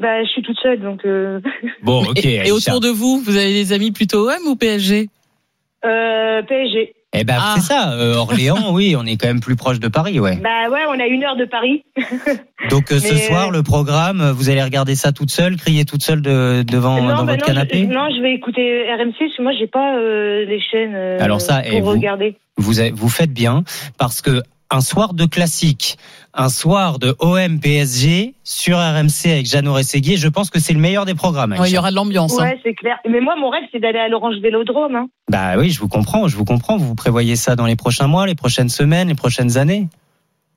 Bah, 0.00 0.22
je 0.24 0.28
suis 0.28 0.42
toute 0.42 0.58
seule, 0.60 0.80
donc. 0.80 1.04
Euh... 1.04 1.40
Bon, 1.82 2.02
ok. 2.04 2.24
Et, 2.24 2.50
autour 2.50 2.80
de 2.80 2.88
vous, 2.88 3.20
vous 3.20 3.36
avez 3.36 3.52
des 3.52 3.72
amis 3.72 3.90
plutôt 3.90 4.28
OM 4.28 4.46
ou 4.46 4.56
PSG 4.56 5.08
euh, 5.84 6.42
PSG. 6.42 6.94
Eh 7.14 7.24
ben 7.24 7.36
Ah. 7.40 7.54
c'est 7.56 7.62
ça, 7.62 7.92
euh, 7.92 8.16
Orléans, 8.16 8.70
oui, 8.72 8.94
on 8.98 9.04
est 9.06 9.16
quand 9.16 9.28
même 9.28 9.40
plus 9.40 9.56
proche 9.56 9.80
de 9.80 9.88
Paris, 9.88 10.20
ouais. 10.20 10.36
Bah 10.36 10.68
ouais, 10.70 10.82
on 10.88 11.00
a 11.00 11.06
une 11.06 11.24
heure 11.24 11.36
de 11.36 11.46
Paris. 11.46 11.82
Donc 12.70 12.92
euh, 12.92 12.98
ce 12.98 13.16
soir, 13.16 13.48
euh, 13.48 13.52
le 13.52 13.62
programme, 13.62 14.20
euh, 14.20 14.32
vous 14.32 14.50
allez 14.50 14.62
regarder 14.62 14.94
ça 14.94 15.10
toute 15.12 15.30
seule, 15.30 15.56
crier 15.56 15.84
toute 15.86 16.02
seule 16.02 16.20
de- 16.20 16.62
devant 16.66 17.00
non, 17.00 17.08
dans 17.08 17.24
bah 17.24 17.32
votre 17.32 17.40
non, 17.48 17.54
canapé? 17.54 17.78
je, 17.80 17.84
non, 17.94 18.08
je 18.14 18.20
vais 18.20 18.34
écouter 18.34 18.84
RMC 18.92 19.14
parce 19.18 19.36
que 19.36 19.42
moi 19.42 19.52
j'ai 19.58 19.66
pas 19.66 19.96
euh, 19.96 20.44
les 20.44 20.60
chaînes 20.60 20.94
euh, 20.94 21.16
Alors 21.20 21.40
ça, 21.40 21.62
pour 21.62 21.72
et 21.72 21.80
vous- 21.80 21.90
regarder. 21.92 22.36
vous, 22.58 22.78
avez- 22.80 22.90
vous 22.90 23.08
faites 23.08 23.32
bien 23.32 23.64
parce 23.98 24.20
que 24.20 24.42
un 24.70 24.80
soir 24.80 25.14
de 25.14 25.24
classique, 25.24 25.96
un 26.34 26.48
soir 26.48 26.98
de 26.98 27.16
OM 27.20 27.58
PSG 27.60 28.34
sur 28.44 28.76
RMC 28.78 29.26
avec 29.30 29.46
Jeannot 29.46 29.72
Rességuier, 29.72 30.16
je 30.16 30.28
pense 30.28 30.50
que 30.50 30.60
c'est 30.60 30.72
le 30.74 30.78
meilleur 30.78 31.04
des 31.06 31.14
programmes. 31.14 31.52
Ouais, 31.52 31.68
Il 31.70 31.74
y 31.74 31.78
aura 31.78 31.90
de 31.90 31.96
l'ambiance. 31.96 32.38
hein. 32.38 32.44
Ouais, 32.44 32.60
c'est 32.62 32.74
clair. 32.74 32.96
Mais 33.08 33.20
moi, 33.20 33.34
mon 33.40 33.48
rêve, 33.50 33.64
c'est 33.72 33.80
d'aller 33.80 33.98
à 33.98 34.08
l'Orange 34.08 34.36
Vélodrome. 34.42 34.94
Hein. 34.94 35.08
Bah 35.30 35.54
oui, 35.56 35.70
je 35.70 35.80
vous 35.80 35.88
comprends, 35.88 36.28
je 36.28 36.36
vous 36.36 36.44
comprends. 36.44 36.76
Vous 36.76 36.94
prévoyez 36.94 37.36
ça 37.36 37.56
dans 37.56 37.66
les 37.66 37.76
prochains 37.76 38.06
mois, 38.08 38.26
les 38.26 38.34
prochaines 38.34 38.68
semaines, 38.68 39.08
les 39.08 39.14
prochaines 39.14 39.56
années 39.56 39.88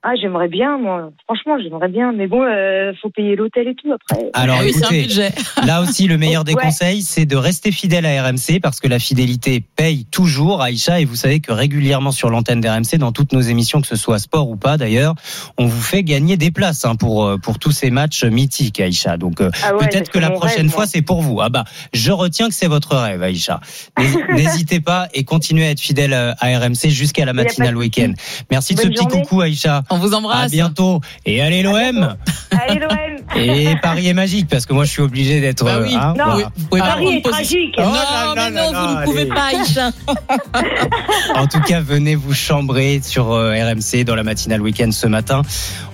Ah, 0.04 0.14
j'aimerais 0.20 0.48
bien, 0.48 0.80
moi. 0.80 1.12
Franchement, 1.26 1.58
j'aimerais 1.62 1.88
bien. 1.88 2.12
Mais 2.12 2.26
bon, 2.26 2.42
euh, 2.42 2.92
faut 3.02 3.12
payer 3.12 3.36
l'hôtel 3.36 3.68
et 3.68 3.76
tout 3.76 3.92
après. 3.94 4.32
Alors 4.34 4.58
Ah 4.60 4.64
oui, 4.64 4.72
c'est 4.74 4.80
un 4.84 4.88
écoutez, 4.88 5.02
budget. 5.04 5.32
là 5.68 5.82
aussi 5.82 6.08
le 6.08 6.18
meilleur 6.18 6.44
des 6.44 6.56
Ouais. 6.56 6.64
conseils, 6.64 7.04
c'est 7.04 7.26
de 7.28 7.36
rester 7.36 7.72
fidèle 7.72 8.08
à 8.08 8.24
RMC 8.24 8.60
parce 8.64 8.80
que 8.80 8.88
la 8.88 8.98
fidélité 8.98 9.62
paye 9.76 10.06
toujours, 10.06 10.64
Aïcha. 10.64 11.00
Et 11.02 11.06
vous 11.06 11.16
savez 11.16 11.40
que 11.40 11.52
régulièrement 11.52 12.12
sur 12.12 12.32
l'antenne 12.32 12.62
d'RMC, 12.62 12.98
dans 12.98 13.12
toutes 13.12 13.32
nos 13.32 13.42
émissions, 13.42 13.80
que 13.80 13.86
ce 13.88 13.96
soit 13.96 14.18
sport 14.18 14.50
ou 14.50 14.56
pas 14.56 14.78
d'ailleurs, 14.78 15.14
on 15.60 15.68
vous 15.68 15.82
fait 15.82 16.02
gagner 16.04 16.36
des 16.36 16.50
places 16.50 16.84
hein, 16.84 16.96
pour 16.96 17.26
euh, 17.26 17.38
pour 17.38 17.60
tous 17.60 17.72
ces 17.72 17.92
matchs 17.92 18.24
mythiques, 18.24 18.80
Aïcha. 18.80 19.18
Donc 19.18 19.40
euh, 19.40 19.52
Ah 19.64 19.76
ouais, 19.76 19.88
peut-être 19.88 20.10
que 20.10 20.18
la 20.18 20.32
prochaine 20.32 20.62
rêve, 20.64 20.72
fois 20.72 20.88
c'est 20.88 21.04
pour 21.04 21.22
vous. 21.22 21.42
Ah 21.42 21.50
bah 21.50 21.64
je 21.94 22.12
retiens 22.12 22.48
que 22.48 22.56
c'est 22.56 22.68
votre 22.68 22.96
rêve, 22.96 23.22
Aïcha. 23.22 23.60
N'hé- 24.00 24.34
N'hésitez 24.34 24.80
pas 24.80 25.10
et 25.14 25.24
continuez 25.26 25.68
à 25.68 25.70
être 25.70 25.80
fidèle 25.80 26.14
euh, 26.14 26.34
à 26.40 26.58
RMC 26.58 26.90
jusqu'à 26.90 27.24
la 27.26 27.34
matinale 27.34 27.78
week-end. 27.78 28.14
Merci 28.50 28.74
de 28.74 28.80
ce 28.82 28.88
petit 28.88 29.04
journée. 29.04 29.22
coucou, 29.22 29.42
Aïcha. 29.42 29.84
On 29.92 29.98
vous 29.98 30.14
À 30.14 30.18
embrasse. 30.18 30.52
bientôt 30.52 31.02
et 31.26 31.42
allez 31.42 31.62
l'OM. 31.64 32.16
Allez, 32.52 32.80
l'OM. 32.80 32.90
Et 33.36 33.76
Paris 33.82 34.08
est 34.08 34.14
magique 34.14 34.48
parce 34.50 34.66
que 34.66 34.74
moi 34.74 34.84
je 34.86 34.92
suis 34.92 35.02
obligé 35.02 35.40
d'être. 35.42 35.64
Bah 35.64 35.76
euh, 35.76 35.84
oui. 35.84 35.96
hein, 35.96 36.14
Non, 36.18 36.26
voilà. 36.26 36.52
Vous 36.56 36.66
pouvez 36.68 36.82
pas 36.82 36.88
Paris 36.88 37.08
est 37.16 37.22
tragique. 37.30 37.76
Oh 37.78 37.82
non, 37.82 37.92
là 37.94 38.34
là 38.36 38.50
mais 38.50 38.52
non, 38.52 38.72
vous 38.72 39.00
ne 39.00 39.04
pouvez 39.06 39.26
pas, 39.26 39.46
Aïcha. 39.54 39.92
En 41.36 41.48
tout 41.48 41.62
cas, 41.62 41.80
venez 41.82 42.16
vous 42.16 42.34
chambrer 42.34 43.00
sur 43.04 43.32
euh, 43.32 43.54
RMC 43.54 44.04
dans 44.04 44.16
la 44.16 44.24
matinale 44.24 44.62
week-end 44.62 44.92
ce 44.92 45.08
matin. 45.08 45.42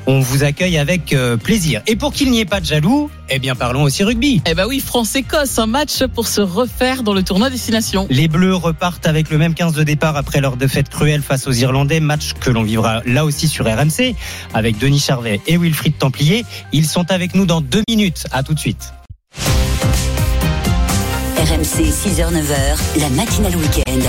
On 0.10 0.20
vous 0.22 0.44
accueille 0.44 0.78
avec 0.78 1.12
euh, 1.14 1.36
plaisir. 1.38 1.82
Et 1.86 1.96
pour 1.98 2.14
qu'il 2.14 2.32
n'y 2.32 2.40
ait 2.40 2.46
pas 2.46 2.62
de 2.62 2.66
jaloux, 2.66 3.10
eh 3.30 3.40
bien 3.40 3.56
parlons 3.56 3.84
aussi 3.84 4.04
rugby. 4.04 4.42
Eh 4.50 4.54
ben 4.56 4.66
oui, 4.66 4.80
France-Écosse, 4.80 5.60
un 5.60 5.66
match 5.68 6.04
pour 6.16 6.28
se 6.28 6.40
refaire 6.42 7.04
dans 7.04 7.14
le 7.14 7.24
tournoi 7.24 7.50
destination. 7.50 8.08
Les 8.10 8.28
Bleus 8.30 8.56
repartent 8.56 9.06
avec 9.06 9.30
le 9.30 9.38
même 9.38 9.54
15 9.54 9.74
de 9.74 9.84
départ 9.84 10.16
après 10.16 10.40
leur 10.40 10.56
défaite 10.56 10.88
cruelle 10.90 11.22
face 11.22 11.46
aux 11.48 11.52
Irlandais, 11.52 12.00
match 12.00 12.34
que 12.40 12.50
l'on 12.50 12.64
vivra 12.64 13.02
là 13.06 13.26
aussi 13.26 13.48
sur 13.50 13.66
RMC 13.66 13.87
avec 14.54 14.78
Denis 14.78 15.00
Charvet 15.00 15.42
et 15.48 15.58
Wilfried 15.58 15.98
Templier. 15.98 16.46
Ils 16.72 16.86
sont 16.86 17.12
avec 17.12 17.36
nous 17.36 17.46
dans 17.46 17.62
deux 17.62 17.84
minutes. 17.88 18.26
À 18.32 18.44
tout 18.44 18.54
de 18.54 18.60
suite. 18.60 18.94
RMC 21.38 21.92
6h-9h, 21.92 23.00
la 23.00 23.10
matinale 23.10 23.56
week-end. 23.56 24.00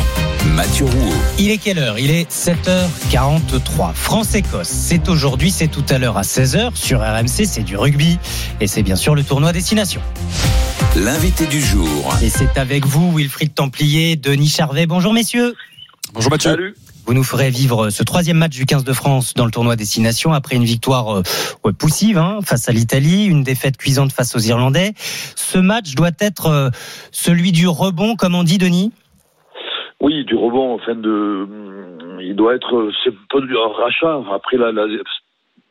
Mathieu 0.55 0.87
Rouault. 0.87 1.13
Il 1.39 1.51
est 1.51 1.59
quelle 1.59 1.79
heure? 1.79 1.99
Il 1.99 2.11
est 2.11 2.29
7h43. 2.31 3.93
France-Écosse, 3.95 4.69
c'est 4.69 5.09
aujourd'hui, 5.09 5.51
c'est 5.51 5.69
tout 5.69 5.85
à 5.89 5.99
l'heure 5.99 6.17
à 6.17 6.23
16h. 6.23 6.75
Sur 6.75 7.01
RMC, 7.01 7.45
c'est 7.45 7.63
du 7.63 7.77
rugby. 7.77 8.19
Et 8.61 8.67
c'est 8.67 8.83
bien 8.83 8.97
sûr 8.97 9.15
le 9.15 9.23
tournoi 9.23 9.53
destination. 9.53 10.01
L'invité 10.97 11.47
du 11.47 11.61
jour. 11.61 12.17
Et 12.23 12.31
c'est 12.31 12.59
avec 12.59 12.87
vous, 12.87 13.13
Wilfried 13.17 13.55
Templier, 13.55 14.17
Denis 14.17 14.49
Charvet. 14.49 14.87
Bonjour 14.87 15.13
messieurs. 15.13 15.55
Bonjour 16.15 16.31
Mathieu. 16.31 16.51
Salut. 16.51 16.75
Vous 17.09 17.15
nous 17.15 17.25
ferez 17.25 17.49
vivre 17.49 17.89
ce 17.89 18.05
troisième 18.05 18.37
match 18.37 18.55
du 18.55 18.67
15 18.67 18.85
de 18.85 18.93
France 18.93 19.33
dans 19.33 19.47
le 19.47 19.51
tournoi 19.51 19.77
destination 19.77 20.35
après 20.35 20.57
une 20.57 20.65
victoire 20.65 21.21
euh, 21.21 21.73
poussive 21.73 22.19
hein, 22.19 22.41
face 22.45 22.69
à 22.69 22.73
l'Italie, 22.73 23.25
une 23.25 23.43
défaite 23.43 23.79
cuisante 23.79 24.13
face 24.13 24.37
aux 24.37 24.41
Irlandais. 24.41 24.93
Ce 24.95 25.57
match 25.57 25.95
doit 25.95 26.13
être 26.21 26.49
euh, 26.49 26.69
celui 27.11 27.51
du 27.51 27.67
rebond, 27.67 28.15
comme 28.15 28.35
on 28.35 28.43
dit, 28.43 28.59
Denis? 28.59 28.93
Oui, 30.03 30.23
du 30.27 30.35
rebond, 30.35 30.75
enfin 30.75 30.97
de, 30.97 31.49
il 32.21 32.37
doit 32.37 32.55
être, 32.55 32.91
du 33.41 33.57
un 33.57 33.73
rachat. 33.73 34.21
Après 34.31 34.59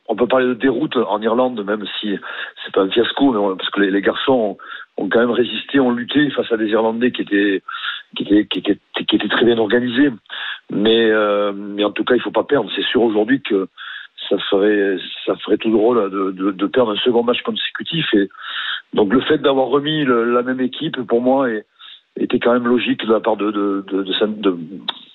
on 0.08 0.16
peut 0.16 0.26
parler 0.26 0.46
de 0.46 0.54
déroute 0.54 0.96
en 0.96 1.22
Irlande, 1.22 1.64
même 1.64 1.84
si 2.00 2.16
c'est 2.64 2.74
pas 2.74 2.82
un 2.82 2.90
fiasco, 2.90 3.54
parce 3.56 3.70
que 3.70 3.82
les, 3.82 4.02
garçons 4.02 4.58
ont 4.96 5.08
quand 5.08 5.20
même 5.20 5.30
résisté, 5.30 5.78
ont 5.78 5.92
lutté 5.92 6.30
face 6.30 6.50
à 6.50 6.56
des 6.56 6.66
Irlandais 6.66 7.12
qui 7.12 7.22
étaient, 7.22 7.62
qui 8.16 8.24
étaient, 8.24 8.46
qui 8.46 8.58
étaient, 8.58 8.78
qui 9.06 9.16
étaient 9.16 9.28
très 9.28 9.44
bien 9.44 9.58
organisés. 9.58 10.10
Mais, 10.70 11.10
euh, 11.10 11.52
mais 11.52 11.84
en 11.84 11.92
tout 11.92 12.04
cas, 12.04 12.14
il 12.14 12.20
faut 12.20 12.30
pas 12.30 12.44
perdre. 12.44 12.70
C'est 12.74 12.84
sûr 12.84 13.02
aujourd'hui 13.02 13.40
que 13.40 13.68
ça 14.28 14.36
ferait, 14.50 14.98
ça 15.24 15.36
ferait 15.36 15.58
tout 15.58 15.70
drôle 15.70 16.10
de, 16.10 16.30
de, 16.32 16.50
de 16.50 16.66
perdre 16.66 16.92
un 16.92 16.96
second 16.96 17.22
match 17.22 17.42
consécutif. 17.42 18.06
Et 18.14 18.28
donc 18.92 19.12
le 19.12 19.20
fait 19.20 19.38
d'avoir 19.38 19.68
remis 19.68 20.04
la 20.04 20.42
même 20.42 20.60
équipe, 20.60 21.00
pour 21.02 21.22
moi, 21.22 21.50
est, 21.50 21.64
était 22.18 22.38
quand 22.40 22.52
même 22.52 22.66
logique 22.66 23.06
de 23.06 23.12
la 23.12 23.20
part 23.20 23.36
de 23.36 23.50
de 23.50 23.84
de 23.86 24.02
de, 24.02 24.26
de, 24.42 24.58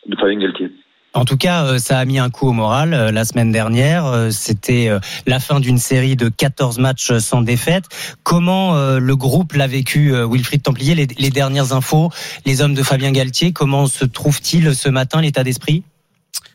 de 0.07 0.15
Fabien 0.15 0.39
Galtier. 0.39 0.71
En 1.15 1.25
tout 1.25 1.37
cas, 1.37 1.63
euh, 1.65 1.77
ça 1.77 1.99
a 1.99 2.05
mis 2.05 2.17
un 2.17 2.31
coup 2.31 2.47
au 2.47 2.53
moral 2.53 2.93
euh, 2.93 3.11
la 3.11 3.23
semaine 3.23 3.51
dernière. 3.51 4.05
Euh, 4.05 4.31
C'était 4.31 4.89
la 5.27 5.39
fin 5.39 5.59
d'une 5.59 5.77
série 5.77 6.15
de 6.15 6.27
14 6.27 6.79
matchs 6.79 7.17
sans 7.19 7.41
défaite. 7.41 7.85
Comment 8.23 8.75
le 8.75 9.15
groupe 9.15 9.53
l'a 9.53 9.67
vécu, 9.67 10.13
Wilfried 10.13 10.63
Templier? 10.63 10.95
Les, 10.95 11.07
les 11.17 11.29
dernières 11.29 11.73
infos, 11.73 12.09
les 12.45 12.61
hommes 12.61 12.73
de 12.73 12.83
Fabien 12.83 13.11
Galtier, 13.11 13.51
comment 13.53 13.85
se 13.87 14.05
trouve-t-il 14.05 14.75
ce 14.75 14.89
matin 14.89 15.21
l'état 15.21 15.43
d'esprit? 15.43 15.83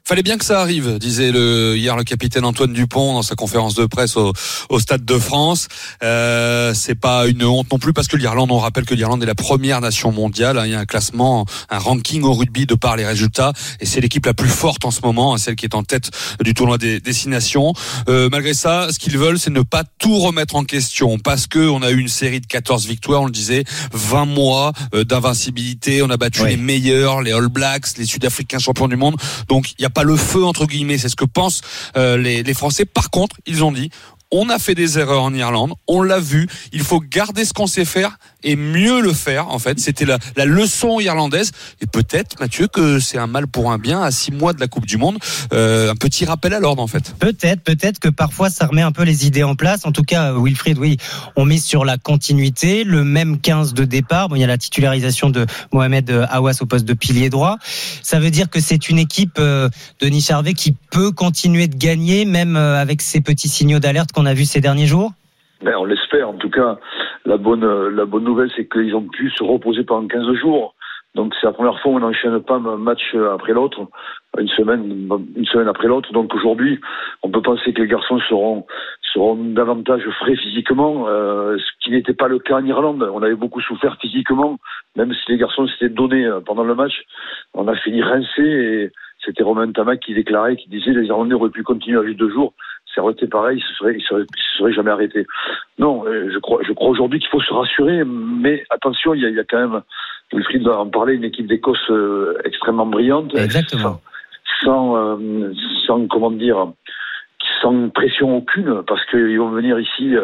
Fallait 0.09 0.23
bien 0.23 0.39
que 0.39 0.45
ça 0.47 0.63
arrive, 0.63 0.97
disait 0.99 1.33
le, 1.33 1.77
hier 1.77 1.95
le 1.95 2.03
capitaine 2.03 2.47
Antoine 2.47 2.73
Dupont 2.73 3.13
dans 3.13 3.21
sa 3.21 3.35
conférence 3.35 3.75
de 3.75 3.85
presse 3.85 4.17
au, 4.17 4.33
au 4.71 4.81
Stade 4.81 5.05
de 5.05 5.19
France. 5.19 5.69
Euh, 6.03 6.73
c'est 6.73 6.95
pas 6.95 7.27
une 7.27 7.45
honte 7.45 7.71
non 7.71 7.79
plus 7.79 7.93
parce 7.93 8.09
que 8.09 8.17
l'Irlande, 8.17 8.51
on 8.51 8.57
rappelle 8.57 8.87
que 8.87 8.95
l'Irlande 8.95 9.23
est 9.23 9.27
la 9.27 9.35
première 9.35 9.83
nation 9.83 10.11
mondiale. 10.11 10.59
hein. 10.59 10.65
Il 10.65 10.73
y 10.73 10.75
a 10.75 10.79
un 10.79 10.87
classement, 10.87 11.45
un 11.69 11.79
ranking 11.79 12.23
au 12.23 12.33
rugby 12.33 12.65
de 12.65 12.75
par 12.75 12.97
les 12.97 13.05
résultats 13.05 13.53
et 13.81 13.85
c'est 13.85 14.01
l'équipe 14.01 14.25
la 14.25 14.33
plus 14.33 14.49
forte 14.49 14.87
en 14.87 14.91
ce 14.91 15.03
moment, 15.03 15.35
hein, 15.35 15.37
celle 15.37 15.57
qui 15.57 15.67
est 15.67 15.75
en 15.75 15.83
tête 15.83 16.11
du 16.43 16.55
tournoi 16.55 16.79
des 16.79 17.01
destinations. 17.01 17.75
Euh, 18.09 18.31
malgré 18.33 18.55
ça, 18.55 18.89
ce 18.91 18.99
qu'ils 18.99 19.19
veulent, 19.19 19.39
c'est 19.39 19.51
ne 19.51 19.61
pas 19.61 19.85
tout 19.99 20.21
remettre 20.21 20.57
en 20.57 20.65
question 20.65 21.19
parce 21.19 21.47
que 21.47 21.59
on 21.59 21.83
a 21.83 21.91
eu 21.91 21.99
une 21.99 22.09
série 22.09 22.41
de 22.41 22.47
14 22.47 22.87
victoires, 22.87 23.21
on 23.21 23.27
le 23.27 23.31
disait, 23.31 23.65
20 23.93 24.25
mois 24.25 24.73
euh, 24.95 25.05
d'invincibilité, 25.05 26.01
on 26.01 26.09
a 26.09 26.17
battu 26.17 26.47
les 26.47 26.57
meilleurs, 26.57 27.21
les 27.21 27.33
All 27.33 27.49
Blacks, 27.49 27.99
les 27.99 28.07
Sud-Africains 28.07 28.59
champions 28.59 28.89
du 28.89 28.97
monde. 28.97 29.17
Donc 29.49 29.73
il 29.73 29.83
n'y 29.83 29.85
a 29.85 29.91
pas 29.91 29.98
le 30.05 30.17
feu 30.17 30.45
entre 30.45 30.67
guillemets, 30.67 30.99
c'est 30.99 31.09
ce 31.09 31.17
que 31.17 31.25
pensent 31.25 31.61
euh, 31.97 32.17
les 32.17 32.55
Français. 32.55 32.85
Par 32.85 33.11
contre, 33.11 33.37
ils 33.47 33.65
ont 33.65 33.73
dit 33.73 33.91
on 34.31 34.51
a 34.51 34.59
fait 34.59 34.75
des 34.75 34.99
erreurs 34.99 35.23
en 35.23 35.33
Irlande, 35.33 35.75
on 35.87 36.03
l'a 36.03 36.21
vu. 36.21 36.49
Il 36.73 36.83
faut 36.83 37.01
garder 37.01 37.45
ce 37.45 37.53
qu'on 37.53 37.67
sait 37.67 37.85
faire 37.85 38.19
et 38.43 38.57
mieux 38.57 39.01
le 39.01 39.13
faire. 39.13 39.49
En 39.49 39.59
fait, 39.59 39.79
c'était 39.81 40.05
la, 40.05 40.19
la 40.37 40.45
leçon 40.45 41.01
irlandaise. 41.01 41.53
Et 41.81 41.87
peut-être, 41.87 42.39
Mathieu, 42.41 42.69
que 42.69 43.01
c'est 43.01 43.19
un 43.19 43.27
mal 43.27 43.47
pour 43.47 43.73
un 43.73 43.79
bien 43.79 44.03
à 44.03 44.11
six 44.11 44.33
mois 44.33 44.53
de 44.53 44.61
la 44.61 44.69
Coupe 44.69 44.87
du 44.87 44.97
Monde. 44.97 45.19
Euh, 45.53 45.91
un 45.91 45.97
petit 45.97 46.25
rappel 46.25 46.55
à 46.55 46.61
l'ordre, 46.61 46.83
en 46.83 46.87
fait. 46.87 47.15
Peut-être, 47.19 47.63
peut-être 47.63 47.99
que 47.99 48.09
parfois 48.09 48.51
ça 48.51 48.67
remet 48.67 48.83
un 48.83 48.93
peu 48.93 49.03
les 49.03 49.27
idées 49.27 49.43
en 49.43 49.55
place. 49.55 49.85
En 49.85 49.93
tout 49.93 50.03
cas, 50.03 50.33
Wilfried, 50.33 50.79
oui, 50.79 50.97
on 51.37 51.45
mise 51.45 51.65
sur 51.65 51.85
la 51.85 51.99
continuité, 51.99 52.85
le 52.85 53.05
même 53.05 53.41
15 53.41 53.75
de 53.75 53.85
départ. 53.85 54.29
Bon, 54.29 54.37
il 54.37 54.41
y 54.41 54.45
a 54.45 54.49
la 54.49 54.59
titularisation 54.59 55.31
de 55.31 55.47
Mohamed 55.73 56.11
Awas 56.31 56.59
au 56.61 56.67
poste 56.67 56.85
de 56.85 56.95
pilier 56.95 57.31
droit. 57.31 57.59
Ça 58.03 58.21
veut 58.21 58.31
dire 58.31 58.49
que 58.51 58.61
c'est 58.61 58.89
une 58.89 58.99
équipe 58.99 59.39
euh, 59.39 59.69
Denis 60.01 60.23
Charvet 60.23 60.55
qui 60.55 60.77
peut 60.91 61.13
continuer 61.13 61.69
de 61.69 61.77
gagner, 61.77 62.25
même 62.25 62.57
euh, 62.57 62.81
avec 62.81 63.03
ces 63.03 63.21
petits 63.21 63.49
signaux 63.49 63.79
d'alerte 63.79 64.13
qu'on 64.13 64.27
a 64.27 64.35
vus 64.35 64.47
ces 64.47 64.61
derniers 64.61 64.87
jours? 64.87 65.13
Ben, 65.63 65.75
on 65.77 65.85
l'espère. 65.85 66.29
En 66.29 66.35
tout 66.35 66.51
cas, 66.51 66.79
la 67.25 67.37
bonne, 67.37 67.89
la 67.89 68.05
bonne 68.05 68.25
nouvelle, 68.25 68.51
c'est 68.57 68.69
qu'ils 68.69 68.95
ont 68.95 69.09
pu 69.09 69.31
se 69.31 69.43
reposer 69.43 69.85
pendant 69.85 70.07
15 70.07 70.33
jours. 70.35 70.75
Donc 71.15 71.35
c'est 71.35 71.47
la 71.47 71.53
première 71.53 71.81
fois 71.81 71.93
où 71.93 71.97
on 71.97 72.01
n'enchaîne 72.01 72.39
pas 72.43 72.57
un 72.57 72.77
match 72.77 73.15
après 73.33 73.53
l'autre, 73.53 73.81
une 74.39 74.49
semaine, 74.49 75.09
une 75.35 75.47
semaine 75.47 75.67
après 75.67 75.89
l'autre. 75.89 76.13
Donc 76.13 76.33
aujourd'hui, 76.35 76.79
on 77.23 77.31
peut 77.31 77.43
penser 77.43 77.73
que 77.73 77.83
les 77.83 77.89
garçons 77.89 78.21
seront 78.29 78.67
seront 79.15 79.37
davantage 79.37 80.03
frais 80.21 80.37
physiquement, 80.37 81.07
euh, 81.09 81.57
ce 81.59 81.85
qui 81.85 81.91
n'était 81.91 82.13
pas 82.13 82.29
le 82.29 82.39
cas 82.39 82.57
en 82.57 82.65
Irlande. 82.65 83.03
On 83.13 83.23
avait 83.23 83.35
beaucoup 83.35 83.61
souffert 83.61 83.97
physiquement, 84.01 84.59
même 84.97 85.13
si 85.15 85.33
les 85.33 85.39
garçons 85.39 85.67
s'étaient 85.67 85.89
donnés 85.89 86.27
euh, 86.27 86.41
pendant 86.41 86.65
le 86.65 86.75
match. 86.75 87.03
On 87.55 87.67
a 87.69 87.75
fini 87.75 88.03
rincé 88.03 88.43
et 88.43 88.91
c'était 89.25 89.43
Romain 89.43 89.73
Tamac 89.73 90.01
qui 90.01 90.15
déclarait, 90.15 90.57
qui 90.57 90.69
disait 90.69 90.93
les 90.93 91.07
Irlandais 91.07 91.35
auraient 91.35 91.51
pu 91.51 91.63
continuer 91.63 91.99
à 91.99 92.05
juste 92.05 92.19
deux 92.19 92.31
jours. 92.31 92.53
Ça 92.99 93.05
aurait 93.05 93.13
été 93.13 93.29
pareil, 93.29 93.59
ils 93.59 93.63
se 93.63 93.75
seraient, 93.75 93.95
ils 93.97 94.03
seraient, 94.03 94.23
ils 94.23 94.43
se 94.43 94.59
seraient 94.59 94.73
jamais 94.73 94.91
arrêtés. 94.91 95.25
Non, 95.79 96.05
euh, 96.05 96.29
je 96.33 96.39
crois, 96.41 96.59
je 96.67 96.73
crois 96.73 96.89
aujourd'hui 96.89 97.21
qu'il 97.21 97.29
faut 97.29 97.41
se 97.41 97.55
rassurer, 97.55 98.03
mais 98.05 98.65
attention, 98.71 99.15
il 99.15 99.23
y 99.23 99.25
a, 99.25 99.29
il 99.29 99.37
y 99.37 99.39
a 99.39 99.45
quand 99.45 99.61
même, 99.61 99.83
Wilfried 100.33 100.65
va 100.65 100.81
en 100.81 100.89
parler, 100.89 101.15
une 101.15 101.23
équipe 101.23 101.47
d'Écosse 101.47 101.79
euh, 101.91 102.37
extrêmement 102.45 102.87
brillante. 102.87 103.33
Exactement. 103.37 104.01
Sans, 104.65 104.97
euh, 104.97 105.53
sans, 105.87 106.09
comment 106.09 106.33
dire, 106.33 106.73
sans 107.63 107.89
pression 107.91 108.37
aucune, 108.37 108.83
parce 108.85 109.05
qu'ils 109.07 109.39
vont 109.39 109.51
venir 109.51 109.79
ici 109.79 110.17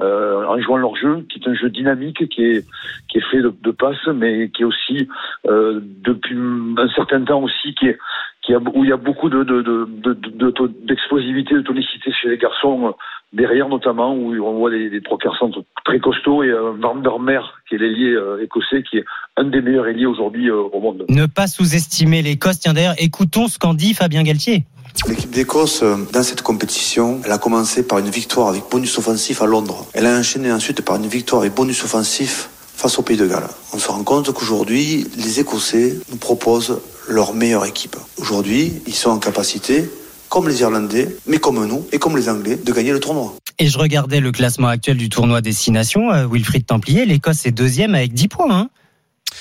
euh, 0.00 0.46
en 0.46 0.60
jouant 0.60 0.76
leur 0.76 0.94
jeu, 0.94 1.26
qui 1.28 1.40
est 1.40 1.48
un 1.48 1.54
jeu 1.54 1.70
dynamique, 1.70 2.28
qui 2.28 2.44
est, 2.44 2.64
qui 3.10 3.18
est 3.18 3.30
fait 3.32 3.42
de, 3.42 3.52
de 3.62 3.70
passes, 3.72 4.06
mais 4.14 4.48
qui 4.50 4.62
est 4.62 4.64
aussi, 4.64 5.08
euh, 5.48 5.80
depuis 5.82 6.36
un 6.36 6.88
certain 6.94 7.24
temps 7.24 7.42
aussi, 7.42 7.74
qui 7.74 7.88
est, 7.88 7.98
qui 8.42 8.54
a, 8.54 8.58
où 8.58 8.84
il 8.84 8.90
y 8.90 8.92
a 8.92 8.96
beaucoup 8.96 9.28
de, 9.28 9.44
de, 9.44 9.62
de, 9.62 9.86
de, 9.86 10.14
de- 10.50 10.72
d'explosivité, 10.86 11.54
de 11.54 11.60
tonicité 11.62 12.10
chez 12.12 12.28
les 12.28 12.38
garçons, 12.38 12.88
euh, 12.88 12.90
derrière 13.32 13.68
notamment, 13.68 14.14
où 14.14 14.34
on 14.44 14.58
voit 14.58 14.70
des, 14.70 14.90
des 14.90 15.00
trois 15.00 15.16
quarts 15.18 15.36
centres 15.38 15.62
très 15.84 16.00
costauds, 16.00 16.42
et 16.42 16.48
euh, 16.48 16.72
Van 16.80 16.96
der 16.96 17.18
Mer, 17.20 17.60
qui 17.68 17.76
est 17.76 17.78
l'ailier 17.78 18.12
euh, 18.14 18.42
écossais, 18.42 18.82
qui 18.82 18.98
est 18.98 19.04
un 19.36 19.44
des 19.44 19.62
meilleurs 19.62 19.86
ailiers 19.86 20.06
aujourd'hui 20.06 20.50
euh, 20.50 20.56
au 20.56 20.80
monde. 20.80 21.04
Ne 21.08 21.26
pas 21.26 21.46
sous-estimer 21.46 22.20
l'Écosse. 22.22 22.58
Tiens 22.58 22.72
d'ailleurs, 22.74 22.96
écoutons 22.98 23.46
ce 23.46 23.58
qu'en 23.58 23.74
dit 23.74 23.94
Fabien 23.94 24.22
Galtier. 24.24 24.64
L'équipe 25.08 25.30
d'Écosse, 25.30 25.82
dans 26.12 26.22
cette 26.22 26.42
compétition, 26.42 27.20
elle 27.24 27.32
a 27.32 27.38
commencé 27.38 27.86
par 27.86 27.98
une 28.00 28.10
victoire 28.10 28.48
avec 28.48 28.64
bonus 28.70 28.98
offensif 28.98 29.40
à 29.40 29.46
Londres. 29.46 29.86
Elle 29.94 30.04
a 30.04 30.18
enchaîné 30.18 30.52
ensuite 30.52 30.84
par 30.84 30.96
une 30.96 31.06
victoire 31.06 31.42
avec 31.42 31.54
bonus 31.54 31.82
offensif 31.82 32.50
face 32.74 32.98
au 32.98 33.02
Pays 33.02 33.16
de 33.16 33.26
Galles. 33.26 33.48
On 33.72 33.78
se 33.78 33.88
rend 33.90 34.02
compte 34.04 34.30
qu'aujourd'hui, 34.34 35.06
les 35.16 35.40
Écossais 35.40 35.94
nous 36.10 36.18
proposent 36.18 36.82
leur 37.08 37.34
meilleure 37.34 37.66
équipe. 37.66 37.96
Aujourd'hui, 38.18 38.72
ils 38.86 38.94
sont 38.94 39.10
en 39.10 39.18
capacité, 39.18 39.88
comme 40.28 40.48
les 40.48 40.60
Irlandais, 40.60 41.14
mais 41.26 41.38
comme 41.38 41.64
nous 41.66 41.86
et 41.92 41.98
comme 41.98 42.16
les 42.16 42.28
Anglais, 42.28 42.56
de 42.56 42.72
gagner 42.72 42.92
le 42.92 43.00
tournoi. 43.00 43.34
Et 43.58 43.68
je 43.68 43.78
regardais 43.78 44.20
le 44.20 44.32
classement 44.32 44.68
actuel 44.68 44.96
du 44.96 45.08
tournoi 45.08 45.40
Destination. 45.40 46.10
Euh, 46.10 46.26
Wilfried 46.26 46.66
Templier, 46.66 47.04
l'Écosse 47.04 47.44
est 47.46 47.50
deuxième 47.50 47.94
avec 47.94 48.12
10 48.12 48.28
points. 48.28 48.50
Hein. 48.50 48.70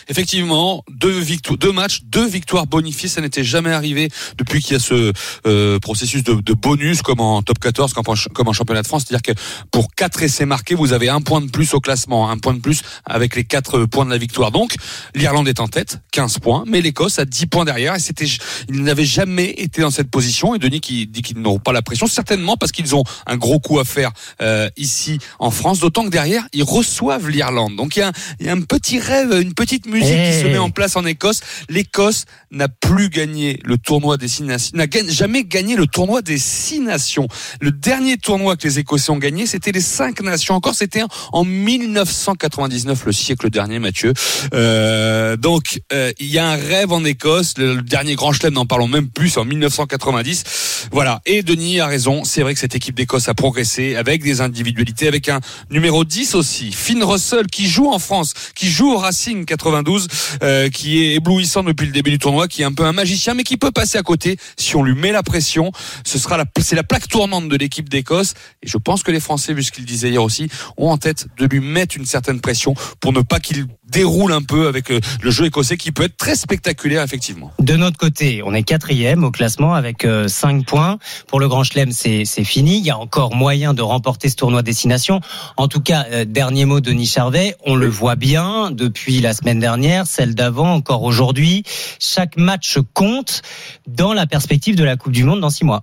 Effectivement, 0.08 0.84
deux 0.90 1.20
victoires, 1.20 1.58
deux 1.58 1.72
matchs, 1.72 2.02
deux 2.04 2.28
victoires 2.28 2.68
bonifiées, 2.68 3.10
ça 3.10 3.22
n'était 3.22 3.44
jamais 3.44 3.72
arrivé 3.72 4.10
depuis 4.38 4.62
qu'il 4.62 4.74
y 4.74 4.76
a 4.76 4.80
ce 4.80 5.14
euh, 5.46 5.80
processus 5.80 6.24
de, 6.24 6.34
de 6.34 6.54
bonus 6.54 7.02
comme 7.02 7.20
en 7.20 7.42
top 7.42 7.60
14, 7.60 7.94
comme 7.94 8.48
en, 8.48 8.54
championnat 8.54 8.82
de 8.82 8.88
France. 8.88 9.06
C'est-à-dire 9.08 9.36
que 9.36 9.40
pour 9.72 9.94
quatre 9.94 10.24
essais 10.24 10.46
marqués, 10.46 10.76
vous 10.76 10.94
avez 10.94 11.10
un 11.10 11.22
point 11.22 11.42
de 11.42 11.50
plus 11.50 11.74
au 11.74 11.80
classement, 11.80 12.30
un 12.30 12.38
point 12.38 12.54
de 12.54 12.60
plus 12.60 12.82
avec 13.06 13.36
les 13.36 13.44
quatre 13.44 13.86
points 13.86 14.06
de 14.06 14.10
la 14.10 14.18
victoire. 14.18 14.52
Donc, 14.52 14.76
l'Irlande 15.16 15.48
est 15.48 15.60
en 15.60 15.68
tête, 15.68 16.00
15 16.12 16.40
points, 16.40 16.64
mais 16.68 16.82
l'Écosse 16.82 17.20
a 17.20 17.26
10 17.26 17.46
points 17.48 17.66
derrière 17.66 17.96
et 17.96 18.00
c'était, 18.00 18.26
ils 18.70 18.84
n'avaient 18.84 19.06
jamais 19.06 19.52
été 19.58 19.82
dans 19.82 19.92
cette 19.92 20.10
position. 20.10 20.56
Et 20.56 20.60
Denis 20.60 20.82
qui 20.82 21.08
dit 21.08 21.22
qu'ils 21.22 21.40
n'auront 21.40 21.60
pas 21.60 21.74
la 21.74 21.82
pression, 21.82 22.08
certainement 22.08 22.58
parce 22.58 22.72
qu'ils 22.72 22.96
ont 22.96 23.04
un 23.26 23.38
gros 23.38 23.60
coup 23.60 23.80
à 23.80 23.86
faire 23.86 24.12
euh, 24.42 24.70
ici 24.78 25.20
en 25.40 25.52
France, 25.52 25.80
d'autant 25.80 26.04
que 26.04 26.10
derrière, 26.10 26.48
ils 26.54 26.64
reçoivent 26.64 27.30
l'Irlande. 27.30 27.76
Donc, 27.76 27.96
il 27.96 28.00
y 28.40 28.50
a 28.50 28.52
un 28.52 28.62
petit 28.62 29.00
rêve, 29.00 29.34
une 29.42 29.54
petite 29.54 29.86
musique 29.92 30.08
qui 30.16 30.34
se 30.40 30.46
Hey. 30.46 30.54
met 30.54 30.58
en 30.58 30.70
place 30.72 30.96
en 30.96 31.06
Écosse. 31.06 31.42
L'Écosse 31.70 32.26
n'a 32.52 32.68
plus 32.68 33.10
gagné 33.10 33.60
le 33.64 33.78
tournoi 33.78 34.18
des 34.18 34.28
six 34.28 34.44
nations, 34.44 34.72
n'a 34.76 34.86
jamais 35.10 35.44
gagné 35.44 35.76
le 35.76 35.88
tournoi 35.88 36.22
des 36.22 36.38
six 36.38 36.80
nations. 36.80 37.28
Le 37.60 37.72
dernier 37.72 38.18
tournoi 38.18 38.56
que 38.58 38.68
les 38.68 38.80
Écossais 38.80 39.12
ont 39.12 39.18
gagné, 39.18 39.46
c'était 39.46 39.72
les 39.72 39.82
cinq 39.82 40.22
nations. 40.22 40.56
Encore, 40.56 40.76
c'était 40.76 41.04
en 41.32 41.44
1999, 41.46 43.06
le 43.06 43.12
siècle 43.12 43.50
dernier, 43.50 43.80
Mathieu. 43.80 44.14
Euh, 44.54 45.38
donc, 45.38 45.80
euh, 45.94 46.12
il 46.20 46.28
y 46.28 46.38
a 46.40 46.48
un 46.48 46.56
rêve 46.56 46.92
en 46.92 47.04
Écosse. 47.06 47.58
Le, 47.58 47.76
le 47.76 47.82
dernier 47.82 48.16
Grand 48.16 48.34
Chelem, 48.34 48.54
n'en 48.54 48.66
parlons 48.66 48.88
même 48.88 49.08
plus, 49.10 49.30
c'est 49.30 49.40
en 49.40 49.46
1990. 49.46 50.88
Voilà. 50.92 51.22
Et 51.26 51.44
Denis 51.44 51.80
a 51.80 51.88
raison. 51.88 52.24
C'est 52.24 52.42
vrai 52.42 52.54
que 52.54 52.60
cette 52.60 52.76
équipe 52.76 52.96
d'Écosse 52.96 53.28
a 53.30 53.34
progressé 53.34 53.96
avec 53.96 54.24
des 54.24 54.42
individualités, 54.42 55.08
avec 55.08 55.30
un 55.30 55.40
numéro 55.70 56.04
10 56.04 56.36
aussi, 56.36 56.72
Finn 56.72 57.04
Russell, 57.04 57.48
qui 57.48 57.68
joue 57.68 57.90
en 57.92 58.00
France, 58.00 58.34
qui 58.56 58.70
joue 58.70 58.92
au 58.92 58.98
Racing 58.98 59.46
92, 59.82 60.08
euh, 60.44 60.70
qui 60.70 61.04
est 61.04 61.16
éblouissant 61.16 61.64
depuis 61.64 61.86
le 61.86 61.92
début 61.92 62.12
du 62.12 62.20
tournoi, 62.20 62.48
qui 62.48 62.62
est 62.62 62.66
un 62.66 62.74
peu 62.74 62.86
un 62.86 62.94
magicien, 62.94 63.34
mais 63.34 63.44
qui 63.44 63.58
peut 63.58 63.72
passer 63.72 63.98
à 63.98 64.04
côté 64.04 64.38
si 64.58 64.76
on 64.76 64.84
lui 64.84 64.96
met 64.96 65.12
la 65.12 65.24
pression. 65.24 65.72
Ce 66.06 66.18
sera 66.18 66.38
la, 66.38 66.46
c'est 66.60 66.76
la 66.76 66.84
plaque 66.84 67.08
tournante 67.08 67.50
de 67.50 67.56
l'équipe 67.56 67.90
d'Écosse. 67.90 68.34
Et 68.64 68.68
je 68.68 68.78
pense 68.78 69.04
que 69.04 69.12
les 69.12 69.20
Français, 69.20 69.54
vu 69.54 69.64
ce 69.64 69.72
qu'il 69.72 69.86
disait 69.86 70.10
hier 70.10 70.24
aussi, 70.24 70.50
ont 70.78 70.90
en 70.90 70.98
tête 70.98 71.28
de 71.38 71.46
lui 71.46 71.60
mettre 71.60 71.98
une 71.98 72.06
certaine 72.06 72.42
pression 72.42 72.74
pour 73.00 73.14
ne 73.14 73.22
pas 73.22 73.40
qu'il 73.40 73.66
déroule 73.90 74.32
un 74.32 74.42
peu 74.42 74.68
avec 74.68 74.90
euh, 74.90 75.02
le 75.22 75.32
jeu 75.32 75.46
écossais 75.46 75.76
qui 75.76 75.92
peut 75.92 76.04
être 76.04 76.16
très 76.16 76.36
spectaculaire, 76.36 77.04
effectivement. 77.04 77.52
De 77.60 77.76
notre 77.76 77.98
côté, 77.98 78.42
on 78.46 78.54
est 78.54 78.64
quatrième 78.64 79.26
au 79.26 79.32
classement 79.32 79.74
avec 79.74 80.08
5 80.28 80.66
points. 80.66 80.98
Pour 81.28 81.40
le 81.40 81.50
Grand 81.50 81.64
Chelem, 81.64 81.92
c'est 81.92 82.26
fini. 82.44 82.78
Il 82.78 82.86
y 82.86 82.90
a 82.90 82.98
encore 82.98 83.36
moyen 83.36 83.74
de 83.74 83.82
remporter 83.82 84.30
ce 84.30 84.36
tournoi 84.36 84.62
destination. 84.62 85.20
En 85.58 85.68
tout 85.68 85.82
cas, 85.82 86.06
euh, 86.12 86.26
dernier 86.26 86.66
mot 86.66 86.80
Denis 86.80 87.06
Charvet, 87.06 87.56
on 87.66 87.76
le 87.76 87.88
voit 87.88 88.16
bien 88.16 88.72
depuis 88.72 89.22
la 89.22 89.34
semaine 89.34 89.60
dernière, 89.60 89.71
celle 90.06 90.36
d'avant, 90.36 90.74
encore 90.74 91.04
aujourd'hui. 91.04 91.64
Chaque 92.00 92.38
match 92.38 92.78
compte 92.94 93.42
dans 93.88 94.14
la 94.14 94.26
perspective 94.26 94.76
de 94.76 94.84
la 94.84 94.96
Coupe 94.98 95.14
du 95.14 95.24
Monde 95.24 95.40
dans 95.42 95.50
six 95.50 95.66
mois. 95.66 95.82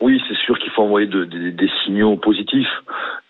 Oui, 0.00 0.20
c'est 0.28 0.36
sûr 0.46 0.58
qu'il 0.58 0.70
faut 0.72 0.82
envoyer 0.82 1.06
de- 1.06 1.24
de- 1.24 1.50
des 1.50 1.70
signaux 1.84 2.16
positifs. 2.16 2.68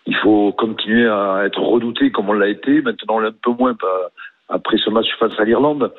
Il 0.05 0.15
faut 0.15 0.51
continuer 0.53 1.07
à 1.07 1.43
être 1.45 1.59
redouté 1.59 2.11
comme 2.11 2.29
on 2.29 2.33
l'a 2.33 2.47
été. 2.47 2.81
Maintenant, 2.81 3.15
on 3.15 3.19
l'est 3.19 3.29
un 3.29 3.35
peu 3.43 3.51
moins 3.51 3.75
après 4.49 4.77
ce 4.83 4.89
match 4.89 5.07
face 5.19 5.31
à 5.37 5.43
l'Irlande. 5.43 5.91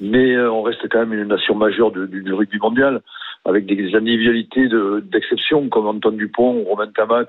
Mais 0.00 0.34
euh, 0.36 0.50
on 0.52 0.62
reste 0.62 0.86
quand 0.90 1.00
même 1.00 1.12
une 1.14 1.28
nation 1.28 1.54
majeure 1.54 1.90
du, 1.90 2.32
rugby 2.32 2.58
mondial, 2.58 3.00
avec 3.44 3.66
des 3.66 3.94
individualités 3.94 4.68
de- 4.68 5.02
d'exception 5.10 5.68
comme 5.70 5.86
Antoine 5.86 6.16
Dupont, 6.16 6.62
Romain 6.64 6.90
Tamac, 6.94 7.28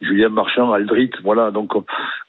Julien 0.00 0.28
Marchand, 0.28 0.72
Aldrit. 0.72 1.10
Voilà, 1.24 1.50
donc 1.50 1.72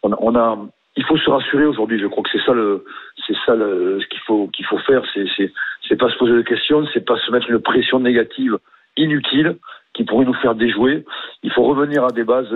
on 0.01 0.35
a... 0.35 0.57
Il 0.99 1.05
faut 1.05 1.15
se 1.15 1.29
rassurer 1.29 1.63
aujourd'hui. 1.63 1.97
Je 1.97 2.07
crois 2.07 2.23
que 2.23 2.29
c'est 2.29 2.45
ça 2.45 2.51
le, 2.51 2.83
c'est 3.25 3.35
ça 3.45 3.55
le, 3.55 4.01
ce 4.01 4.07
qu'il 4.07 4.19
faut 4.27 4.47
qu'il 4.49 4.65
faut 4.65 4.79
faire. 4.79 5.01
C'est, 5.13 5.25
c'est, 5.37 5.49
c'est 5.87 5.95
pas 5.95 6.09
se 6.09 6.17
poser 6.17 6.33
de 6.33 6.41
questions, 6.41 6.85
c'est 6.93 7.05
pas 7.05 7.17
se 7.17 7.31
mettre 7.31 7.49
une 7.49 7.59
pression 7.59 8.01
négative 8.01 8.57
inutile 8.97 9.55
qui 9.93 10.03
pourrait 10.03 10.25
nous 10.25 10.33
faire 10.33 10.55
déjouer. 10.55 11.05
Il 11.41 11.51
faut 11.51 11.63
revenir 11.63 12.03
à 12.03 12.11
des 12.11 12.25
bases 12.25 12.53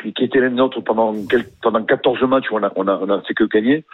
qui, 0.00 0.24
étaient 0.24 0.40
les 0.40 0.48
nôtres 0.48 0.82
pendant 0.82 1.14
pendant 1.62 1.84
14 1.84 2.22
matchs 2.22 2.50
où 2.50 2.56
on 2.56 2.62
a 2.62 2.72
on 2.76 2.88
a 2.88 2.96
on 2.96 3.10
a 3.10 3.20
fait 3.20 3.34
que 3.34 3.44
gagner. 3.44 3.84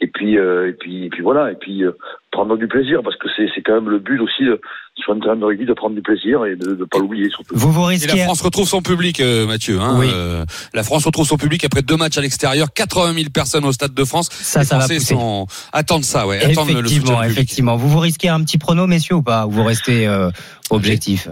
Et 0.00 0.06
puis 0.06 0.38
euh, 0.38 0.68
et 0.68 0.72
puis 0.74 1.06
et 1.06 1.08
puis 1.10 1.22
voilà 1.22 1.50
et 1.50 1.56
puis 1.56 1.82
euh, 1.84 1.90
prendre 2.30 2.56
du 2.56 2.68
plaisir 2.68 3.00
parce 3.02 3.16
que 3.16 3.26
c'est 3.36 3.48
c'est 3.52 3.62
quand 3.62 3.74
même 3.74 3.88
le 3.90 3.98
but 3.98 4.20
aussi 4.20 4.44
euh, 4.44 4.56
sur 4.94 5.12
un 5.12 5.18
terrain 5.18 5.34
de 5.34 5.44
rugby 5.44 5.66
de 5.66 5.72
prendre 5.72 5.96
du 5.96 6.02
plaisir 6.02 6.44
et 6.46 6.54
de 6.54 6.70
ne 6.76 6.84
pas 6.84 6.98
l'oublier 7.00 7.28
surtout. 7.30 7.52
Vous 7.56 7.72
vous 7.72 7.82
Et 7.86 7.94
risquez. 7.94 8.16
la 8.16 8.24
France 8.24 8.40
retrouve 8.42 8.68
son 8.68 8.80
public, 8.80 9.18
euh, 9.20 9.46
Mathieu. 9.48 9.80
Hein, 9.80 9.96
Oui. 9.98 10.06
euh, 10.14 10.44
la 10.72 10.84
France 10.84 11.04
retrouve 11.04 11.26
son 11.26 11.36
public 11.36 11.64
après 11.64 11.82
deux 11.82 11.96
matchs 11.96 12.16
à 12.16 12.20
l'extérieur, 12.20 12.72
80 12.72 13.12
000 13.14 13.30
personnes 13.34 13.64
au 13.64 13.72
Stade 13.72 13.92
de 13.94 14.04
France. 14.04 14.28
Ça, 14.30 14.60
Les 14.60 14.66
ça 14.66 14.76
va 14.76 14.80
Français 14.82 14.94
pousser. 14.98 15.14
sont- 15.14 15.46
attendent 15.72 16.04
ça, 16.04 16.28
ouais. 16.28 16.44
Attendent 16.44 16.68
le 16.68 16.78
Effectivement, 16.78 17.16
public. 17.18 17.30
effectivement. 17.32 17.76
Vous 17.76 17.88
vous 17.88 17.98
risquez 18.00 18.28
un 18.28 18.40
petit 18.44 18.58
prono, 18.58 18.86
messieurs, 18.86 19.16
ou 19.16 19.22
pas 19.22 19.46
Ou 19.46 19.50
vous 19.50 19.64
restez 19.64 20.06
euh, 20.06 20.30
objectif? 20.70 21.28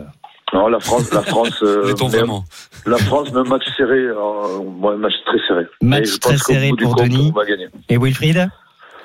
Non, 0.53 0.69
la 0.69 0.81
France, 0.81 1.13
la 1.13 1.23
France, 1.23 1.63
euh, 1.63 1.93
vraiment 2.09 2.45
la 2.87 2.99
France, 2.99 3.33
même 3.33 3.49
match 3.49 3.65
serré, 3.77 3.99
euh, 3.99 4.63
moi, 4.63 4.95
un 4.95 4.97
match 4.97 5.15
très 5.27 5.39
serré. 5.47 5.65
Match 5.83 6.19
très 6.21 6.33
pense 6.33 6.43
qu'au 6.43 6.53
serré 6.53 6.71
bout 6.71 6.77
du 6.77 6.85
pour 6.85 6.95
compte, 6.95 7.05
Denis. 7.05 7.33
On 7.35 7.39
va 7.39 7.45
gagner. 7.45 7.69
Et 7.89 7.99
Wilfried? 7.99 8.49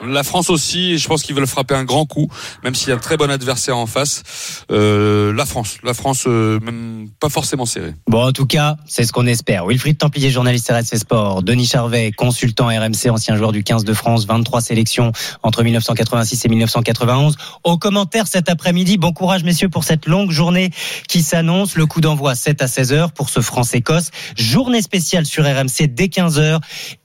La 0.04 0.24
France 0.24 0.50
aussi, 0.50 0.98
je 0.98 1.08
pense 1.08 1.22
qu'ils 1.22 1.36
veulent 1.36 1.46
frapper 1.46 1.76
un 1.76 1.84
grand 1.84 2.06
coup, 2.06 2.28
même 2.64 2.74
s'il 2.74 2.90
y 2.90 2.92
a 2.92 2.96
un 2.96 3.00
très 3.00 3.18
bon 3.18 3.30
adversaire 3.30 3.78
en 3.78 3.86
face. 3.86 4.24
Euh, 4.72 5.32
la 5.34 5.46
France, 5.46 5.78
la 5.84 5.94
France, 5.94 6.24
euh, 6.28 6.60
même 6.60 7.08
pas 7.20 7.30
forcément 7.30 7.66
serrée. 7.66 7.94
Bon, 8.08 8.28
en 8.28 8.32
tout 8.32 8.48
cas, 8.48 8.78
c'est 8.88 9.04
ce 9.04 9.12
qu'on 9.12 9.28
espère. 9.28 9.68
Wilfried 9.68 9.98
Templier, 9.98 10.32
journaliste 10.32 10.72
RMC 10.72 10.98
Sport. 10.98 11.44
Denis 11.44 11.68
Charvet, 11.68 12.12
consultant 12.12 12.68
RMC, 12.68 13.10
ancien 13.10 13.36
joueur 13.36 13.52
du 13.52 13.64
15 13.64 13.84
de 13.84 13.94
France, 13.94 14.26
23 14.26 14.62
sélections 14.62 15.12
entre 15.44 15.64
1986 15.64 16.46
et 16.46 16.50
1991. 16.50 17.36
Au 17.64 17.78
commentaire 17.78 18.28
cet 18.28 18.50
après-midi, 18.50 18.98
bon 18.98 19.14
courage 19.14 19.44
messieurs 19.44 19.70
pour 19.70 19.84
cette 19.84 20.08
longue 20.08 20.32
journée 20.32 20.72
qui 21.08 21.22
s'annonce. 21.22 21.76
Le 21.76 21.86
coup 21.86 22.02
d'envoi 22.02 22.34
7 22.34 22.62
à 22.62 22.68
16 22.68 22.94
heures 22.94 23.12
pour 23.12 23.30
ce 23.30 23.42
France-Écosse. 23.42 24.10
Journée 24.36 24.82
spéciale 24.82 25.26
sur 25.26 25.46
RMC 25.46 25.88
dès 25.88 26.10
15 26.10 26.40
heures 26.40 26.60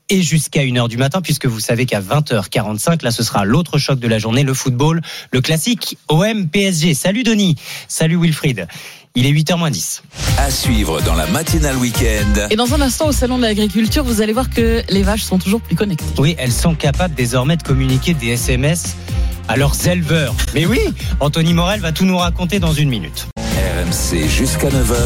et 0.09 0.23
jusqu'à 0.23 0.63
1h 0.63 0.89
du 0.89 0.97
matin, 0.97 1.21
puisque 1.21 1.47
vous 1.47 1.61
savez 1.61 1.87
qu'à 1.87 2.01
20h45, 2.01 3.03
là, 3.03 3.11
ce 3.11 3.23
sera 3.23 3.45
l'autre 3.45 3.79
choc 3.79 3.99
de 3.99 4.09
la 4.09 4.19
journée, 4.19 4.43
le 4.43 4.55
football, 4.55 5.01
le 5.33 5.41
classique 5.41 5.99
OM-PSG. 6.09 6.95
Salut 6.95 7.23
Denis, 7.23 7.57
salut 7.89 8.17
Wilfried. 8.21 8.69
Il 9.15 9.25
est 9.25 9.33
8h 9.33 9.57
moins 9.57 9.71
10. 9.71 10.03
À 10.37 10.51
suivre 10.51 11.01
dans 11.01 11.15
la 11.15 11.27
matinale 11.29 11.77
week-end. 11.77 12.49
Et 12.51 12.57
dans 12.57 12.75
un 12.75 12.81
instant, 12.83 13.09
au 13.09 13.13
Salon 13.13 13.39
de 13.39 13.43
l'Agriculture, 13.43 14.05
vous 14.05 14.21
allez 14.21 14.35
voir 14.35 14.51
que 14.51 14.83
les 14.91 15.03
vaches 15.03 15.23
sont 15.23 15.39
toujours 15.39 15.63
plus 15.63 15.75
connectées. 15.75 16.05
Oui, 16.19 16.37
elles 16.39 16.53
sont 16.53 16.75
capables 16.75 17.15
désormais 17.15 17.57
de 17.57 17.63
communiquer 17.63 18.13
des 18.13 18.29
SMS 18.29 18.95
à 19.49 19.57
leurs 19.57 19.89
éleveurs. 19.89 20.35
Mais 20.55 20.67
oui, 20.67 20.81
Anthony 21.21 21.55
Morel 21.55 21.81
va 21.81 21.93
tout 21.93 22.05
nous 22.05 22.19
raconter 22.19 22.59
dans 22.59 22.75
une 22.75 22.91
minute. 22.91 23.27
RMC 23.87 24.29
jusqu'à 24.29 24.69
9h. 24.69 24.97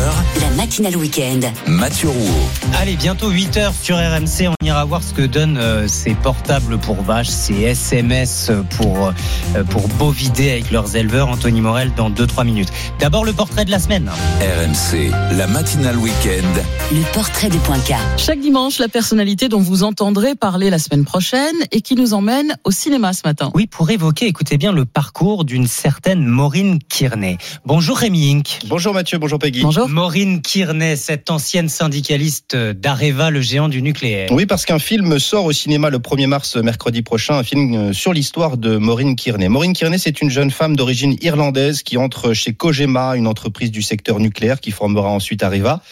La 0.40 0.50
matinale 0.56 0.96
week-end. 0.96 1.40
Mathieu 1.66 2.08
Rouault. 2.08 2.48
Allez, 2.80 2.96
bientôt 2.96 3.30
8h 3.30 3.72
sur 3.82 3.96
RMC, 3.96 4.48
on 4.48 4.64
ira 4.64 4.84
voir 4.86 5.02
ce 5.02 5.12
que 5.12 5.22
donnent 5.22 5.58
euh, 5.58 5.86
ces 5.86 6.14
portables 6.14 6.78
pour 6.78 7.02
vaches, 7.02 7.28
ces 7.28 7.60
SMS 7.60 8.50
pour, 8.78 9.12
euh, 9.54 9.64
pour 9.64 9.86
bovider 9.88 10.50
avec 10.52 10.70
leurs 10.70 10.96
éleveurs. 10.96 11.28
Anthony 11.28 11.60
Morel 11.60 11.92
dans 11.94 12.10
2-3 12.10 12.46
minutes. 12.46 12.70
D'abord 12.98 13.24
le 13.24 13.34
portrait 13.34 13.66
de 13.66 13.70
la 13.70 13.78
semaine. 13.78 14.10
RMC, 14.40 15.10
la 15.36 15.46
matinale 15.46 15.98
week-end. 15.98 16.62
Le 16.92 17.12
portrait 17.12 17.50
de 17.50 17.58
Poinca. 17.58 17.98
Chaque 18.16 18.40
dimanche, 18.40 18.78
la 18.78 18.88
personnalité 18.88 19.48
dont 19.48 19.60
vous 19.60 19.82
entendrez 19.82 20.34
parler 20.34 20.70
la 20.70 20.78
semaine 20.78 21.04
prochaine 21.04 21.56
et 21.70 21.82
qui 21.82 21.96
nous 21.96 22.14
emmène 22.14 22.56
au 22.64 22.70
cinéma 22.70 23.12
ce 23.12 23.22
matin. 23.24 23.50
Oui, 23.54 23.66
pour 23.66 23.90
évoquer, 23.90 24.26
écoutez 24.26 24.56
bien, 24.56 24.72
le 24.72 24.86
parcours 24.86 25.44
d'une 25.44 25.66
certaine 25.66 26.24
Maureen 26.24 26.78
Kearney. 26.88 27.36
Bonjour 27.66 27.98
Rémi 27.98 28.30
Inc. 28.30 28.69
Bonjour 28.70 28.94
Mathieu, 28.94 29.18
bonjour 29.18 29.40
Peggy. 29.40 29.62
Bonjour. 29.62 29.88
Maureen 29.88 30.42
Kearney, 30.42 30.96
cette 30.96 31.28
ancienne 31.28 31.68
syndicaliste 31.68 32.54
d'Areva, 32.54 33.28
le 33.30 33.40
géant 33.40 33.68
du 33.68 33.82
nucléaire. 33.82 34.30
Oui, 34.30 34.46
parce 34.46 34.64
qu'un 34.64 34.78
film 34.78 35.18
sort 35.18 35.46
au 35.46 35.50
cinéma 35.50 35.90
le 35.90 35.98
1er 35.98 36.28
mars 36.28 36.54
mercredi 36.54 37.02
prochain, 37.02 37.34
un 37.34 37.42
film 37.42 37.74
euh, 37.74 37.92
sur 37.92 38.12
l'histoire 38.12 38.56
de 38.58 38.76
Maureen 38.76 39.16
Kearney. 39.16 39.48
Maureen 39.48 39.72
Kearney, 39.72 39.98
c'est 39.98 40.22
une 40.22 40.30
jeune 40.30 40.52
femme 40.52 40.76
d'origine 40.76 41.16
irlandaise 41.20 41.82
qui 41.82 41.96
entre 41.96 42.32
chez 42.32 42.52
Kojima, 42.52 43.16
une 43.16 43.26
entreprise 43.26 43.72
du 43.72 43.82
secteur 43.82 44.20
nucléaire 44.20 44.60
qui 44.60 44.70
formera 44.70 45.08
ensuite 45.08 45.42
Areva. 45.42 45.82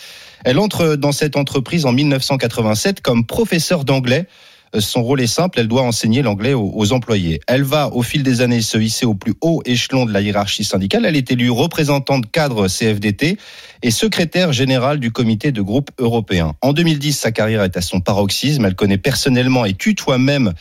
Elle 0.44 0.60
entre 0.60 0.94
dans 0.94 1.10
cette 1.10 1.36
entreprise 1.36 1.84
en 1.84 1.90
1987 1.90 3.00
comme 3.00 3.26
professeure 3.26 3.84
d'anglais. 3.84 4.28
Euh, 4.74 4.80
Son 4.80 5.02
rôle 5.02 5.20
est 5.20 5.26
simple, 5.26 5.60
elle 5.60 5.68
doit 5.68 5.82
enseigner 5.82 6.22
l'anglais 6.22 6.54
aux, 6.54 6.92
employés. 6.92 7.40
Elle 7.46 7.62
va, 7.62 7.88
au 7.92 8.02
fil 8.02 8.22
des 8.22 8.40
années, 8.40 8.60
se 8.60 8.78
hisser 8.78 9.06
au 9.06 9.14
plus 9.14 9.34
haut 9.40 9.62
échelon 9.64 10.06
de 10.06 10.12
la 10.12 10.20
hiérarchie 10.20 10.64
syndicale. 10.64 11.04
Elle 11.04 11.16
est 11.16 11.30
élue 11.30 11.50
représentante 11.50 12.30
cadre 12.30 12.68
CFDT 12.68 13.36
et 13.82 13.90
secrétaire 13.90 14.52
générale 14.52 15.00
du 15.00 15.10
comité 15.10 15.52
de 15.52 15.62
groupe 15.62 15.90
européen. 15.98 16.54
En 16.62 16.72
2010, 16.72 17.12
sa 17.12 17.32
carrière 17.32 17.62
est 17.62 17.76
à 17.76 17.80
son 17.82 18.00
paroxysme. 18.00 18.64
Elle 18.64 18.74
connaît 18.74 18.98
personnellement 18.98 19.64
et 19.64 19.74
tutoie 19.74 20.18
même 20.18 20.52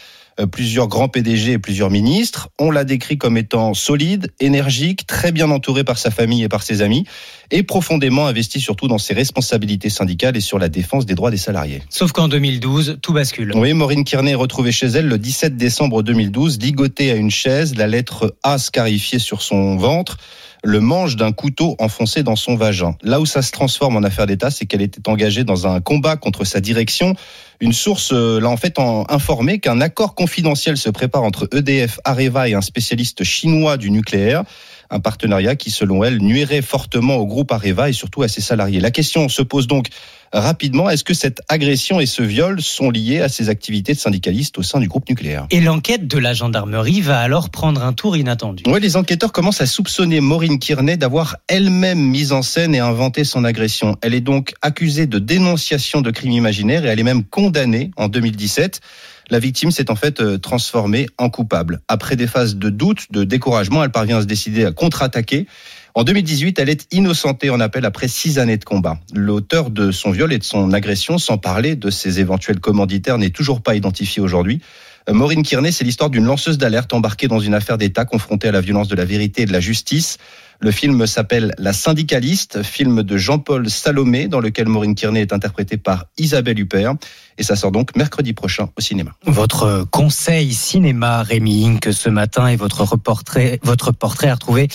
plusieurs 0.46 0.88
grands 0.88 1.10
PDG 1.10 1.54
et 1.54 1.58
plusieurs 1.58 1.90
ministres. 1.90 2.50
On 2.60 2.72
l'a 2.72 2.84
décrit 2.84 3.18
comme 3.18 3.38
étant 3.38 3.74
solide, 3.74 4.32
énergique, 4.40 5.08
très 5.08 5.32
bien 5.32 5.50
entouré 5.50 5.84
par 5.84 5.98
sa 5.98 6.12
famille 6.12 6.44
et 6.44 6.50
par 6.50 6.64
ses 6.64 6.82
amis, 6.82 7.06
et 7.52 7.64
profondément 7.64 8.28
investi 8.28 8.60
surtout 8.60 8.88
dans 8.88 8.98
ses 8.98 9.14
responsabilités 9.14 9.90
syndicales 9.90 10.38
et 10.38 10.42
sur 10.42 10.60
la 10.60 10.70
défense 10.70 11.06
des 11.06 11.16
droits 11.16 11.32
des 11.32 11.38
salariés. 11.38 11.82
Sauf 11.90 12.12
qu'en 12.12 12.28
2012, 12.28 13.00
tout 13.02 13.14
bascule. 13.14 13.54
Oui, 13.56 13.74
Maureen 13.74 14.04
Kearney 14.04 14.32
est 14.32 14.36
retrouvée 14.36 14.72
chez 14.72 14.88
elle 14.88 15.08
le 15.08 15.18
17 15.18 15.58
décembre 15.58 16.04
2012, 16.04 16.60
ligotée 16.60 17.12
à 17.12 17.16
une 17.16 17.32
chaise, 17.32 17.76
la 17.76 17.88
lettre 17.88 18.36
A 18.44 18.58
scarifiée 18.58 19.20
sur 19.20 19.42
son 19.42 19.78
ventre, 19.78 20.18
le 20.64 20.80
manche 20.80 21.16
d'un 21.16 21.32
couteau 21.32 21.76
enfoncé 21.80 22.24
dans 22.24 22.36
son 22.36 22.56
vagin. 22.56 22.96
Là 23.04 23.20
où 23.20 23.26
ça 23.26 23.42
se 23.42 23.52
transforme 23.52 23.96
en 23.96 24.04
affaire 24.04 24.26
d'État, 24.26 24.50
c'est 24.52 24.66
qu'elle 24.66 24.82
était 24.82 25.08
engagée 25.10 25.44
dans 25.44 25.68
un 25.68 25.80
combat 25.82 26.18
contre 26.18 26.44
sa 26.46 26.60
direction. 26.60 27.16
Une 27.60 27.74
source 27.74 28.12
euh, 28.14 28.40
l'a 28.40 28.50
en 28.50 28.58
fait 28.58 28.78
en- 28.80 29.06
informé 29.10 29.60
qu'un 29.60 29.82
accord 29.82 30.16
confidentiel 30.16 30.78
se 30.78 30.90
prépare 30.90 31.24
entre 31.24 31.48
EDF, 31.54 32.00
Areva 32.04 32.48
et 32.50 32.54
un 32.54 32.62
spécialiste 32.62 33.24
chinois 33.24 33.78
du 33.78 33.92
nucléaire. 33.92 34.44
Un 34.90 35.00
partenariat 35.00 35.56
qui, 35.56 35.72
selon 35.72 36.04
elle, 36.04 36.20
nuirait 36.20 36.62
fortement 36.62 37.16
au 37.16 37.26
groupe 37.26 37.52
Areva 37.52 37.90
et 37.90 37.94
surtout 37.94 38.24
à 38.24 38.28
ses 38.28 38.42
salariés. 38.42 38.80
La 38.80 38.92
question 38.92 39.30
se 39.30 39.42
pose 39.42 39.68
donc 39.68 39.88
rapidement, 40.34 40.90
est-ce 40.90 41.04
que 41.04 41.14
cette 41.14 41.42
agression 41.48 42.00
et 42.00 42.06
ce 42.06 42.22
viol 42.22 42.62
sont 42.62 42.90
liés 42.90 43.22
à 43.22 43.30
ses 43.30 43.50
activités 43.50 43.94
de 43.94 44.00
syndicaliste 44.00 44.58
au 44.58 44.64
sein 44.64 44.80
du 44.80 44.88
groupe 44.88 45.10
nucléaire? 45.10 45.48
Et 45.52 45.62
l'enquête 45.62 46.08
de 46.08 46.18
la 46.18 46.34
gendarmerie 46.34 47.02
va 47.02 47.20
alors 47.20 47.50
prendre 47.50 47.84
un 47.84 47.94
tour 47.94 48.18
inattendu. 48.18 48.64
Oui, 48.68 48.80
les 48.80 48.96
enquêteurs 48.98 49.32
commencent 49.32 49.62
à 49.62 49.66
soupçonner 49.66 50.20
Maureen 50.20 50.60
Kearney 50.60 50.98
d'avoir 50.98 51.38
elle-même 51.48 52.00
mis 52.00 52.32
en 52.32 52.42
scène 52.42 52.76
et 52.76 52.80
inventé 52.80 53.24
son 53.24 53.44
agression. 53.44 53.98
Elle 54.02 54.14
est 54.14 54.22
donc 54.22 54.54
accusée 54.62 55.08
de 55.08 55.20
dénonciation 55.20 56.02
de 56.02 56.12
crimes 56.12 56.32
imaginaires 56.32 56.86
et 56.86 56.90
elle 56.90 57.00
est 57.00 57.04
même 57.04 57.24
condamnée 57.24 57.92
en 57.98 58.08
2017. 58.08 58.82
La 59.30 59.40
victime 59.40 59.72
s'est 59.72 59.92
en 59.92 59.96
fait 59.96 60.22
euh, 60.22 60.38
transformée 60.38 61.08
en 61.18 61.30
coupable. 61.30 61.82
Après 61.88 62.16
des 62.16 62.28
phases 62.28 62.56
de 62.56 62.70
doute, 62.70 63.08
de 63.12 63.24
découragement, 63.24 63.84
elle 63.84 63.92
parvient 63.92 64.18
à 64.18 64.22
se 64.22 64.26
décider 64.26 64.66
à 64.66 64.72
contre-attaquer. 64.72 65.48
En 65.96 66.04
2018, 66.04 66.60
elle 66.60 66.70
est 66.70 66.88
innocentée 66.92 67.50
en 67.50 67.60
appel 67.60 67.84
après 67.84 68.08
six 68.08 68.40
années 68.40 68.58
de 68.58 68.64
combat. 68.64 69.00
L'auteur 69.14 69.70
de 69.70 69.92
son 69.92 70.12
viol 70.12 70.32
et 70.32 70.38
de 70.38 70.44
son 70.44 70.72
agression, 70.72 71.18
sans 71.18 71.38
parler 71.38 71.76
de 71.76 71.90
ses 71.90 72.20
éventuels 72.20 72.60
commanditaires, 72.60 73.18
n'est 73.18 73.32
toujours 73.32 73.62
pas 73.62 73.76
identifié 73.76 74.22
aujourd'hui. 74.22 74.62
Euh, 75.10 75.14
Maureen 75.14 75.44
Kearney, 75.44 75.72
c'est 75.72 75.84
l'histoire 75.84 76.10
d'une 76.10 76.26
lanceuse 76.26 76.58
d'alerte 76.58 76.94
embarquée 76.94 77.28
dans 77.28 77.40
une 77.40 77.54
affaire 77.54 77.78
d'État 77.78 78.06
confrontée 78.06 78.48
à 78.48 78.52
la 78.52 78.62
violence 78.62 78.88
de 78.88 78.96
la 78.96 79.06
vérité 79.06 79.42
et 79.42 79.46
de 79.46 79.54
la 79.54 79.60
justice. 79.60 80.18
Le 80.60 80.72
film 80.72 81.06
s'appelle 81.06 81.54
La 81.58 81.74
syndicaliste, 81.74 82.64
film 82.64 83.04
de 83.04 83.18
Jean-Paul 83.18 83.70
Salomé, 83.70 84.28
dans 84.28 84.40
lequel 84.40 84.68
Maureen 84.68 84.96
Kearney 84.96 85.22
est 85.22 85.34
interprétée 85.34 85.78
par 85.78 86.06
Isabelle 86.18 86.60
Huppert. 86.60 86.96
Et 87.38 87.44
ça 87.44 87.56
sort 87.56 87.72
donc 87.72 87.96
mercredi 87.96 88.34
prochain 88.34 88.70
au 88.76 88.82
cinéma. 88.82 89.12
Votre 89.26 89.86
conseil 89.92 90.54
cinéma, 90.54 91.22
Rémi 91.22 91.68
Inc. 91.68 91.90
ce 91.92 92.10
matin 92.10 92.48
et 92.48 92.56
votre 92.56 92.84
reportrait, 92.84 93.60
votre 93.64 93.92
portrait 93.92 94.30
à 94.30 94.34
retrouver 94.34 94.68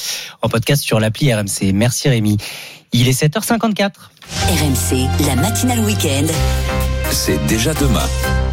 en 0.43 0.49
podcast 0.49 0.83
sur 0.83 1.01
l'appli 1.01 1.35
RMC. 1.35 1.73
Merci 1.75 2.09
Rémi. 2.09 2.37
Il 2.93 3.09
est 3.09 3.21
7h54. 3.21 3.93
RMC, 4.49 5.27
la 5.27 5.35
matinale 5.37 5.81
week-end. 5.81 6.27
C'est 7.11 7.45
déjà 7.47 7.75
demain. 7.75 8.03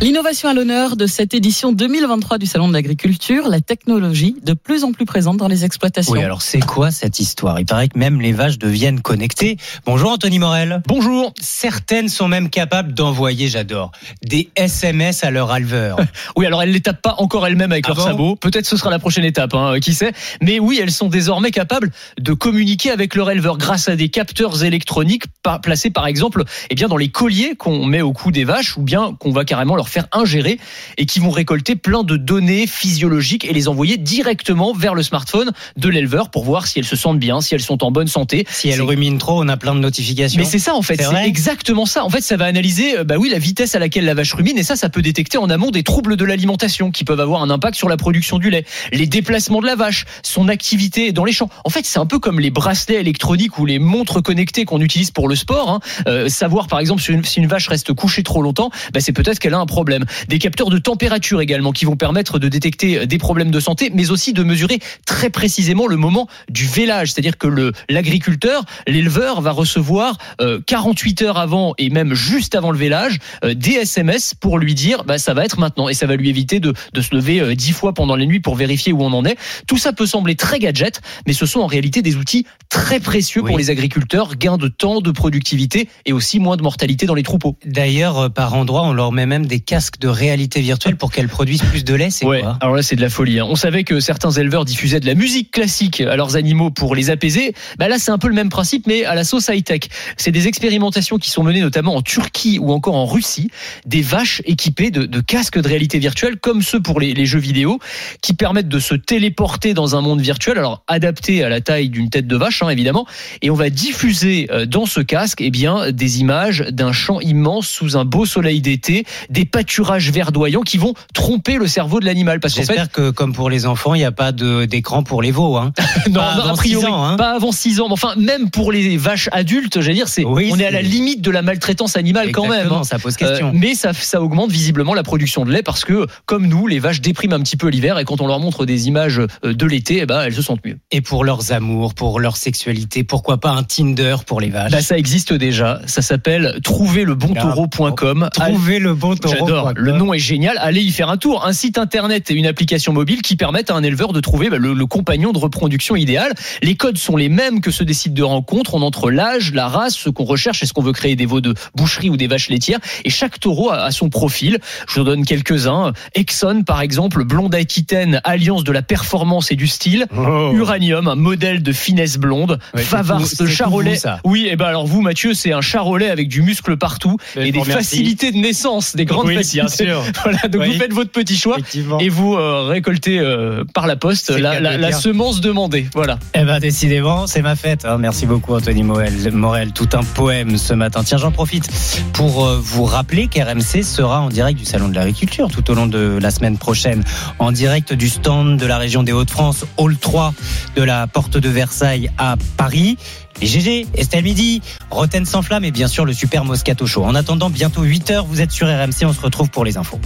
L'innovation 0.02 0.48
à 0.50 0.54
l'honneur 0.54 0.96
de 0.96 1.08
cette 1.08 1.34
édition 1.34 1.72
2023 1.74 2.38
du 2.38 2.46
Salon 2.46 2.68
de 2.70 2.74
l'Agriculture, 2.74 3.48
la 3.50 3.60
technologie 3.62 4.36
de 4.44 4.54
plus 4.54 4.84
en 4.84 4.92
plus 4.92 5.06
présente 5.06 5.38
dans 5.38 5.48
les 5.48 5.66
exploitations. 5.66 6.14
Oui, 6.14 6.24
alors 6.24 6.42
c'est 6.42 6.60
quoi 6.60 6.92
cette 6.92 7.20
histoire? 7.20 7.60
Il 7.60 7.66
paraît 7.66 7.88
que 7.90 7.98
même 7.98 8.22
les 8.22 8.32
vaches 8.32 8.58
deviennent 8.58 9.02
connectées. 9.02 9.58
Bonjour 9.86 10.12
Anthony 10.12 10.40
Morel. 10.40 10.82
Bonjour. 10.88 11.34
Certaines 11.42 12.08
sont 12.10 12.28
même 12.28 12.50
capables 12.50 12.94
d'envoyer, 12.94 13.48
j'adore, 13.50 13.92
des 14.24 14.50
SMS 14.56 15.24
à 15.24 15.32
leur 15.32 15.56
éleveur. 15.56 15.98
Oui, 16.36 16.46
alors 16.46 16.62
elles 16.64 16.72
les 16.72 16.80
tapent 16.82 17.02
pas 17.02 17.16
encore 17.18 17.46
elles-mêmes 17.48 17.72
avec 17.72 17.86
Ah 17.88 17.90
leurs 17.90 17.98
bon? 17.98 18.04
sabots. 18.12 18.36
Peut-être 18.36 18.66
ce 18.66 18.78
sera 18.78 18.90
la 18.90 19.00
prochaine 19.00 19.26
étape, 19.26 19.54
hein, 19.54 19.80
qui 19.82 19.94
sait. 19.94 20.12
Mais 20.42 20.60
oui, 20.60 20.80
elles 20.82 20.92
sont 20.92 21.08
désormais 21.10 21.52
capables 21.52 21.92
de 22.20 22.34
communiquer 22.34 22.92
avec 22.92 23.16
leur 23.16 23.30
éleveur 23.32 23.58
grâce 23.58 23.90
à 23.90 23.96
des 23.96 24.10
capteurs 24.10 24.64
électroniques 24.64 25.24
placés 25.62 25.90
par 25.90 26.08
exemple, 26.08 26.44
eh 26.70 26.76
bien 26.76 26.88
dans 26.88 26.98
les 26.98 27.10
colliers 27.10 27.56
qu'on 27.58 27.86
met 27.86 28.02
au 28.02 28.14
cou 28.14 28.32
des 28.32 28.46
vaches 28.50 28.78
ou 28.78 28.82
bien 28.82 29.16
qu'on 29.20 29.32
va 29.32 29.46
carrément 29.46 29.76
leur 29.76 29.90
faire 29.90 30.08
ingérer 30.12 30.60
et 30.98 31.06
qui 31.06 31.20
vont 31.20 31.30
récolter 31.30 31.76
plein 31.76 32.04
de 32.04 32.18
données 32.18 32.68
physiologiques 32.68 33.46
et 33.46 33.54
les 33.54 33.68
envoyer 33.68 33.98
directement 33.98 34.74
vers 34.74 34.96
le 34.96 35.04
smartphone 35.04 35.52
de 35.78 35.90
l'éleveur 35.90 36.30
pour 36.32 36.44
voir 36.44 36.68
si 36.68 36.80
elles 36.80 36.86
se 36.86 36.96
sentent 36.96 37.20
bien, 37.20 37.42
si 37.42 37.54
elles 37.56 37.62
sont 37.62 37.84
en 37.84 37.92
bonne 37.92 38.08
santé. 38.08 38.46
Si 38.50 38.70
elles 38.70 38.82
ruminent 38.82 39.18
trop, 39.18 39.42
on 39.44 39.48
a 39.48 39.58
plein 39.58 39.76
de 39.76 39.80
notifications. 39.80 40.40
Mais 40.40 40.46
c'est 40.46 40.60
ça 40.60 40.74
en 40.76 40.82
fait, 40.82 41.02
C'est 41.02 41.28
exactement 41.28 41.86
ça. 41.86 42.04
En 42.04 42.10
fait, 42.10 42.22
ça 42.22 42.38
va 42.38 42.46
analyser 42.46 42.98
euh, 42.98 43.04
bah 43.04 43.16
oui, 43.18 43.30
la 43.30 43.40
vitesse 43.40 43.76
à 43.76 43.80
laquelle 43.80 44.06
la 44.06 44.14
vache 44.16 44.34
rumine 44.34 44.58
et 44.58 44.64
ça 44.64 44.76
ça 44.76 44.90
peut 44.90 45.02
détecter 45.02 45.38
en 45.38 45.50
amont 45.50 45.72
des 45.72 45.84
troubles 45.84 46.18
de 46.18 46.26
l'alimentation 46.26 46.92
qui 46.92 47.04
peuvent 47.04 47.20
avoir 47.20 47.42
un 47.44 47.50
impact 47.50 47.76
sur 47.76 47.90
la 47.90 47.98
production 47.98 48.40
du 48.40 48.50
lait, 48.50 48.66
les 48.92 49.06
déplacements 49.08 49.62
de 49.62 49.68
la 49.68 49.76
vache, 49.76 50.06
son 50.24 50.48
activité 50.48 51.12
dans 51.12 51.26
les 51.26 51.32
champs. 51.32 51.50
En 51.66 51.70
fait, 51.70 51.86
c'est 51.86 52.00
un 52.00 52.06
peu 52.06 52.20
comme 52.20 52.40
les 52.40 52.50
bracelets 52.50 53.00
électroniques 53.00 53.60
ou 53.60 53.66
les 53.66 53.80
montres 53.80 54.22
connectées 54.24 54.66
qu'on 54.66 54.82
utilise 54.82 55.12
pour 55.12 55.28
le 55.28 55.36
sport. 55.36 55.70
hein. 55.70 55.80
Euh, 56.08 56.30
savoir 56.30 56.68
par 56.68 56.80
exemple 56.80 57.02
si 57.02 57.12
une, 57.12 57.24
si 57.24 57.40
une 57.40 57.48
vache 57.48 57.68
reste 57.68 57.94
couchée 57.94 58.24
trop 58.30 58.42
longtemps, 58.44 58.70
bah, 58.94 59.00
c'est 59.02 59.12
peut-être 59.12 59.40
qu'elle 59.40 59.56
a 59.56 59.60
un 59.60 59.66
problème. 59.66 60.06
Des 60.28 60.38
capteurs 60.38 60.70
de 60.70 60.78
température 60.78 61.42
également 61.42 61.72
qui 61.72 61.86
vont 61.86 61.98
permettre 61.98 62.38
de 62.38 62.48
détecter 62.48 63.08
des 63.08 63.18
problèmes 63.18 63.50
de 63.50 63.60
santé, 63.60 63.92
mais 63.94 64.12
aussi 64.12 64.34
de 64.34 64.44
mesurer 64.44 64.80
très 65.06 65.32
précisément 65.32 65.88
le 65.88 65.98
moment 65.98 66.28
du 66.48 66.68
vélage. 66.68 67.12
C'est-à-dire 67.12 67.38
que 67.38 67.48
le 67.48 67.74
l'agriculteur, 67.90 68.66
l'éleveur 68.88 69.42
va 69.42 69.52
recevoir 69.52 70.18
euh, 70.42 70.60
48 70.66 71.24
heures 71.24 71.38
avant 71.38 71.74
et 71.78 71.90
même 71.90 72.14
juste 72.14 72.54
avant 72.54 72.72
le 72.72 72.78
vélage 72.78 73.18
euh, 73.44 73.56
des 73.56 73.72
SMS 73.72 74.36
pour 74.36 74.60
lui 74.60 74.76
dire 74.76 75.04
bah, 75.06 75.18
ça 75.18 75.34
va 75.34 75.44
être 75.44 75.60
maintenant 75.60 75.90
et 75.90 75.96
ça 75.96 76.06
va 76.06 76.16
lui 76.16 76.30
éviter 76.30 76.60
de, 76.60 76.74
de 76.94 77.02
se 77.02 77.16
lever 77.16 77.40
euh, 77.40 77.56
dix 77.56 77.72
fois 77.72 77.94
pendant 77.94 78.16
les 78.16 78.28
nuits 78.28 78.40
pour 78.40 78.56
vérifier 78.56 78.94
où 78.94 79.02
on 79.02 79.12
en 79.12 79.26
est. 79.26 79.38
Tout 79.68 79.78
ça 79.78 79.92
peut 79.92 80.06
sembler 80.06 80.36
très 80.36 80.60
gadget, 80.60 81.02
mais 81.26 81.34
ce 81.34 81.48
sont 81.48 81.62
en 81.62 81.68
réalité 81.68 82.04
des 82.04 82.16
outils 82.16 82.46
très 82.70 83.00
précieux 83.00 83.42
pour 83.42 83.58
les 83.58 83.72
agriculteurs, 83.72 84.36
gain 84.36 84.58
de 84.58 84.68
temps, 84.68 85.02
de 85.02 85.12
productivité 85.12 85.90
et 86.06 86.14
aussi 86.14 86.40
moins 86.40 86.58
de 86.58 86.62
mortalité 86.62 87.08
dans 87.08 87.16
les 87.16 87.24
troupeaux. 87.24 87.58
D'ailleurs, 87.66 88.19
euh, 88.24 88.30
par 88.30 88.54
endroit, 88.54 88.84
on 88.84 88.94
leur 88.94 89.12
met 89.12 89.26
même 89.26 89.46
des 89.46 89.60
casques 89.60 90.00
de 90.00 90.08
réalité 90.08 90.62
virtuelle 90.62 90.96
pour 90.96 91.12
qu'elles 91.12 91.28
produisent 91.28 91.62
plus 91.64 91.84
de 91.84 91.94
lait. 91.94 92.10
C'est 92.10 92.26
Ouais, 92.26 92.42
quoi 92.42 92.58
alors 92.62 92.76
là 92.76 92.82
c'est 92.84 92.96
de 92.96 93.02
la 93.02 93.10
folie. 93.10 93.40
hein. 93.40 93.46
On 93.50 93.56
savait 93.56 93.84
que 93.84 94.00
certains 94.00 94.32
éleveurs 94.32 94.66
diffusaient 94.66 95.00
de 95.00 95.06
la 95.06 95.16
musique 95.16 95.52
classique 95.52 96.02
à 96.02 96.16
leurs 96.16 96.36
animaux 96.36 96.70
pour 96.72 96.96
les 96.96 97.10
apaiser. 97.10 97.54
Bah 97.78 97.88
là 97.88 97.98
c'est 98.00 98.12
un 98.12 98.18
peu 98.18 98.28
le 98.28 98.34
même 98.34 98.50
principe 98.50 98.88
mais 98.88 99.06
à 99.06 99.16
la 99.16 99.24
sauce 99.24 99.48
high 99.50 99.64
tech. 99.64 99.82
C'est 100.18 100.32
des 100.32 100.48
expérimentations 100.48 101.18
qui 101.18 101.30
sont 101.30 101.44
menées 101.44 101.62
notamment 101.62 101.96
en 101.96 102.02
Turquie 102.02 102.60
ou 102.60 102.72
encore 102.72 102.96
en 102.96 103.06
Russie. 103.06 103.50
Des 103.86 104.02
vaches 104.02 104.42
équipées 104.46 104.92
de, 104.92 105.06
de 105.06 105.20
casques 105.22 105.60
de 105.60 105.68
réalité 105.68 106.00
virtuelle 106.00 106.38
comme 106.38 106.62
ceux 106.62 106.82
pour 106.82 107.00
les, 107.00 107.14
les 107.14 107.26
jeux 107.26 107.40
vidéo 107.40 107.80
qui 108.22 108.34
permettent 108.34 108.70
de 108.70 108.80
se 108.80 108.96
téléporter 108.96 109.74
dans 109.74 109.96
un 109.96 110.02
monde 110.02 110.22
virtuel. 110.22 110.58
Alors 110.58 110.84
adapté 110.88 111.44
à 111.44 111.50
la 111.50 111.62
taille 111.62 111.90
d'une 111.90 112.10
tête 112.10 112.28
de 112.28 112.36
vache 112.36 112.64
hein, 112.64 112.70
évidemment. 112.70 113.06
Et 113.42 113.50
on 113.50 113.56
va 113.56 113.70
diffuser 113.70 114.48
euh, 114.52 114.66
dans 114.66 114.86
ce 114.86 115.00
casque 115.02 115.42
eh 115.42 115.52
bien 115.52 115.92
des 115.92 116.20
images 116.22 116.66
d'un 116.70 116.92
champ 116.92 117.20
immense 117.20 117.68
sous 117.68 117.98
un 117.98 118.06
beau 118.10 118.26
soleil 118.26 118.62
d'été, 118.62 119.06
des 119.30 119.46
pâturages 119.46 120.12
verdoyants 120.12 120.62
qui 120.62 120.78
vont 120.78 120.94
tromper 121.14 121.56
le 121.58 121.68
cerveau 121.68 122.00
de 122.00 122.06
l'animal 122.06 122.40
parce 122.40 122.54
fait 122.56 122.62
J'espère 122.64 122.92
que, 122.92 123.12
comme 123.12 123.34
pour 123.34 123.50
les 123.50 123.66
enfants, 123.66 123.94
il 123.96 124.00
n'y 124.00 124.06
a 124.06 124.12
pas 124.12 124.32
de- 124.32 124.66
d'écran 124.66 125.04
pour 125.04 125.22
les 125.22 125.32
veaux. 125.32 125.56
Hein. 125.58 125.72
non, 126.10 126.16
Pas 126.20 126.36
non, 126.36 126.42
avant 126.42 126.54
a 126.54 126.58
priori, 126.58 126.86
ans, 126.88 127.04
hein. 127.06 127.16
pas 127.18 127.32
avant 127.36 127.52
6 127.52 127.80
ans. 127.82 127.88
Mais 127.88 127.94
Enfin, 127.94 128.14
même 128.18 128.50
pour 128.50 128.72
les 128.72 128.98
vaches 128.98 129.30
adultes, 129.32 129.82
j'allais 129.82 129.96
dire, 129.96 130.08
c'est, 130.08 130.24
Oui, 130.26 130.50
on 130.54 130.60
est 130.60 130.66
à 130.66 130.72
la 130.72 130.82
limite 130.82 131.22
de 131.22 131.32
la 131.32 131.42
maltraitance 131.42 131.96
animale 131.98 132.32
quand 132.32 132.48
même. 132.48 132.72
Hein. 132.72 132.84
ça 132.84 132.98
pose 133.00 133.16
question. 133.16 133.52
mais 133.54 133.76
ça, 133.76 133.94
ça 133.94 134.22
augmente 134.22 134.52
visiblement 134.52 134.94
la 134.94 135.04
production 135.04 135.46
de 135.46 135.52
lait 135.52 135.64
parce 135.64 135.86
que, 135.86 136.08
comme 136.26 136.48
nous, 136.48 136.68
les 136.68 136.80
vaches 136.80 137.02
dépriment 137.02 137.34
un 137.34 137.42
petit 137.42 137.58
peu 137.58 137.68
l'hiver 137.70 138.00
et 138.00 138.06
quand 138.06 138.22
on 138.22 138.28
leur 138.28 138.40
montre 138.40 138.66
des 138.66 138.88
images 138.88 139.20
euh, 139.44 139.54
de 139.54 139.66
l'été, 139.66 140.00
eh 140.02 140.06
ben, 140.06 140.22
elles 140.22 140.34
se 140.34 140.42
sentent 140.42 140.66
mieux. 140.66 140.78
Et 140.92 141.02
pour 141.02 141.24
leurs 141.24 141.52
amours, 141.52 141.94
pour 141.94 142.20
leur 142.20 142.38
sexualité, 142.38 143.04
pourquoi 143.04 143.40
pas 143.40 143.52
un 143.52 143.64
Tinder 143.64 144.16
pour 144.26 144.40
les 144.42 144.50
vaches? 144.50 144.72
Bah, 144.72 144.82
ça 144.82 144.98
existe 144.98 145.34
déjà. 145.34 145.82
Ça 145.86 146.02
s'appelle 146.02 146.60
trouverlebontaureau.com. 146.64 147.94
Trouver 148.32 148.80
le 148.80 148.94
bon 148.94 149.16
taureau. 149.16 149.36
J'adore. 149.40 149.74
Le 149.76 149.92
nom 149.92 150.14
est 150.14 150.20
génial. 150.20 150.58
Allez 150.60 150.82
y 150.82 150.92
faire 150.92 151.10
un 151.10 151.18
tour. 151.18 151.46
Un 151.46 151.54
site 151.54 151.78
internet 151.78 152.32
et 152.32 152.34
une 152.34 152.46
application 152.46 152.94
mobile 152.94 153.22
qui 153.22 153.36
permettent 153.36 153.72
à 153.72 153.76
un 153.76 153.84
éleveur 153.84 154.14
de 154.14 154.20
trouver 154.20 154.50
bah, 154.50 154.58
le, 154.58 154.74
le 154.74 154.86
compagnon 154.86 155.32
de 155.32 155.38
reproduction 155.38 155.96
idéal. 155.96 156.34
Les 156.62 156.76
codes 156.76 156.98
sont 156.98 157.16
les 157.18 157.30
mêmes 157.30 157.62
que 157.62 157.72
ceux 157.72 157.86
des 157.86 157.94
sites 157.94 158.14
de 158.14 158.24
rencontres. 158.24 158.76
On 158.76 158.82
entre 158.82 159.12
l'âge, 159.12 159.54
la 159.54 159.68
race, 159.68 159.96
ce 159.96 160.10
qu'on 160.10 160.24
recherche, 160.24 160.64
est-ce 160.64 160.74
qu'on 160.74 160.82
veut 160.82 160.94
créer 160.94 161.16
des 161.16 161.26
veaux 161.26 161.42
de 161.42 161.54
boucherie 161.76 162.10
ou 162.10 162.18
des 162.18 162.28
vaches 162.28 162.50
laitières? 162.50 162.80
Et 163.06 163.10
chaque 163.10 163.40
taureau 163.40 163.72
a, 163.72 163.84
a 163.84 163.92
son 163.92 164.10
profil. 164.10 164.60
Je 164.88 164.96
vous 164.96 165.02
en 165.02 165.04
donne 165.06 165.26
quelques-uns. 165.26 165.94
Exxon, 166.16 166.64
par 166.64 166.82
exemple, 166.82 167.24
blonde 167.26 167.56
aquitaine, 167.56 168.22
alliance 168.24 168.64
de 168.64 168.72
la 168.72 168.82
performance 168.82 169.52
et 169.52 169.56
du 169.56 169.68
style. 169.68 170.06
Uranium, 170.54 171.08
un 171.08 171.16
modèle 171.16 171.62
de 171.64 171.72
finesse 171.72 172.18
blonde. 172.18 172.60
Ouais, 172.74 172.82
Favars, 172.82 173.22
de 173.40 173.46
charolais. 173.46 173.96
vous. 174.24 174.32
Oui, 174.32 174.48
et 174.50 174.56
ben 174.56 174.66
alors 174.66 174.86
vous, 174.88 175.02
Mathieu, 175.02 175.34
c'est 175.34 175.54
un 175.54 175.62
charolais 175.62 176.10
avec 176.10 176.28
du 176.28 176.42
muscle 176.42 176.78
partout 176.78 177.18
et 177.36 177.52
des. 177.52 177.60
Facilités 177.90 178.32
de 178.32 178.38
naissance, 178.38 178.96
des 178.96 179.06
grandes 179.06 179.28
Oui, 179.28 179.36
facilités. 179.36 179.86
bien 179.86 180.02
sûr. 180.02 180.04
Voilà, 180.24 180.40
donc 180.50 180.62
Oui. 180.62 180.74
vous 180.74 180.80
faites 180.80 180.94
votre 180.94 181.12
petit 181.12 181.38
choix 181.38 181.58
et 182.00 182.10
vous 182.10 182.36
euh, 182.36 182.64
récoltez 182.68 183.20
euh, 183.20 183.64
par 183.74 183.88
la 183.88 183.96
poste 183.96 184.30
la, 184.32 184.92
semence 184.92 185.42
demandée. 185.42 185.88
Voilà. 185.96 186.20
Eh 186.34 186.44
ben 186.44 186.60
décidément, 186.60 187.26
c'est 187.28 187.42
ma 187.42 187.56
fête. 187.56 187.86
hein. 187.86 187.98
Merci 187.98 188.26
beaucoup 188.26 188.54
Anthony 188.56 188.84
Morel. 188.84 189.14
Morel, 189.32 189.72
tout 189.72 189.90
un 189.94 190.04
poème 190.04 190.58
ce 190.58 190.74
matin. 190.74 191.04
Tiens, 191.04 191.18
j'en 191.18 191.32
profite 191.32 191.70
pour 192.14 192.46
euh, 192.46 192.60
vous 192.62 192.84
rappeler 192.86 193.28
qu'RMC 193.28 193.84
sera 193.84 194.22
en 194.22 194.30
direct 194.30 194.58
du 194.60 194.66
Salon 194.66 194.90
de 194.90 194.96
l'Agriculture 194.96 195.50
tout 195.52 195.70
au 195.72 195.74
long 195.74 195.88
de 195.88 196.18
la 196.22 196.32
semaine 196.32 196.58
prochaine. 196.58 197.04
En 197.40 197.52
direct 197.52 197.94
du 197.94 198.10
stand 198.10 198.58
de 198.58 198.66
la 198.66 198.78
région 198.78 199.04
des 199.04 199.12
Hauts-de-France, 199.12 199.66
Hall 199.78 199.98
3 199.98 200.34
de 200.76 200.84
la 200.84 201.08
Porte 201.08 201.38
de 201.38 201.50
Versailles 201.50 202.10
à 202.18 202.36
Paris. 202.58 202.98
Les 203.42 203.48
GG, 203.48 203.88
Estelle 203.94 204.24
Midi, 204.24 204.62
Roten 204.90 205.26
sans 205.26 205.42
flamme 205.42 205.64
et 205.64 205.72
bien 205.72 205.88
sûr 205.88 206.06
le 206.06 206.14
super 206.14 206.44
Moscato 206.44 206.86
Show. 206.86 207.06
En 207.06 207.16
attendant, 207.16 207.50
bientôt 207.50 207.84
8h, 207.84 208.26
vous 208.26 208.42
êtes 208.42 208.52
sur 208.52 208.68
RMC, 208.68 209.06
on 209.06 209.14
se 209.14 209.22
retrouve 209.22 209.50
pour 209.50 209.64
les 209.64 209.78
infos. 209.78 210.00